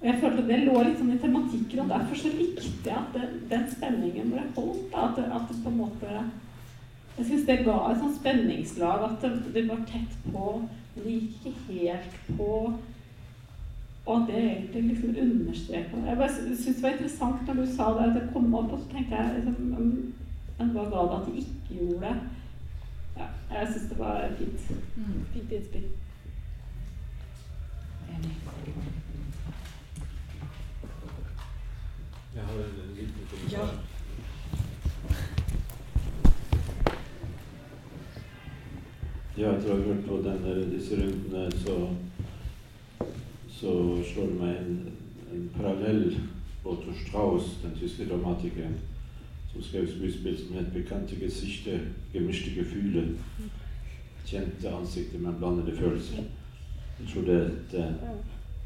Og 0.00 0.08
jeg 0.10 0.20
følte 0.20 0.46
det 0.48 0.62
lå 0.66 0.80
litt 0.84 0.98
sånn 1.00 1.14
i 1.14 1.20
tematikken, 1.20 1.84
og 1.84 1.92
derfor 1.94 2.20
så 2.20 2.32
likte 2.34 2.90
jeg 2.90 2.96
at 2.96 3.14
det, 3.16 3.28
den 3.52 3.68
spenningen 3.72 4.34
ble 4.34 4.42
holdt. 4.58 4.90
At 4.92 5.16
det, 5.16 5.30
at 5.32 5.48
det 5.48 5.62
på 5.64 5.72
en 5.72 5.78
måte 5.80 6.10
Jeg 7.16 7.30
syns 7.30 7.46
det 7.48 7.62
ga 7.64 7.78
et 7.88 8.02
sånt 8.02 8.18
spenningslag, 8.18 9.06
at 9.06 9.24
det, 9.24 9.54
det 9.54 9.64
var 9.70 9.80
tett 9.88 10.18
på 10.28 10.58
men 10.96 11.04
det 11.04 11.14
gikk 11.14 11.48
ikke 11.50 11.74
helt 11.76 12.20
på 12.38 12.52
Og 14.06 14.26
det 14.26 14.36
egentlig 14.38 14.82
liksom 14.82 15.16
understreka 15.20 15.96
Jeg 16.06 16.16
bare 16.16 16.34
syntes 16.34 16.76
det 16.76 16.82
var 16.82 16.88
interessant 16.88 17.46
når 17.46 17.54
du 17.54 17.66
sa 17.76 17.84
det, 17.84 18.04
at 18.08 18.14
det 18.14 18.30
kom 18.32 18.54
opp, 18.54 18.72
og 18.72 18.78
så 18.78 18.88
tenkte 18.92 19.16
jeg 19.16 19.34
liksom 19.34 19.54
Men 20.58 20.70
hva 20.74 20.84
ga 20.90 21.06
det 21.08 21.16
at 21.20 21.26
de 21.26 21.38
ikke 21.38 21.78
gjorde 21.80 22.00
det? 22.06 22.16
Ja, 23.16 23.26
jeg 23.58 23.68
syns 23.72 23.88
det 23.90 23.98
var 23.98 24.28
fint. 24.38 24.70
Mm. 24.96 25.24
Fint 25.32 25.52
innspill. 25.52 25.84
Jeg 32.34 32.44
har 32.44 32.54
en 32.54 32.96
liten 32.96 33.28
kommentar. 33.30 33.58
Ja. 33.58 33.66
Ja, 39.36 39.50
etter 39.52 39.68
å 39.68 39.74
ha 39.76 39.82
hørt 39.84 40.06
på 40.08 40.18
denne, 40.24 40.52
disse 40.70 40.96
rundene, 40.96 41.50
så, 41.60 41.74
så 43.60 44.02
slår 44.12 44.26
det 44.26 44.40
meg 44.40 44.56
en, 44.60 44.92
en 45.32 45.50
parallell 45.56 46.20
Otto 46.64 46.92
Strauss, 47.06 47.44
den 47.62 47.76
tyske 47.80 48.08
dramatikeren, 48.08 48.74
som 49.52 49.62
skrev 49.62 49.86
skuespill 49.88 50.38
som 50.38 50.56
het 50.58 50.72
«Bekante 50.74 51.16
gesikter, 51.20 51.78
gemischte 52.12 52.50
gefühle'. 52.50 53.16
Kjente 54.26 54.72
ansikter, 54.74 55.18
men 55.18 55.38
blandede 55.38 55.76
følelser. 55.76 56.16
Jeg 57.00 57.08
tror 57.12 57.22
det, 57.22 57.50
det 57.72 57.84
eh, 57.84 57.92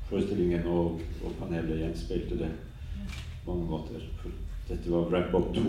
forestillingen 0.08 0.66
og, 0.66 1.00
og 1.24 1.32
panelet 1.38 1.78
gjenspeilte 1.78 2.38
det 2.38 2.50
på 3.44 3.54
mange 3.54 3.66
måter. 3.70 4.00
For 4.22 4.30
dette 4.68 4.90
var 4.90 4.98
wrap-up 5.10 5.54
2. 5.56 5.60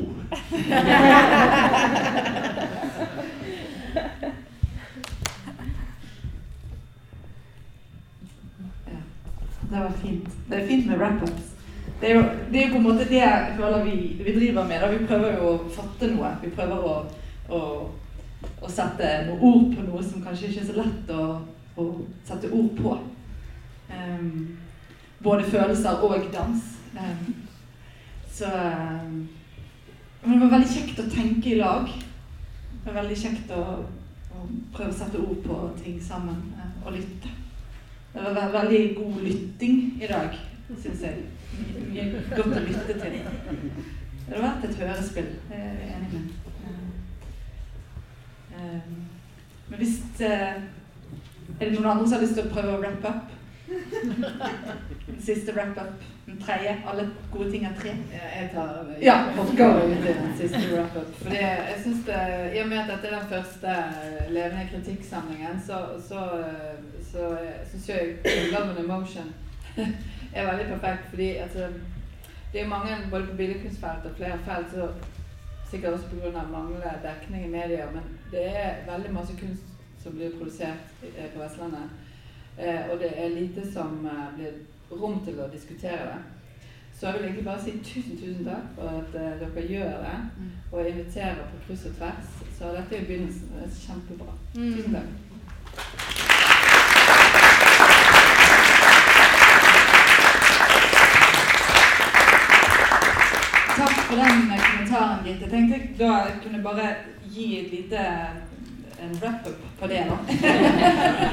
wrap-ups. 11.02 11.50
Det, 12.02 12.10
er 12.10 12.16
jo- 12.16 12.30
det 12.52 12.60
er 12.60 12.68
jo 12.68 12.74
på 12.74 12.78
en 12.80 12.84
måte 12.88 13.10
det 13.10 13.20
jeg 13.20 13.56
føler 13.58 13.84
vi, 13.86 13.96
vi 14.26 14.36
driver 14.40 14.68
med. 14.68 14.82
Da. 14.82 14.92
Vi 14.92 15.06
prøver 15.06 15.38
jo 15.38 15.50
å 15.50 15.70
fatte 15.76 16.10
noe. 16.14 16.32
Vi 16.42 16.50
prøver 16.56 16.86
å, 16.88 16.94
å, 17.50 17.62
å 18.62 18.70
sette 18.70 19.12
noe 19.28 19.38
ord 19.52 19.76
på 19.76 19.86
noe 19.86 20.04
som 20.04 20.24
kanskje 20.26 20.50
ikke 20.50 20.64
er 20.64 20.70
så 20.72 20.78
lett 20.80 21.14
å, 21.14 21.28
å 21.78 21.88
sette 22.26 22.50
ord 22.54 22.72
på. 22.80 22.96
Um, 23.92 24.58
både 25.24 25.44
følelser 25.52 26.02
og 26.02 26.26
dans. 26.34 26.64
Um, 26.98 27.36
så 28.32 28.46
um, 28.50 29.28
Men 30.24 30.34
det 30.34 30.42
var 30.42 30.52
veldig 30.56 30.70
kjekt 30.70 31.00
å 31.02 31.10
tenke 31.10 31.50
i 31.50 31.60
lag. 31.60 31.86
Det 31.90 32.86
var 32.88 33.02
veldig 33.02 33.18
kjekt 33.18 33.54
å, 33.54 33.62
å 34.32 34.48
prøve 34.74 34.90
å 34.90 34.98
sette 34.98 35.22
ord 35.22 35.42
på 35.46 35.62
ting 35.84 36.02
sammen 36.02 36.42
uh, 36.58 36.86
og 36.86 36.98
lytte. 36.98 37.30
Det 38.14 38.24
var 38.36 38.52
veldig 38.54 38.82
god 38.98 39.22
lytting 39.24 39.78
i 40.02 40.08
dag, 40.10 40.34
syns 40.80 41.02
jeg. 41.02 41.16
Mye 41.92 42.06
godt 42.36 42.56
å 42.58 42.64
lytte 42.68 42.96
til. 43.02 43.18
Det 44.28 44.38
har 44.38 44.46
vært 44.46 44.66
et 44.70 44.76
hørespill, 44.80 45.32
det 45.50 45.58
er 45.58 45.74
jeg 45.82 45.96
enig 45.98 46.10
med. 46.14 46.24
Eh, 48.56 48.82
Men 49.70 49.78
hvis 49.80 49.98
eh, 50.20 50.62
Er 51.60 51.70
det 51.70 51.74
noen 51.74 51.92
andre 51.92 52.08
som 52.08 52.18
har 52.18 52.24
lyst 52.26 52.34
til 52.38 52.48
å 52.48 52.54
prøve 52.54 52.74
å 52.78 52.82
wrap 52.82 53.06
up? 53.06 53.38
Den 55.08 55.20
siste 55.24 55.54
wrap 55.56 55.78
up. 55.80 56.02
Den 56.26 56.40
tredje. 56.42 56.74
Alle 56.88 57.06
gode 57.32 57.52
ting 57.52 57.66
er 57.66 57.76
tre. 57.80 57.94
Ja, 58.14 58.30
jeg 58.42 58.50
tar 58.54 58.90
Ja, 59.02 59.16
gå 59.36 59.68
den 60.06 60.34
siste 60.40 60.62
wrap-up. 60.72 61.12
Fordi 61.22 61.36
jeg 61.42 61.78
synes 61.84 62.06
det, 62.08 62.20
I 62.56 62.62
og 62.64 62.70
med 62.72 62.80
at 62.80 62.90
dette 62.94 63.08
er 63.08 63.20
den 63.20 63.30
første 63.32 63.76
levende 64.30 64.68
kritikksamlingen, 64.74 65.62
så, 65.68 65.80
så, 66.08 66.24
eh, 66.40 66.80
så 67.12 67.30
syns 67.72 67.90
jeg 67.90 68.18
Love 68.54 68.70
and 68.70 68.84
Emotion 68.86 69.34
er 70.34 70.50
veldig 70.52 70.68
perfekt. 70.74 71.10
Fordi 71.10 71.30
altså, 71.46 71.68
det 72.54 72.62
er 72.62 72.68
mange 72.68 72.98
både 73.12 73.28
på 73.28 73.36
billedkunstfelt 73.36 74.06
og 74.06 74.16
flere 74.18 74.40
felt 74.46 74.72
så 74.72 74.90
sikkert 75.72 75.94
også 75.94 76.06
pga. 76.06 76.42
manglende 76.52 77.00
dekning 77.04 77.46
i 77.46 77.50
media, 77.50 77.86
men 77.94 78.04
det 78.32 78.58
er 78.58 78.92
veldig 78.92 79.14
masse 79.14 79.34
kunst 79.40 79.64
som 80.04 80.14
blir 80.14 80.38
produsert 80.38 80.84
eh, 81.18 81.30
på 81.34 81.44
Vestlandet. 81.44 81.90
Eh, 82.58 82.92
og 82.92 83.00
det 83.00 83.12
er 83.16 83.30
lite 83.30 83.74
som 83.74 84.06
eh, 84.06 84.36
blir 84.36 84.52
rom 85.02 85.26
til 85.26 85.40
å 85.40 85.48
diskutere 85.54 86.06
det. 86.12 86.22
Så 87.00 87.08
jeg 87.08 87.14
vil 87.14 87.24
egentlig 87.24 87.46
bare 87.46 87.64
si 87.64 87.72
tusen, 87.72 88.18
tusen 88.18 88.46
takk 88.46 88.76
for 88.76 88.88
at 88.90 89.14
dere 89.14 89.68
gjør 89.68 90.04
det, 90.04 90.18
og 90.72 90.90
inviterer 90.90 91.36
på 91.36 91.64
kryss 91.68 91.86
og 91.86 91.96
tvers. 91.98 92.30
Så 92.58 92.76
dette 92.76 92.96
er 92.98 93.08
begynnelsen. 93.08 93.50
Det 93.56 93.64
er 93.64 93.70
kjempebra. 93.88 94.34
Mm. 94.56 94.74
Tusen 94.76 94.94
takk. 94.94 95.08
Takk 103.78 104.01
for 104.12 104.20
den 104.20 104.60
kommentaren, 104.60 105.26
Gitte. 105.26 105.46
Jeg 105.46 105.52
tenkte 105.52 105.78
jeg 105.78 105.90
da 106.00 106.12
jeg 106.12 106.40
kunne 106.44 106.64
bare 106.64 106.88
gi 107.32 107.60
et 107.60 107.72
lite 107.72 108.08
en 109.02 109.16
wrap-up 109.22 109.62
på 109.80 109.88
det. 109.88 110.04
da. 110.10 110.18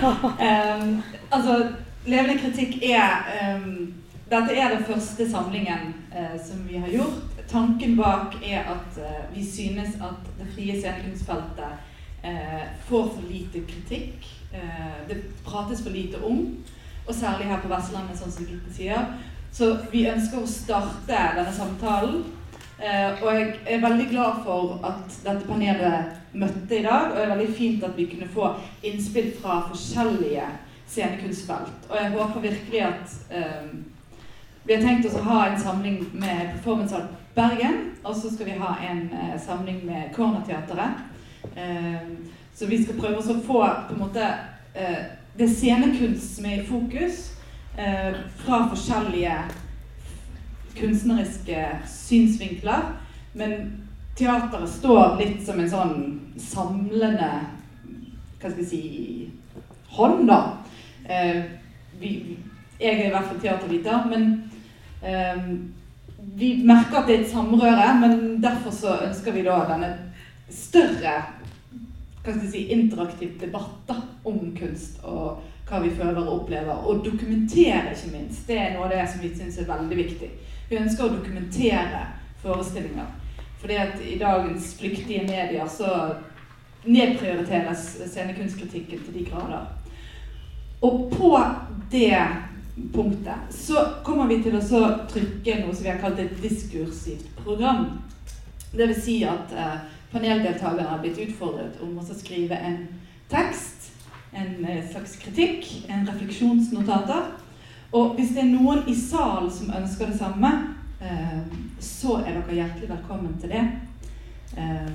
um, 0.46 1.02
altså, 1.30 1.72
Levende 2.06 2.38
kritikk 2.38 2.78
er 2.82 3.26
um, 3.56 3.94
Dette 4.30 4.54
er 4.54 4.76
den 4.76 4.84
første 4.84 5.30
samlingen 5.30 5.94
uh, 6.12 6.38
som 6.46 6.68
vi 6.68 6.76
har 6.76 6.88
gjort. 6.88 7.44
Tanken 7.48 7.96
bak 7.96 8.36
er 8.44 8.60
at 8.60 8.96
uh, 8.96 9.36
vi 9.36 9.44
synes 9.50 9.94
at 10.00 10.32
det 10.38 10.48
frie 10.54 10.80
scenekunstfeltet 10.80 11.72
uh, 12.24 12.64
får 12.88 13.04
for 13.14 13.22
lite 13.30 13.66
kritikk. 13.68 14.38
Eh, 14.52 15.08
det 15.08 15.44
prates 15.44 15.82
for 15.82 15.90
lite 15.90 16.24
om. 16.24 16.56
Og 17.06 17.14
særlig 17.14 17.46
her 17.46 17.60
på 17.60 17.68
Vestlandet, 17.68 18.18
sånn 18.18 18.32
som 18.32 18.46
Gitte 18.48 18.72
sier. 18.72 19.12
Så 19.52 19.74
vi 19.92 20.06
ønsker 20.08 20.42
å 20.42 20.48
starte 20.48 21.20
denne 21.36 21.52
samtalen. 21.56 22.22
Eh, 22.82 23.22
og 23.22 23.34
jeg 23.34 23.54
er 23.66 23.80
veldig 23.80 24.06
glad 24.10 24.32
for 24.44 24.78
at 24.86 25.14
dette 25.24 25.46
panelet 25.48 26.12
møtte 26.32 26.78
i 26.78 26.82
dag. 26.82 27.10
Og 27.10 27.16
det 27.16 27.24
er 27.24 27.34
veldig 27.34 27.54
fint 27.56 27.84
at 27.84 27.96
vi 27.96 28.06
kunne 28.06 28.30
få 28.30 28.52
innspill 28.86 29.32
fra 29.42 29.60
forskjellige 29.70 30.46
scenekunstfelt. 30.86 31.88
Og 31.90 31.96
jeg 32.02 32.10
håper 32.10 32.40
virkelig 32.40 32.82
at 32.82 33.16
eh, 33.30 33.70
Vi 34.68 34.74
har 34.74 34.82
tenkt 34.82 35.06
oss 35.08 35.16
å 35.16 35.24
ha 35.24 35.46
en 35.48 35.60
samling 35.60 35.94
med 36.12 36.50
Performance 36.52 36.96
Art 36.96 37.12
Bergen. 37.34 37.78
Og 38.04 38.14
så 38.16 38.30
skal 38.34 38.46
vi 38.46 38.58
ha 38.60 38.74
en 38.90 39.06
eh, 39.10 39.38
samling 39.40 39.80
med 39.86 40.12
Cornerteatret. 40.14 41.06
Så 42.54 42.66
vi 42.66 42.82
skal 42.82 42.98
prøve 42.98 43.18
oss 43.18 43.30
å 43.30 43.40
få 43.46 43.62
på 43.88 43.94
en 43.94 44.00
måte 44.00 44.26
Det 45.38 45.46
scenekunst 45.48 46.36
som 46.36 46.46
er 46.46 46.60
i 46.60 46.66
fokus 46.66 47.20
fra 48.42 48.58
forskjellige 48.68 49.36
kunstneriske 50.78 51.64
synsvinkler. 51.90 52.92
Men 53.38 53.54
teateret 54.18 54.70
står 54.70 55.18
litt 55.20 55.42
som 55.46 55.60
en 55.60 55.70
sånn 55.70 55.96
samlende 56.40 57.30
Hva 58.38 58.50
skal 58.50 58.62
jeg 58.62 58.70
si 58.70 58.82
hånd, 59.96 60.28
da. 60.28 60.38
Eh, 61.08 61.40
vi, 61.98 62.12
jeg 62.78 62.92
er 62.92 63.08
i 63.08 63.10
hvert 63.10 63.26
fall 63.26 63.40
teaterviter, 63.42 64.04
men 64.06 64.28
eh, 65.02 65.40
vi 66.38 66.52
merker 66.66 67.00
at 67.00 67.08
det 67.08 67.16
er 67.16 67.24
et 67.24 67.32
samrøre. 67.32 67.88
Men 68.02 68.38
derfor 68.42 68.74
så 68.74 68.94
ønsker 69.08 69.34
vi 69.34 69.46
da 69.46 69.58
denne 69.70 69.90
større 70.54 71.16
hva 72.22 72.34
skal 72.34 72.44
jeg 72.44 72.52
si, 72.52 72.64
interaktiv 72.74 73.38
debatt 73.40 73.88
da, 73.88 73.96
om 74.28 74.50
kunst 74.56 74.98
og 75.06 75.38
hva 75.68 75.80
vi 75.80 75.92
føler 75.96 76.20
og 76.22 76.42
opplever. 76.42 76.84
Og 76.88 77.04
dokumentere, 77.04 77.94
ikke 77.94 78.12
minst. 78.12 78.46
Det 78.48 78.58
er 78.58 78.74
noe 78.74 78.88
av 78.88 78.94
det 78.94 79.04
som 79.08 79.22
vi 79.24 79.32
syns 79.36 79.58
er 79.60 79.68
veldig 79.68 79.98
viktig. 79.98 80.30
Vi 80.68 80.76
ønsker 80.76 81.06
å 81.06 81.14
dokumentere 81.16 82.04
forestillinger. 82.42 83.08
Fordi 83.58 83.78
at 83.80 84.02
i 84.04 84.18
dagens 84.20 84.74
flyktige 84.78 85.24
medier 85.26 85.66
så 85.70 85.92
nedprioriteres 86.84 87.96
scenekunstkritikken 88.06 89.00
til 89.04 89.14
de 89.14 89.24
grader. 89.30 89.66
Og 90.80 91.08
på 91.10 91.32
det 91.90 92.20
punktet 92.94 93.50
så 93.50 93.82
kommer 94.06 94.28
vi 94.30 94.42
til 94.44 94.54
å 94.54 94.62
trykke 95.10 95.56
noe 95.62 95.74
som 95.74 95.82
vi 95.82 95.90
har 95.90 96.02
kalt 96.02 96.20
et 96.22 96.36
diskursivt 96.42 97.26
program. 97.42 97.88
Det 98.70 98.86
vil 98.86 99.00
si 99.00 99.16
at 99.26 99.50
eh, 99.56 99.80
paneldeltakerne 100.12 100.86
har 100.86 101.02
blitt 101.02 101.18
utfordret 101.24 101.80
om 101.82 101.96
å 101.98 102.06
skrive 102.06 102.54
en 102.54 102.82
tekst, 103.32 103.90
en 104.36 104.64
eh, 104.64 104.84
slags 104.92 105.16
kritikk, 105.24 105.66
en 105.88 106.06
refleksjonsnotater. 106.06 107.32
Og 107.92 108.14
hvis 108.14 108.34
det 108.36 108.42
er 108.42 108.50
noen 108.52 108.82
i 108.88 108.94
salen 108.96 109.48
som 109.52 109.72
ønsker 109.72 110.10
det 110.10 110.18
samme, 110.18 110.50
eh, 111.00 111.38
så 111.80 112.18
er 112.20 112.34
dere 112.36 112.58
hjertelig 112.58 112.90
velkommen 112.90 113.38
til 113.40 113.54
det. 113.54 113.64
Eh, 114.56 114.90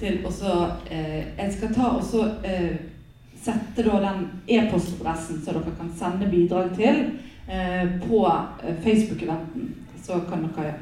til 0.00 0.26
også, 0.26 0.70
eh, 0.90 1.38
jeg 1.38 1.52
skal 1.52 1.74
ta 1.74 1.82
også 1.82 2.24
sette 3.40 3.84
den 3.84 4.26
e-postadressen 4.48 5.42
som 5.44 5.54
dere 5.54 5.76
kan 5.78 5.92
sende 5.96 6.30
bidrag 6.30 6.74
til 6.76 7.10
på 8.08 8.18
Facebook-eventen. 8.84 9.74
Så 10.02 10.20
kan 10.28 10.42
dere 10.56 10.74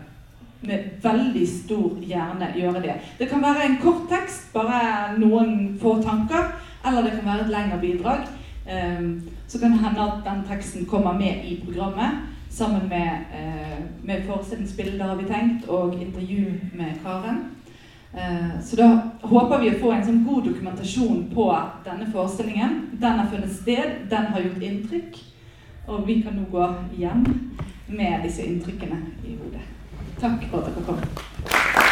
med 0.62 0.84
veldig 1.02 1.48
stor 1.48 2.00
gjerne 2.02 2.52
gjøre 2.56 2.82
det. 2.82 2.94
Det 3.18 3.28
kan 3.28 3.42
være 3.42 3.64
en 3.64 3.78
kort 3.82 4.08
tekst, 4.10 4.52
bare 4.52 5.18
noen 5.18 5.78
få 5.80 6.02
tanker, 6.02 6.50
eller 6.86 7.02
det 7.02 7.12
kan 7.12 7.24
være 7.24 7.44
et 7.44 7.50
lengre 7.50 7.80
bidrag. 7.80 8.26
Så 9.48 9.58
kan 9.58 9.72
det 9.72 9.80
hende 9.80 10.00
at 10.00 10.24
den 10.24 10.44
teksten 10.48 10.86
kommer 10.86 11.12
med 11.12 11.44
i 11.44 11.62
programmet 11.64 12.10
sammen 12.50 12.88
med, 12.88 13.10
eh, 13.32 13.78
med 14.02 14.26
forestillingsbilder, 14.26 15.04
har 15.04 15.16
vi 15.16 15.24
tenkt, 15.24 15.68
og 15.68 15.94
intervju 16.02 16.60
med 16.74 16.92
Karen. 17.02 17.44
Eh, 18.14 18.62
Så 18.62 18.76
da 18.76 19.02
håper 19.22 19.58
vi 19.58 19.70
å 19.70 19.80
få 19.80 19.92
en 19.92 20.04
sånn 20.04 20.24
god 20.24 20.44
dokumentasjon 20.44 21.30
på 21.34 21.56
denne 21.84 22.12
forestillingen. 22.12 22.88
Den 23.00 23.18
har 23.18 23.26
funnet 23.26 23.52
sted, 23.52 24.10
den 24.10 24.26
har 24.26 24.40
gjort 24.40 24.62
inntrykk, 24.62 25.18
og 25.88 26.06
vi 26.06 26.22
kan 26.22 26.32
nå 26.32 26.44
gå 26.50 26.74
hjem 26.98 27.50
med 27.88 28.22
disse 28.22 28.42
inntrykkene 28.42 29.02
i 29.24 29.36
hodet. 29.36 29.60
Takk 30.20 30.44
for 30.50 30.58
at 30.58 30.74
dere 30.74 30.84
kom. 30.84 31.87